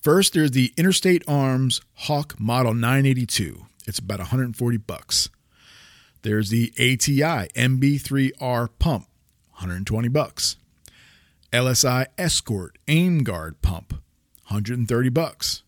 First, 0.00 0.34
there's 0.34 0.52
the 0.52 0.72
Interstate 0.76 1.24
Arms 1.26 1.80
Hawk 1.94 2.38
Model 2.38 2.72
982. 2.74 3.66
It's 3.86 3.98
about 3.98 4.20
140 4.20 4.76
bucks. 4.78 5.28
There's 6.22 6.50
the 6.50 6.72
ATI 6.78 7.48
MB3R 7.54 8.70
pump, 8.78 9.06
120 9.52 10.08
bucks. 10.08 10.56
LSI 11.52 12.06
Escort 12.18 12.78
Aim 12.88 13.22
Guard 13.22 13.62
pump, 13.62 13.92
130 14.48 15.08
bucks. 15.10 15.62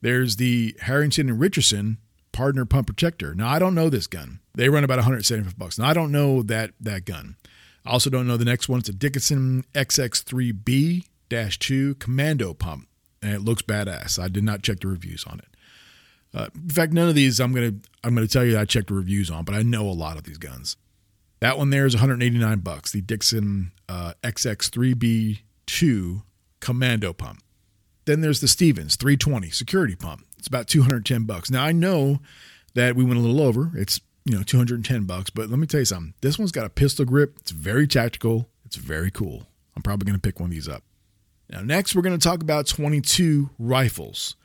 There's 0.00 0.36
the 0.36 0.76
Harrington 0.82 1.28
and 1.28 1.40
Richardson 1.40 1.98
partner 2.36 2.64
pump 2.66 2.86
protector. 2.86 3.34
Now 3.34 3.48
I 3.48 3.58
don't 3.58 3.74
know 3.74 3.88
this 3.88 4.06
gun. 4.06 4.38
They 4.54 4.68
run 4.68 4.84
about 4.84 4.98
175 4.98 5.58
bucks. 5.58 5.78
Now 5.78 5.88
I 5.88 5.94
don't 5.94 6.12
know 6.12 6.42
that 6.42 6.72
that 6.80 7.06
gun. 7.06 7.36
I 7.84 7.92
also 7.92 8.10
don't 8.10 8.28
know 8.28 8.36
the 8.36 8.44
next 8.44 8.68
one. 8.68 8.80
It's 8.80 8.90
a 8.90 8.92
Dickinson 8.92 9.64
XX3B-2 9.74 11.98
Commando 11.98 12.52
pump, 12.52 12.88
and 13.22 13.32
it 13.32 13.40
looks 13.40 13.62
badass. 13.62 14.22
I 14.22 14.28
did 14.28 14.44
not 14.44 14.62
check 14.62 14.80
the 14.80 14.88
reviews 14.88 15.24
on 15.24 15.38
it. 15.38 15.46
Uh, 16.34 16.48
in 16.54 16.68
fact, 16.68 16.92
none 16.92 17.08
of 17.08 17.14
these 17.14 17.40
I'm 17.40 17.54
gonna 17.54 17.72
I'm 18.04 18.14
gonna 18.14 18.26
tell 18.26 18.44
you 18.44 18.58
I 18.58 18.66
checked 18.66 18.88
the 18.88 18.94
reviews 18.94 19.30
on, 19.30 19.44
but 19.44 19.54
I 19.54 19.62
know 19.62 19.88
a 19.88 19.90
lot 19.90 20.18
of 20.18 20.24
these 20.24 20.38
guns. 20.38 20.76
That 21.40 21.56
one 21.56 21.70
there 21.70 21.86
is 21.86 21.94
189 21.94 22.58
bucks. 22.58 22.92
The 22.92 23.00
Dixon 23.00 23.72
uh, 23.88 24.12
XX3B2 24.22 26.22
Commando 26.60 27.14
pump. 27.14 27.40
Then 28.04 28.20
there's 28.20 28.40
the 28.40 28.48
Stevens 28.48 28.96
320 28.96 29.48
security 29.50 29.96
pump. 29.96 30.26
It's 30.46 30.48
about 30.48 30.68
210 30.68 31.24
bucks. 31.24 31.50
Now 31.50 31.64
I 31.64 31.72
know 31.72 32.20
that 32.74 32.94
we 32.94 33.02
went 33.02 33.18
a 33.18 33.20
little 33.20 33.40
over. 33.40 33.72
It's, 33.74 34.00
you 34.24 34.36
know, 34.36 34.44
210 34.44 35.02
bucks, 35.02 35.28
but 35.28 35.50
let 35.50 35.58
me 35.58 35.66
tell 35.66 35.80
you 35.80 35.86
something. 35.86 36.14
This 36.20 36.38
one's 36.38 36.52
got 36.52 36.64
a 36.64 36.70
pistol 36.70 37.04
grip. 37.04 37.36
It's 37.40 37.50
very 37.50 37.88
tactical. 37.88 38.48
It's 38.64 38.76
very 38.76 39.10
cool. 39.10 39.48
I'm 39.74 39.82
probably 39.82 40.06
going 40.06 40.14
to 40.14 40.22
pick 40.22 40.38
one 40.38 40.50
of 40.50 40.54
these 40.54 40.68
up. 40.68 40.84
Now, 41.50 41.62
next, 41.62 41.96
we're 41.96 42.02
going 42.02 42.16
to 42.16 42.24
talk 42.24 42.42
about 42.42 42.68
22 42.68 43.50
rifles. 43.58 44.36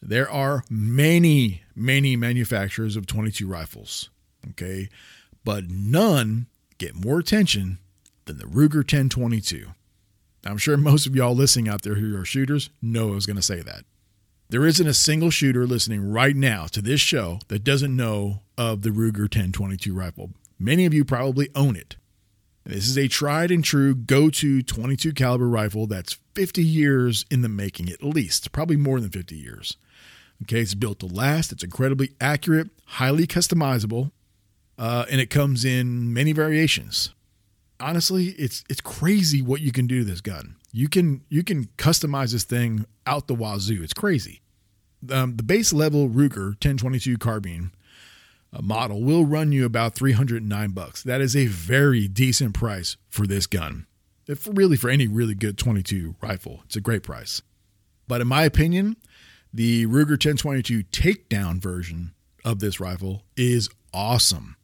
There 0.00 0.30
are 0.30 0.64
many, 0.70 1.60
many 1.76 2.16
manufacturers 2.16 2.96
of 2.96 3.06
22 3.06 3.46
rifles, 3.46 4.08
okay? 4.52 4.88
But 5.44 5.68
none 5.68 6.46
get 6.78 6.94
more 6.94 7.18
attention 7.18 7.80
than 8.24 8.38
the 8.38 8.44
Ruger 8.44 8.76
1022. 8.76 9.66
I'm 10.46 10.56
sure 10.56 10.78
most 10.78 11.04
of 11.04 11.14
y'all 11.14 11.34
listening 11.34 11.68
out 11.68 11.82
there 11.82 11.96
who 11.96 12.16
are 12.18 12.24
shooters 12.24 12.70
know 12.80 13.10
I 13.10 13.14
was 13.14 13.26
going 13.26 13.36
to 13.36 13.42
say 13.42 13.60
that. 13.60 13.84
There 14.50 14.66
isn't 14.66 14.86
a 14.86 14.92
single 14.92 15.30
shooter 15.30 15.64
listening 15.64 16.10
right 16.10 16.34
now 16.34 16.66
to 16.72 16.82
this 16.82 17.00
show 17.00 17.38
that 17.46 17.62
doesn't 17.62 17.94
know 17.94 18.40
of 18.58 18.82
the 18.82 18.90
Ruger 18.90 19.20
1022 19.20 19.94
rifle. 19.94 20.30
Many 20.58 20.86
of 20.86 20.92
you 20.92 21.04
probably 21.04 21.50
own 21.54 21.76
it. 21.76 21.94
This 22.64 22.88
is 22.88 22.98
a 22.98 23.06
tried 23.06 23.52
and 23.52 23.62
true 23.62 23.94
go-to 23.94 24.60
22 24.60 25.12
caliber 25.12 25.48
rifle 25.48 25.86
that's 25.86 26.18
50 26.34 26.64
years 26.64 27.24
in 27.30 27.42
the 27.42 27.48
making 27.48 27.90
at 27.90 28.02
least, 28.02 28.50
probably 28.50 28.76
more 28.76 28.98
than 28.98 29.10
50 29.10 29.36
years. 29.36 29.76
Okay, 30.42 30.60
it's 30.62 30.74
built 30.74 30.98
to 30.98 31.06
last. 31.06 31.52
It's 31.52 31.62
incredibly 31.62 32.10
accurate, 32.20 32.70
highly 32.86 33.28
customizable, 33.28 34.10
uh, 34.76 35.04
and 35.08 35.20
it 35.20 35.30
comes 35.30 35.64
in 35.64 36.12
many 36.12 36.32
variations. 36.32 37.14
Honestly, 37.78 38.30
it's 38.30 38.64
it's 38.68 38.80
crazy 38.80 39.42
what 39.42 39.60
you 39.60 39.70
can 39.70 39.86
do 39.86 40.00
to 40.00 40.04
this 40.04 40.20
gun. 40.20 40.56
You 40.72 40.88
can 40.88 41.22
you 41.28 41.42
can 41.42 41.66
customize 41.76 42.32
this 42.32 42.44
thing 42.44 42.86
out 43.06 43.26
the 43.26 43.34
wazoo. 43.34 43.82
It's 43.82 43.92
crazy. 43.92 44.42
Um, 45.10 45.36
the 45.36 45.42
base 45.42 45.72
level 45.72 46.08
Ruger 46.08 46.48
1022 46.48 47.18
carbine 47.18 47.72
uh, 48.52 48.62
model 48.62 49.02
will 49.02 49.24
run 49.24 49.52
you 49.52 49.64
about 49.64 49.94
309 49.94 50.70
bucks. 50.70 51.02
That 51.02 51.20
is 51.20 51.34
a 51.34 51.46
very 51.46 52.06
decent 52.06 52.54
price 52.54 52.96
for 53.08 53.26
this 53.26 53.46
gun. 53.46 53.86
If 54.26 54.48
really 54.52 54.76
for 54.76 54.90
any 54.90 55.08
really 55.08 55.34
good 55.34 55.58
22 55.58 56.16
rifle, 56.20 56.60
it's 56.66 56.76
a 56.76 56.80
great 56.80 57.02
price. 57.02 57.42
But 58.06 58.20
in 58.20 58.28
my 58.28 58.44
opinion, 58.44 58.96
the 59.52 59.86
Ruger 59.86 60.10
1022 60.10 60.84
takedown 60.84 61.60
version 61.60 62.12
of 62.44 62.60
this 62.60 62.78
rifle 62.78 63.24
is 63.36 63.68
awesome. 63.92 64.56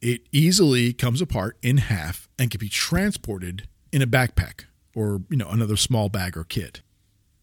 It 0.00 0.22
easily 0.30 0.92
comes 0.92 1.22
apart 1.22 1.56
in 1.62 1.78
half 1.78 2.28
and 2.38 2.50
can 2.50 2.58
be 2.58 2.68
transported 2.68 3.68
in 3.92 4.02
a 4.02 4.06
backpack 4.06 4.64
or, 4.98 5.22
you 5.30 5.36
know, 5.36 5.48
another 5.48 5.76
small 5.76 6.08
bag 6.08 6.36
or 6.36 6.44
kit. 6.44 6.82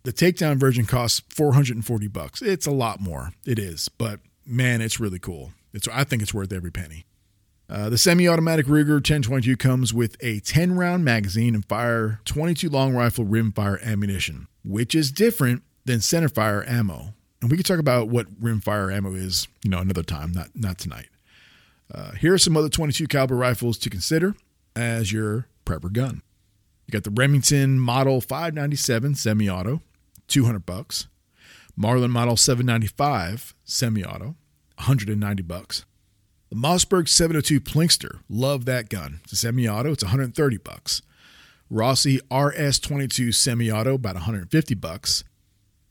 The 0.03 0.13
takedown 0.13 0.57
version 0.57 0.85
costs 0.85 1.21
440 1.29 2.07
bucks. 2.07 2.41
It's 2.41 2.67
a 2.67 2.71
lot 2.71 2.99
more. 2.99 3.31
It 3.45 3.57
is, 3.57 3.89
but 3.89 4.19
man, 4.45 4.81
it's 4.81 4.99
really 4.99 5.19
cool. 5.19 5.53
It's 5.73 5.87
I 5.87 6.03
think 6.03 6.21
it's 6.21 6.33
worth 6.33 6.53
every 6.53 6.71
penny. 6.71 7.05
Uh, 7.67 7.89
the 7.89 7.97
semi-automatic 7.97 8.67
Ruger 8.67 8.95
1022 8.95 9.57
comes 9.57 9.91
with 9.91 10.15
a 10.21 10.39
10-round 10.41 11.03
magazine 11.03 11.55
and 11.55 11.65
fire 11.65 12.19
22 12.25 12.69
long 12.69 12.93
rifle 12.93 13.25
rimfire 13.25 13.81
ammunition, 13.83 14.47
which 14.63 14.93
is 14.93 15.11
different 15.11 15.63
than 15.85 15.97
centerfire 15.97 16.67
ammo. 16.69 17.15
And 17.41 17.49
we 17.49 17.57
could 17.57 17.65
talk 17.65 17.79
about 17.79 18.07
what 18.07 18.27
rimfire 18.39 18.95
ammo 18.95 19.13
is, 19.13 19.47
you 19.63 19.71
know, 19.71 19.79
another 19.79 20.03
time, 20.03 20.31
not 20.31 20.49
not 20.53 20.77
tonight. 20.77 21.07
Uh, 21.93 22.11
here 22.11 22.33
are 22.33 22.37
some 22.37 22.57
other 22.57 22.69
22 22.69 23.07
caliber 23.07 23.35
rifles 23.35 23.77
to 23.79 23.89
consider 23.89 24.35
as 24.75 25.11
your 25.11 25.47
prepper 25.65 25.91
gun. 25.91 26.21
You 26.85 26.91
got 26.91 27.03
the 27.03 27.11
Remington 27.11 27.79
Model 27.79 28.21
597 28.21 29.15
semi-auto, 29.15 29.81
200 30.27 30.65
bucks. 30.65 31.07
Marlin 31.75 32.11
Model 32.11 32.37
795 32.37 33.53
semi-auto, 33.63 34.35
190 34.75 35.43
bucks. 35.43 35.85
The 36.49 36.55
Mossberg 36.55 37.09
702 37.09 37.59
Plinkster, 37.59 38.19
love 38.29 38.65
that 38.65 38.89
gun. 38.89 39.19
It's 39.23 39.33
a 39.33 39.35
semi-auto, 39.35 39.91
it's 39.91 40.03
130 40.03 40.57
bucks. 40.57 41.01
Rossi 41.69 42.19
RS22 42.31 43.33
semi-auto, 43.33 43.95
about 43.95 44.15
150 44.15 44.75
bucks. 44.75 45.23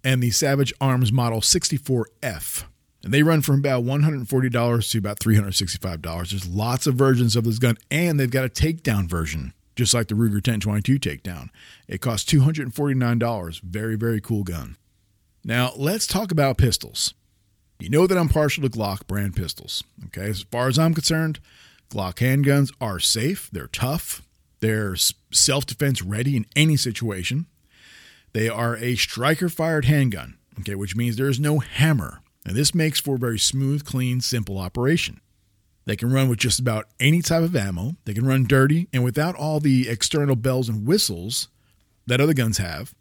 And 0.05 0.23
the 0.23 0.31
Savage 0.31 0.73
Arms 0.81 1.13
Model 1.13 1.41
64F. 1.41 2.65
And 3.03 3.13
they 3.13 3.23
run 3.23 3.43
from 3.43 3.59
about 3.59 3.85
$140 3.85 4.91
to 4.91 4.99
about 4.99 5.19
$365. 5.19 6.31
There's 6.31 6.47
lots 6.47 6.87
of 6.87 6.95
versions 6.95 7.37
of 7.37 7.45
this 7.45 7.59
gun, 7.59 7.77
and 7.91 8.19
they've 8.19 8.31
got 8.31 8.47
a 8.47 8.49
takedown 8.49 9.07
version, 9.07 9.53
just 9.77 9.95
like 9.95 10.09
the 10.09 10.15
Ruger 10.15 10.35
1022 10.35 10.99
takedown. 10.99 11.49
It 11.89 12.01
costs 12.01 12.31
$249. 12.33 13.61
Very, 13.61 13.97
very 13.97 14.21
cool 14.21 14.45
gun. 14.45 14.77
Now, 15.45 15.73
let's 15.77 16.07
talk 16.07 16.31
about 16.31 16.59
pistols. 16.59 17.15
You 17.79 17.91
know 17.91 18.07
that 18.07 18.17
I'm 18.17 18.29
partial 18.29 18.63
to 18.63 18.71
Glock 18.71 19.07
brand 19.07 19.37
pistols. 19.37 19.85
Okay, 20.07 20.27
as 20.27 20.43
far 20.45 20.69
as 20.69 20.79
I'm 20.79 20.95
concerned, 20.95 21.41
Glock 21.91 22.15
handguns 22.15 22.73
are 22.81 22.99
safe, 22.99 23.51
they're 23.53 23.67
tough, 23.67 24.23
they're 24.61 24.97
self 24.97 25.67
defense 25.67 26.01
ready 26.01 26.37
in 26.37 26.47
any 26.57 26.77
situation. 26.77 27.47
They 28.33 28.49
are 28.49 28.77
a 28.77 28.97
striker 28.97 29.49
fired 29.49 29.85
handgun, 29.85 30.39
okay, 30.61 30.75
which 30.75 30.97
means 30.97 31.17
there 31.17 31.29
is 31.29 31.39
no 31.39 31.59
hammer. 31.59 32.21
And 32.47 32.57
this 32.57 32.75
makes 32.75 33.01
for 33.01 33.15
a 33.15 33.19
very 33.19 33.39
smooth, 33.39 33.85
clean, 33.85 34.21
simple 34.21 34.59
operation. 34.59 35.21
They 35.87 35.97
can 35.97 36.13
run 36.13 36.29
with 36.29 36.39
just 36.39 36.59
about 36.59 36.89
any 36.99 37.21
type 37.21 37.43
of 37.43 37.55
ammo. 37.55 37.97
They 38.05 38.15
can 38.15 38.27
run 38.27 38.45
dirty 38.45 38.89
and 38.93 39.05
without 39.05 39.35
all 39.35 39.61
the 39.61 39.89
external 39.89 40.37
bells 40.37 40.69
and 40.69 40.87
whistles 40.87 41.49
that 42.07 42.21
other 42.21 42.35
guns 42.35 42.59
have. 42.59 42.95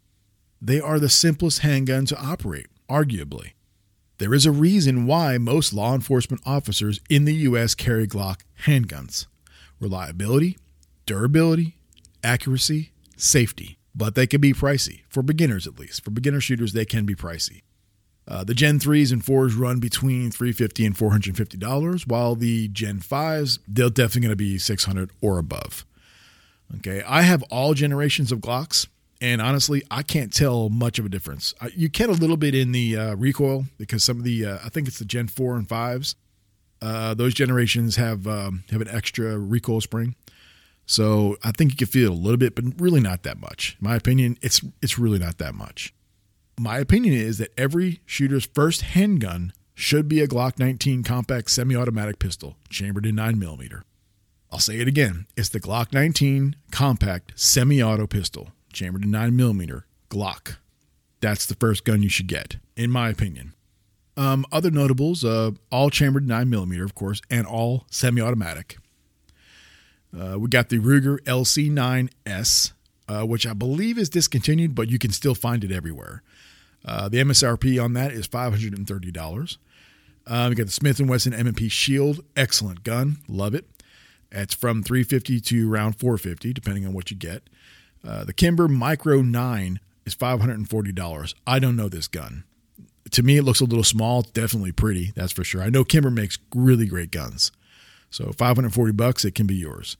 They 0.61 0.79
are 0.79 0.99
the 0.99 1.09
simplest 1.09 1.59
handgun 1.59 2.05
to 2.07 2.19
operate, 2.19 2.67
arguably. 2.89 3.51
There 4.17 4.33
is 4.33 4.45
a 4.45 4.51
reason 4.51 5.05
why 5.05 5.37
most 5.37 5.73
law 5.73 5.93
enforcement 5.93 6.41
officers 6.45 6.99
in 7.09 7.25
the 7.25 7.33
U.S. 7.35 7.75
carry 7.75 8.07
Glock 8.07 8.41
handguns 8.65 9.27
reliability, 9.79 10.57
durability, 11.05 11.77
accuracy, 12.23 12.93
safety. 13.17 13.77
But 13.93 14.15
they 14.15 14.25
can 14.25 14.39
be 14.39 14.53
pricey, 14.53 15.01
for 15.09 15.21
beginners 15.21 15.67
at 15.67 15.77
least. 15.77 16.03
For 16.03 16.11
beginner 16.11 16.39
shooters, 16.39 16.73
they 16.73 16.85
can 16.85 17.05
be 17.05 17.15
pricey. 17.15 17.61
Uh, 18.27 18.43
the 18.43 18.53
Gen 18.53 18.79
3s 18.79 19.11
and 19.11 19.23
4s 19.23 19.57
run 19.57 19.79
between 19.79 20.31
350 20.31 20.85
and 20.85 20.95
$450, 20.95 22.07
while 22.07 22.35
the 22.35 22.69
Gen 22.69 22.99
5s, 22.99 23.59
they're 23.67 23.89
definitely 23.89 24.21
going 24.21 24.31
to 24.31 24.35
be 24.35 24.57
600 24.57 25.11
or 25.21 25.37
above. 25.37 25.85
Okay, 26.77 27.03
I 27.05 27.21
have 27.23 27.43
all 27.43 27.73
generations 27.73 28.31
of 28.31 28.39
Glocks, 28.39 28.87
and 29.19 29.41
honestly, 29.41 29.83
I 29.91 30.03
can't 30.03 30.33
tell 30.33 30.69
much 30.69 30.99
of 30.99 31.05
a 31.05 31.09
difference. 31.09 31.53
You 31.75 31.89
can 31.89 32.09
a 32.09 32.13
little 32.13 32.37
bit 32.37 32.55
in 32.55 32.71
the 32.71 32.97
uh, 32.97 33.15
recoil 33.15 33.65
because 33.77 34.03
some 34.03 34.17
of 34.17 34.23
the, 34.23 34.45
uh, 34.45 34.57
I 34.63 34.69
think 34.69 34.87
it's 34.87 34.99
the 34.99 35.05
Gen 35.05 35.27
4 35.27 35.55
and 35.55 35.67
5s, 35.67 36.15
uh, 36.83 37.13
those 37.13 37.33
generations 37.33 37.95
have 37.95 38.27
um, 38.27 38.65
have 38.69 38.81
an 38.81 38.89
extra 38.89 39.37
recoil 39.37 39.79
spring. 39.79 40.15
So 40.85 41.37
I 41.43 41.51
think 41.51 41.71
you 41.71 41.77
can 41.77 41.87
feel 41.87 42.11
it 42.11 42.15
a 42.15 42.19
little 42.19 42.37
bit, 42.37 42.55
but 42.55 42.65
really 42.77 42.99
not 42.99 43.23
that 43.23 43.39
much. 43.39 43.77
In 43.79 43.87
my 43.87 43.95
opinion, 43.95 44.37
it's 44.41 44.61
it's 44.81 44.99
really 44.99 45.19
not 45.19 45.37
that 45.37 45.55
much. 45.55 45.93
My 46.59 46.77
opinion 46.77 47.15
is 47.15 47.39
that 47.39 47.51
every 47.57 48.01
shooter's 48.05 48.45
first 48.45 48.81
handgun 48.81 49.53
should 49.73 50.07
be 50.07 50.21
a 50.21 50.27
Glock 50.27 50.59
19 50.59 51.03
compact 51.03 51.49
semi-automatic 51.49 52.19
pistol, 52.19 52.57
chambered 52.69 53.05
in 53.05 53.15
9mm. 53.15 53.81
I'll 54.51 54.59
say 54.59 54.79
it 54.79 54.87
again. 54.87 55.25
It's 55.35 55.49
the 55.49 55.59
Glock 55.59 55.93
19 55.93 56.55
compact 56.71 57.33
semi-auto 57.35 58.05
pistol, 58.05 58.51
chambered 58.71 59.03
in 59.03 59.11
9mm, 59.11 59.83
Glock. 60.09 60.57
That's 61.21 61.47
the 61.47 61.55
first 61.55 61.85
gun 61.85 62.03
you 62.03 62.09
should 62.09 62.27
get, 62.27 62.57
in 62.75 62.91
my 62.91 63.09
opinion. 63.09 63.53
Um, 64.15 64.45
other 64.51 64.69
notables, 64.69 65.25
uh, 65.25 65.51
all 65.71 65.89
chambered 65.89 66.27
9mm, 66.27 66.83
of 66.83 66.93
course, 66.93 67.19
and 67.31 67.47
all 67.47 67.85
semi-automatic. 67.89 68.77
Uh, 70.15 70.37
we 70.37 70.49
got 70.49 70.69
the 70.69 70.77
Ruger 70.77 71.19
LC9S, 71.21 72.73
uh, 73.07 73.23
which 73.23 73.47
I 73.47 73.53
believe 73.53 73.97
is 73.97 74.09
discontinued, 74.09 74.75
but 74.75 74.89
you 74.89 74.99
can 74.99 75.09
still 75.09 75.33
find 75.33 75.63
it 75.63 75.71
everywhere. 75.71 76.21
Uh, 76.85 77.09
the 77.09 77.19
MSRP 77.19 77.83
on 77.83 77.93
that 77.93 78.11
is 78.11 78.27
$530. 78.27 79.57
Um, 80.25 80.49
we 80.49 80.55
got 80.55 80.65
the 80.65 80.71
Smith 80.71 80.99
& 81.01 81.01
Wesson 81.01 81.33
M&P 81.33 81.69
Shield, 81.69 82.23
excellent 82.35 82.83
gun, 82.83 83.17
love 83.27 83.53
it. 83.53 83.65
It's 84.31 84.53
from 84.53 84.81
350 84.81 85.39
to 85.41 85.71
around 85.71 85.93
450, 85.93 86.53
depending 86.53 86.85
on 86.85 86.93
what 86.93 87.11
you 87.11 87.17
get. 87.17 87.43
Uh, 88.05 88.23
the 88.23 88.33
Kimber 88.33 88.67
Micro 88.67 89.21
9 89.21 89.79
is 90.05 90.15
$540. 90.15 91.33
I 91.45 91.59
don't 91.59 91.75
know 91.75 91.89
this 91.89 92.07
gun. 92.07 92.43
To 93.11 93.21
me, 93.21 93.37
it 93.37 93.43
looks 93.43 93.61
a 93.61 93.65
little 93.65 93.83
small. 93.83 94.23
Definitely 94.23 94.71
pretty, 94.71 95.11
that's 95.15 95.31
for 95.31 95.43
sure. 95.43 95.61
I 95.61 95.69
know 95.69 95.83
Kimber 95.83 96.09
makes 96.09 96.39
really 96.55 96.87
great 96.87 97.11
guns. 97.11 97.51
So 98.09 98.31
540 98.31 98.91
bucks, 98.93 99.25
it 99.25 99.35
can 99.35 99.45
be 99.45 99.55
yours. 99.55 99.97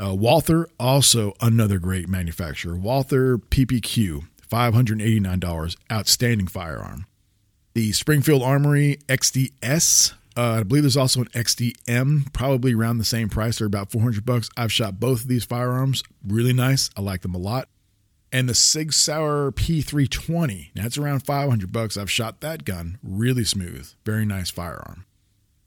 Uh, 0.00 0.14
Walther, 0.14 0.68
also 0.78 1.34
another 1.40 1.78
great 1.78 2.08
manufacturer. 2.08 2.76
Walther 2.76 3.38
PPQ, 3.38 4.26
$589, 4.50 5.76
outstanding 5.90 6.46
firearm. 6.46 7.06
The 7.74 7.92
Springfield 7.92 8.42
Armory 8.42 8.98
XDS, 9.08 10.12
uh, 10.36 10.58
I 10.60 10.62
believe 10.64 10.82
there's 10.82 10.96
also 10.96 11.20
an 11.20 11.28
XDM, 11.28 12.32
probably 12.32 12.74
around 12.74 12.98
the 12.98 13.04
same 13.04 13.28
price. 13.28 13.58
They're 13.58 13.66
about 13.66 13.92
400 13.92 14.24
bucks. 14.24 14.50
I've 14.56 14.72
shot 14.72 14.98
both 14.98 15.22
of 15.22 15.28
these 15.28 15.44
firearms, 15.44 16.02
really 16.26 16.52
nice. 16.52 16.90
I 16.96 17.00
like 17.00 17.22
them 17.22 17.34
a 17.34 17.38
lot. 17.38 17.68
And 18.32 18.48
the 18.48 18.54
Sig 18.54 18.92
Sauer 18.92 19.50
P320, 19.52 20.70
Now, 20.74 20.82
that's 20.82 20.98
around 20.98 21.20
500 21.20 21.72
bucks. 21.72 21.96
I've 21.96 22.10
shot 22.10 22.40
that 22.40 22.64
gun, 22.64 22.98
really 23.02 23.44
smooth, 23.44 23.92
very 24.04 24.24
nice 24.24 24.50
firearm. 24.50 25.04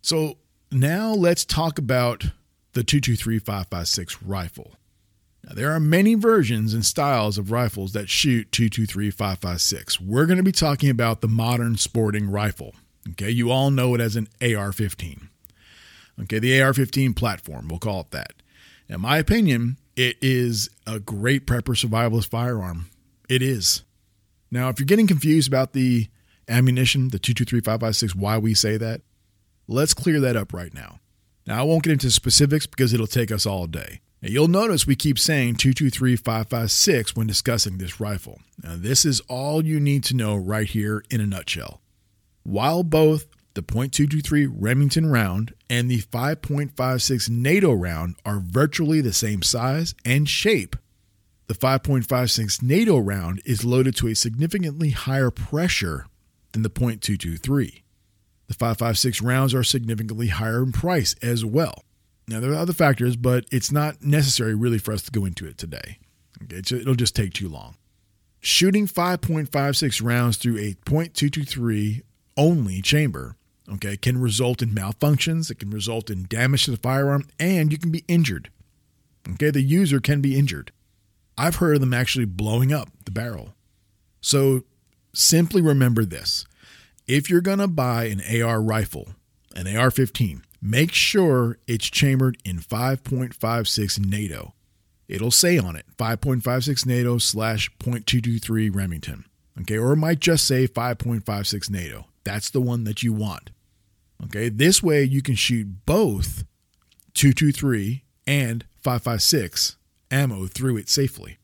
So 0.02 0.38
now 0.72 1.14
let's 1.14 1.46
talk 1.46 1.78
about 1.78 2.26
the 2.74 2.84
223-556 2.84 4.18
rifle. 4.26 4.72
Now, 5.44 5.56
there 5.56 5.72
are 5.72 5.80
many 5.80 6.16
versions 6.16 6.74
and 6.74 6.86
styles 6.86 7.38
of 7.38 7.52
rifles 7.52 7.92
that 7.94 8.10
shoot 8.10 8.50
223-556. 8.52 10.00
We're 10.00 10.26
going 10.26 10.38
to 10.38 10.44
be 10.44 10.54
talking 10.54 10.90
about 10.90 11.22
the 11.22 11.28
modern 11.28 11.76
sporting 11.78 12.30
rifle. 12.30 12.74
Okay, 13.12 13.30
you 13.30 13.52
all 13.52 13.70
know 13.70 13.94
it 13.96 14.02
as 14.02 14.16
an 14.16 14.30
AR-15. 14.42 15.28
Okay, 16.22 16.40
the 16.40 16.62
AR-15 16.62 17.16
platform, 17.16 17.68
we'll 17.68 17.80
call 17.80 18.02
it 18.02 18.12
that. 18.12 18.34
In 18.88 19.02
my 19.02 19.18
opinion, 19.18 19.78
it 19.96 20.18
is 20.22 20.70
a 20.88 21.00
great 21.00 21.46
prepper 21.46 21.76
survivalist 21.76 22.30
firearm. 22.30 22.90
It 23.28 23.42
is. 23.42 23.84
Now, 24.52 24.70
if 24.70 24.80
you're 24.80 24.86
getting 24.86 25.08
confused 25.08 25.48
about 25.48 25.74
the 25.74 26.08
ammunition, 26.48 27.10
the 27.10 27.20
223-556, 27.20 28.16
why 28.16 28.38
we 28.38 28.54
say 28.54 28.78
that, 28.78 29.02
let's 29.68 29.94
clear 29.94 30.20
that 30.22 30.36
up 30.36 30.54
right 30.54 30.74
now. 30.74 31.00
Now, 31.46 31.60
I 31.60 31.64
won't 31.64 31.84
get 31.84 31.94
into 31.94 32.12
specifics 32.12 32.68
because 32.68 32.94
it'll 32.94 33.08
take 33.08 33.32
us 33.32 33.46
all 33.46 33.68
day. 33.68 34.00
Now, 34.24 34.30
you'll 34.30 34.48
notice 34.48 34.88
we 34.88 34.96
keep 34.96 35.20
saying 35.20 35.56
223-556 35.56 37.14
when 37.14 37.28
discussing 37.28 37.78
this 37.78 38.00
rifle. 38.00 38.40
Now, 38.64 38.78
this 38.78 39.04
is 39.04 39.20
all 39.28 39.66
you 39.66 39.82
need 39.82 40.06
to 40.06 40.16
know 40.16 40.38
right 40.38 40.66
here 40.66 41.04
in 41.10 41.20
a 41.20 41.26
nutshell. 41.26 41.82
While 42.44 42.84
both 42.84 43.28
the 43.54 43.62
.223 43.62 44.50
Remington 44.50 45.12
round 45.12 45.54
and 45.70 45.92
the 45.92 46.00
5.56 46.04 47.30
NATO 47.30 47.74
round 47.74 48.16
are 48.24 48.40
virtually 48.40 49.02
the 49.02 49.12
same 49.12 49.42
size 49.42 49.94
and 50.06 50.30
shape, 50.30 50.78
the 51.48 51.54
5.56 51.54 52.64
NATO 52.64 52.98
round 53.00 53.42
is 53.44 53.66
loaded 53.66 53.94
to 53.98 54.08
a 54.08 54.16
significantly 54.16 54.92
higher 54.92 55.32
pressure 55.32 56.06
than 56.54 56.62
the 56.62 56.70
.223. 56.70 57.82
The 58.48 58.54
556 58.54 59.22
rounds 59.22 59.54
are 59.54 59.66
significantly 59.66 60.28
higher 60.28 60.64
in 60.64 60.72
price 60.72 61.14
as 61.22 61.44
well. 61.44 61.84
Now, 62.28 62.40
there 62.40 62.52
are 62.52 62.56
other 62.56 62.74
factors, 62.74 63.16
but 63.16 63.46
it's 63.52 63.72
not 63.72 64.02
necessary 64.04 64.56
really 64.56 64.78
for 64.78 64.94
us 64.94 65.02
to 65.04 65.12
go 65.12 65.26
into 65.26 65.46
it 65.46 65.58
today. 65.58 66.00
Okay, 66.44 66.58
it'll 66.58 66.96
just 66.96 67.16
take 67.16 67.34
too 67.34 67.50
long. 67.50 67.76
Shooting 68.40 68.88
5.56 68.88 70.04
rounds 70.04 70.38
through 70.38 70.58
a 70.58 70.74
.223 70.86 72.02
only 72.36 72.82
chamber, 72.82 73.36
okay, 73.72 73.96
can 73.96 74.20
result 74.20 74.62
in 74.62 74.70
malfunctions, 74.70 75.50
it 75.50 75.60
can 75.60 75.70
result 75.70 76.10
in 76.10 76.26
damage 76.28 76.66
to 76.66 76.72
the 76.72 76.78
firearm, 76.78 77.28
and 77.40 77.72
you 77.72 77.78
can 77.78 77.92
be 77.92 78.04
injured. 78.08 78.50
Okay, 79.34 79.50
the 79.50 79.62
user 79.62 80.00
can 80.00 80.22
be 80.22 80.38
injured. 80.38 80.72
I've 81.38 81.56
heard 81.56 81.76
of 81.76 81.82
them 81.82 81.94
actually 81.94 82.26
blowing 82.26 82.74
up 82.74 82.90
the 83.06 83.12
barrel. 83.12 83.54
So 84.22 84.64
simply 85.14 85.62
remember 85.62 86.04
this. 86.06 86.46
If 87.08 87.30
you're 87.30 87.42
going 87.42 87.60
to 87.60 87.68
buy 87.68 88.06
an 88.06 88.22
AR 88.42 88.62
rifle, 88.62 89.10
an 89.56 89.74
AR 89.74 89.92
15, 89.92 90.44
make 90.64 90.94
sure 90.94 91.58
it's 91.68 91.90
chambered 91.90 92.38
in 92.46 92.58
5.56 92.58 94.00
NATO. 94.00 94.54
It'll 95.10 95.30
say 95.30 95.58
on 95.58 95.76
it 95.76 95.86
5.56 95.98 96.86
NATO 96.86 97.18
slash 97.18 97.70
.223 97.80 98.74
Remington. 98.74 99.26
Okay, 99.62 99.78
or 99.78 99.94
it 99.94 99.98
might 99.98 100.20
just 100.20 100.48
say 100.48 100.68
5.56 100.68 101.70
NATO. 101.70 102.06
That's 102.24 102.50
the 102.50 102.62
one 102.62 102.86
that 102.86 103.04
you 103.04 103.14
want. 103.14 103.52
Okay, 104.24 104.50
this 104.50 104.82
way 104.82 105.04
you 105.04 105.22
can 105.22 105.36
shoot 105.36 105.86
both 105.86 106.46
223, 107.14 108.04
and 108.26 108.66
556 108.82 109.78
ammo 110.10 110.48
through 110.48 110.78
it 110.78 110.90
safely. 110.90 111.38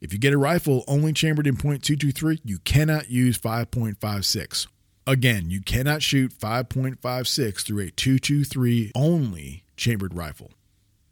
If 0.00 0.12
you 0.12 0.18
get 0.18 0.32
a 0.32 0.38
rifle 0.38 0.84
only 0.88 1.12
chambered 1.12 1.46
in 1.46 1.56
.223, 1.56 2.40
you 2.44 2.58
cannot 2.60 3.10
use 3.10 3.38
5.56. 3.38 4.66
Again, 5.06 5.50
you 5.50 5.60
cannot 5.60 6.02
shoot 6.02 6.32
5.56 6.32 7.66
through 7.66 7.80
a 7.80 7.90
223 7.90 8.92
only 8.94 9.64
chambered 9.76 10.14
rifle. 10.14 10.52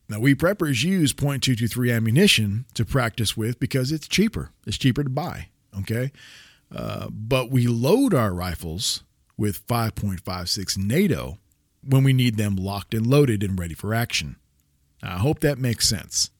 Now, 0.08 0.20
we 0.20 0.34
preppers 0.34 0.82
use 0.82 1.12
.223 1.12 1.94
ammunition 1.94 2.66
to 2.74 2.84
practice 2.84 3.36
with 3.36 3.60
because 3.60 3.92
it's 3.92 4.08
cheaper. 4.08 4.50
It's 4.66 4.78
cheaper 4.78 5.04
to 5.04 5.10
buy, 5.10 5.48
okay? 5.78 6.12
Uh, 6.74 7.08
but 7.10 7.50
we 7.50 7.66
load 7.66 8.14
our 8.14 8.32
rifles 8.32 9.02
with 9.36 9.66
5.56 9.66 10.78
NATO 10.78 11.38
when 11.82 12.04
we 12.04 12.12
need 12.12 12.36
them 12.36 12.56
locked 12.56 12.94
and 12.94 13.06
loaded 13.06 13.42
and 13.42 13.58
ready 13.58 13.74
for 13.74 13.94
action. 13.94 14.36
Now, 15.02 15.14
I 15.14 15.18
hope 15.18 15.40
that 15.40 15.58
makes 15.58 15.88
sense. 15.88 16.30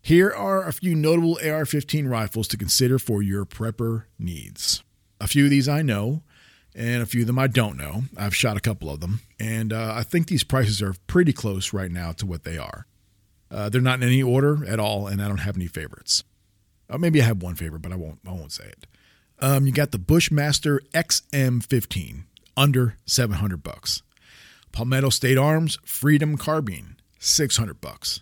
Here 0.00 0.30
are 0.30 0.66
a 0.66 0.72
few 0.72 0.94
notable 0.94 1.38
AR 1.44 1.66
15 1.66 2.06
rifles 2.06 2.46
to 2.48 2.56
consider 2.56 2.98
for 2.98 3.22
your 3.22 3.44
prepper 3.44 4.04
needs. 4.18 4.84
A 5.20 5.26
few 5.26 5.44
of 5.44 5.50
these 5.50 5.68
I 5.68 5.82
know, 5.82 6.22
and 6.76 7.02
a 7.02 7.06
few 7.06 7.22
of 7.22 7.26
them 7.26 7.38
I 7.38 7.46
don't 7.46 7.76
know. 7.76 8.02
I've 8.16 8.36
shot 8.36 8.56
a 8.56 8.60
couple 8.60 8.90
of 8.90 9.00
them, 9.00 9.20
and 9.40 9.72
uh, 9.72 9.94
I 9.96 10.02
think 10.02 10.28
these 10.28 10.44
prices 10.44 10.82
are 10.82 10.94
pretty 11.06 11.32
close 11.32 11.72
right 11.72 11.90
now 11.90 12.12
to 12.12 12.26
what 12.26 12.44
they 12.44 12.58
are. 12.58 12.86
Uh, 13.50 13.68
they're 13.68 13.80
not 13.80 14.02
in 14.02 14.08
any 14.08 14.22
order 14.22 14.64
at 14.66 14.78
all, 14.78 15.06
and 15.06 15.22
I 15.22 15.28
don't 15.28 15.38
have 15.38 15.56
any 15.56 15.66
favorites. 15.66 16.22
Uh, 16.90 16.98
maybe 16.98 17.22
I 17.22 17.24
have 17.24 17.42
one 17.42 17.54
favorite, 17.54 17.82
but 17.82 17.92
I 17.92 17.96
won't. 17.96 18.20
I 18.26 18.32
won't 18.32 18.52
say 18.52 18.66
it. 18.66 18.86
Um, 19.38 19.66
you 19.66 19.72
got 19.72 19.90
the 19.90 19.98
Bushmaster 19.98 20.80
XM15 20.94 22.24
under 22.56 22.96
700 23.06 23.62
bucks. 23.62 24.02
Palmetto 24.72 25.10
State 25.10 25.38
Arms 25.38 25.78
Freedom 25.84 26.36
Carbine 26.36 26.96
600 27.18 27.80
bucks. 27.80 28.20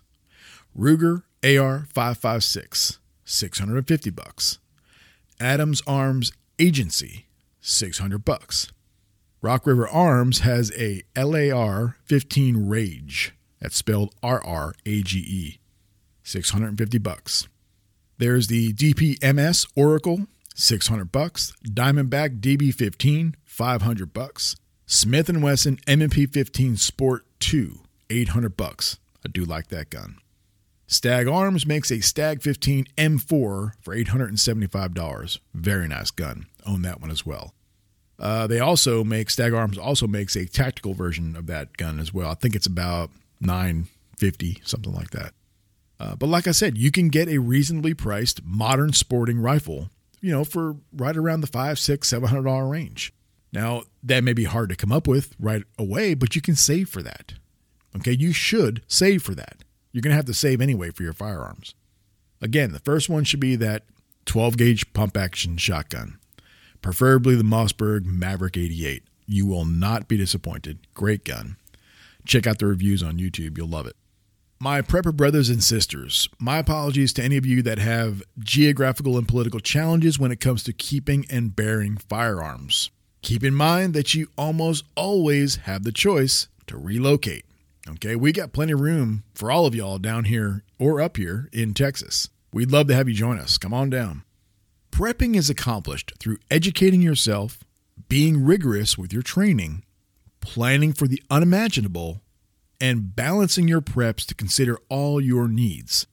Ruger 0.76 1.22
AR556 1.42 2.98
650 3.24 4.11
bucks. 4.11 4.59
Adams 5.40 5.82
Arms 5.86 6.32
Agency 6.59 7.26
600 7.64 8.24
bucks. 8.24 8.70
Rock 9.40 9.66
River 9.66 9.88
Arms 9.88 10.40
has 10.40 10.70
a 10.76 11.02
LAR 11.16 11.96
15 12.04 12.66
Rage. 12.68 13.34
That's 13.60 13.76
spelled 13.76 14.14
R 14.22 14.44
R 14.44 14.74
A 14.84 15.02
G 15.02 15.18
E. 15.18 15.60
650 16.22 16.98
bucks. 16.98 17.48
There's 18.18 18.46
the 18.48 18.72
DPMS 18.74 19.66
Oracle 19.74 20.26
600 20.54 21.10
bucks. 21.10 21.52
Diamondback 21.66 22.40
DB15 22.40 23.34
500 23.44 24.12
bucks. 24.12 24.56
Smith 24.86 25.30
& 25.36 25.42
Wesson 25.42 25.78
M&P 25.86 26.26
15 26.26 26.76
Sport 26.76 27.24
2 27.40 27.80
800 28.10 28.56
bucks. 28.56 28.98
I 29.24 29.30
do 29.30 29.44
like 29.44 29.68
that 29.68 29.88
gun. 29.90 30.18
Stag 30.87 31.26
Arms 31.26 31.66
makes 31.66 31.91
a 31.91 32.01
Stag 32.01 32.43
15 32.43 32.87
M4 32.99 33.72
for 33.80 33.97
$875. 33.97 35.39
Very 35.55 35.89
nice 35.89 36.11
gun. 36.11 36.47
Own 36.66 36.82
that 36.82 37.01
one 37.01 37.11
as 37.11 37.24
well. 37.24 37.55
Uh, 38.18 38.47
they 38.47 38.61
also 38.61 39.03
make 39.03 39.30
Stag 39.30 39.53
Arms 39.53 39.78
also 39.78 40.07
makes 40.07 40.37
a 40.37 40.47
tactical 40.47 40.95
version 40.95 41.37
of 41.37 41.47
that 41.47 41.76
gun 41.76 41.99
as 41.99 42.12
well. 42.12 42.30
I 42.30 42.35
think 42.35 42.55
it's 42.55 42.66
about 42.66 43.11
950 43.41 44.61
something 44.64 44.93
like 44.93 45.11
that. 45.11 45.32
Uh, 45.99 46.14
but 46.16 46.28
like 46.28 46.47
I 46.47 46.53
said, 46.53 46.76
you 46.76 46.91
can 46.91 47.09
get 47.09 47.28
a 47.28 47.39
reasonably 47.39 47.95
priced 47.95 48.45
modern 48.45 48.93
sporting 48.93 49.39
rifle, 49.39 49.91
you 50.20 50.32
know, 50.32 50.45
for 50.45 50.76
right 50.93 51.16
around 51.16 51.41
the 51.41 51.47
five, 51.47 51.78
six, 51.78 52.09
seven 52.09 52.28
hundred 52.28 52.45
dollar 52.45 52.66
range. 52.66 53.12
Now 53.53 53.85
that 54.03 54.24
may 54.24 54.32
be 54.32 54.45
hard 54.45 54.68
to 54.70 54.76
come 54.76 54.93
up 54.93 55.07
with 55.07 55.35
right 55.39 55.62
away, 55.78 56.14
but 56.14 56.35
you 56.35 56.43
can 56.43 56.57
save 56.57 56.89
for 56.89 57.03
that. 57.03 57.35
Okay, 57.97 58.12
you 58.12 58.32
should 58.32 58.82
save 58.89 59.22
for 59.22 59.35
that. 59.35 59.59
You're 59.95 60.03
going 60.03 60.11
to 60.11 60.16
have 60.16 60.24
to 60.24 60.34
save 60.34 60.61
anyway 60.61 60.90
for 60.90 61.05
your 61.05 61.12
firearms. 61.12 61.76
Again, 62.42 62.72
the 62.72 62.80
first 62.80 63.09
one 63.09 63.22
should 63.22 63.38
be 63.38 63.55
that 63.55 63.84
12 64.26 64.57
gauge 64.57 64.92
pump 64.92 65.16
action 65.16 65.57
shotgun, 65.57 66.18
preferably 66.82 67.36
the 67.36 67.45
Mossberg 67.45 68.05
Maverick 68.05 68.57
88. 68.57 69.05
You 69.26 69.47
will 69.47 69.64
not 69.64 70.09
be 70.09 70.16
disappointed. 70.16 70.80
Great 70.95 71.24
gun. 71.24 71.59
Check 72.26 72.45
out 72.45 72.59
the 72.59 72.66
reviews 72.66 73.05
on 73.05 73.18
YouTube, 73.18 73.57
you'll 73.57 73.68
love 73.68 73.86
it. 73.86 73.95
My 74.59 74.82
prepper 74.82 75.14
brothers 75.14 75.49
and 75.49 75.62
sisters, 75.62 76.28
my 76.40 76.59
apologies 76.59 77.12
to 77.12 77.22
any 77.22 77.36
of 77.36 77.47
you 77.47 77.62
that 77.62 77.78
have 77.78 78.20
geographical 78.40 79.16
and 79.16 79.28
political 79.28 79.61
challenges 79.61 80.18
when 80.18 80.32
it 80.32 80.40
comes 80.40 80.64
to 80.64 80.72
keeping 80.72 81.24
and 81.30 81.55
bearing 81.55 81.99
firearms. 81.99 82.90
Keep 83.22 83.45
in 83.45 83.55
mind 83.55 83.95
that 83.95 84.12
you 84.12 84.26
almost 84.36 84.84
always 84.97 85.57
have 85.57 85.84
the 85.84 85.92
choice 85.92 86.49
to 86.66 86.76
relocate. 86.76 87.45
Okay, 87.87 88.16
we 88.16 88.32
got 88.32 88.53
plenty 88.53 88.72
of 88.72 88.80
room 88.80 89.24
for 89.35 89.51
all 89.51 89.66
of 89.66 89.74
y'all 89.74 89.99
down 89.99 90.24
here 90.24 90.64
or 90.78 91.03
up 91.03 91.18
here 91.18 91.51
in 91.53 91.74
Texas. 91.74 92.30
We'd 92.51 92.72
love 92.72 92.89
to 92.89 92.95
have 92.95 93.09
you 93.09 93.14
join 93.14 93.39
us. 93.39 93.59
Come 93.59 93.74
on 93.74 93.91
down. 93.91 94.22
Prepping 94.91 95.37
is 95.37 95.51
accomplished 95.51 96.14
through 96.18 96.39
educating 96.51 97.03
yourself, 97.03 97.62
being 98.09 98.43
rigorous 98.43 98.97
with 98.97 99.12
your 99.12 99.22
training, 99.22 99.85
planning 100.41 100.95
for 100.95 101.07
the 101.07 101.22
unimaginable, 101.30 102.22
and 102.80 103.14
balancing 103.14 103.68
your 103.68 103.82
preps 103.82 104.24
to 104.26 104.35
consider 104.35 104.78
all 104.89 105.20
your 105.20 105.47
needs. 105.47 106.07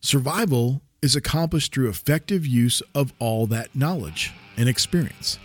Survival 0.00 0.82
is 1.00 1.14
accomplished 1.14 1.72
through 1.72 1.88
effective 1.88 2.44
use 2.44 2.82
of 2.94 3.12
all 3.20 3.46
that 3.46 3.76
knowledge 3.76 4.32
and 4.56 4.68
experience. 4.68 5.38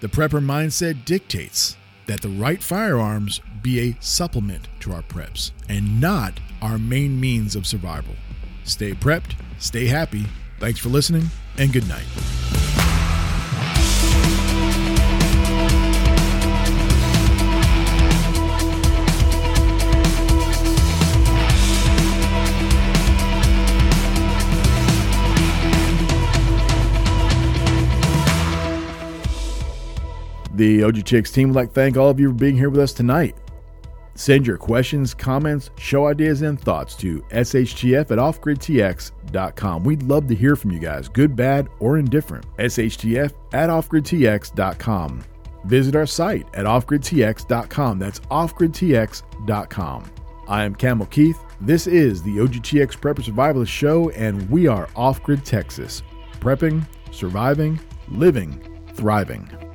The 0.00 0.08
prepper 0.08 0.44
mindset 0.44 1.04
dictates 1.04 1.76
that 2.06 2.22
the 2.22 2.28
right 2.28 2.62
firearms 2.62 3.40
be 3.62 3.90
a 3.90 3.96
supplement 4.00 4.68
to 4.80 4.92
our 4.92 5.02
preps 5.02 5.50
and 5.68 6.00
not 6.00 6.38
our 6.62 6.78
main 6.78 7.20
means 7.20 7.54
of 7.56 7.66
survival. 7.66 8.14
Stay 8.64 8.92
prepped, 8.92 9.34
stay 9.58 9.86
happy. 9.86 10.24
Thanks 10.58 10.80
for 10.80 10.88
listening, 10.88 11.26
and 11.58 11.72
good 11.72 11.88
night. 11.88 12.06
The 30.56 30.80
OGTX 30.80 31.32
team 31.34 31.48
would 31.50 31.56
like 31.56 31.68
to 31.68 31.74
thank 31.74 31.96
all 31.98 32.08
of 32.08 32.18
you 32.18 32.30
for 32.30 32.34
being 32.34 32.56
here 32.56 32.70
with 32.70 32.80
us 32.80 32.94
tonight. 32.94 33.36
Send 34.14 34.46
your 34.46 34.56
questions, 34.56 35.12
comments, 35.12 35.70
show 35.76 36.06
ideas, 36.06 36.40
and 36.40 36.58
thoughts 36.58 36.96
to 36.96 37.20
shtf 37.30 38.10
at 38.10 38.18
offgridtx.com. 38.18 39.84
We'd 39.84 40.02
love 40.04 40.26
to 40.28 40.34
hear 40.34 40.56
from 40.56 40.72
you 40.72 40.78
guys, 40.78 41.08
good, 41.08 41.36
bad, 41.36 41.68
or 41.78 41.98
indifferent. 41.98 42.46
shtf 42.56 43.34
at 43.52 43.68
offgridtx.com. 43.68 45.22
Visit 45.64 45.94
our 45.94 46.06
site 46.06 46.46
at 46.54 46.64
offgridtx.com. 46.64 47.98
That's 47.98 48.20
offgridtx.com. 48.20 50.04
I 50.48 50.64
am 50.64 50.74
Camo 50.74 51.04
Keith. 51.06 51.38
This 51.60 51.86
is 51.86 52.22
the 52.22 52.38
OGTX 52.38 52.96
Prepper 52.98 53.22
Survivalist 53.22 53.68
Show, 53.68 54.08
and 54.10 54.48
we 54.48 54.66
are 54.66 54.88
Off 54.96 55.22
Grid 55.22 55.44
Texas. 55.44 56.02
Prepping, 56.40 56.86
surviving, 57.10 57.78
living, 58.08 58.62
thriving. 58.94 59.65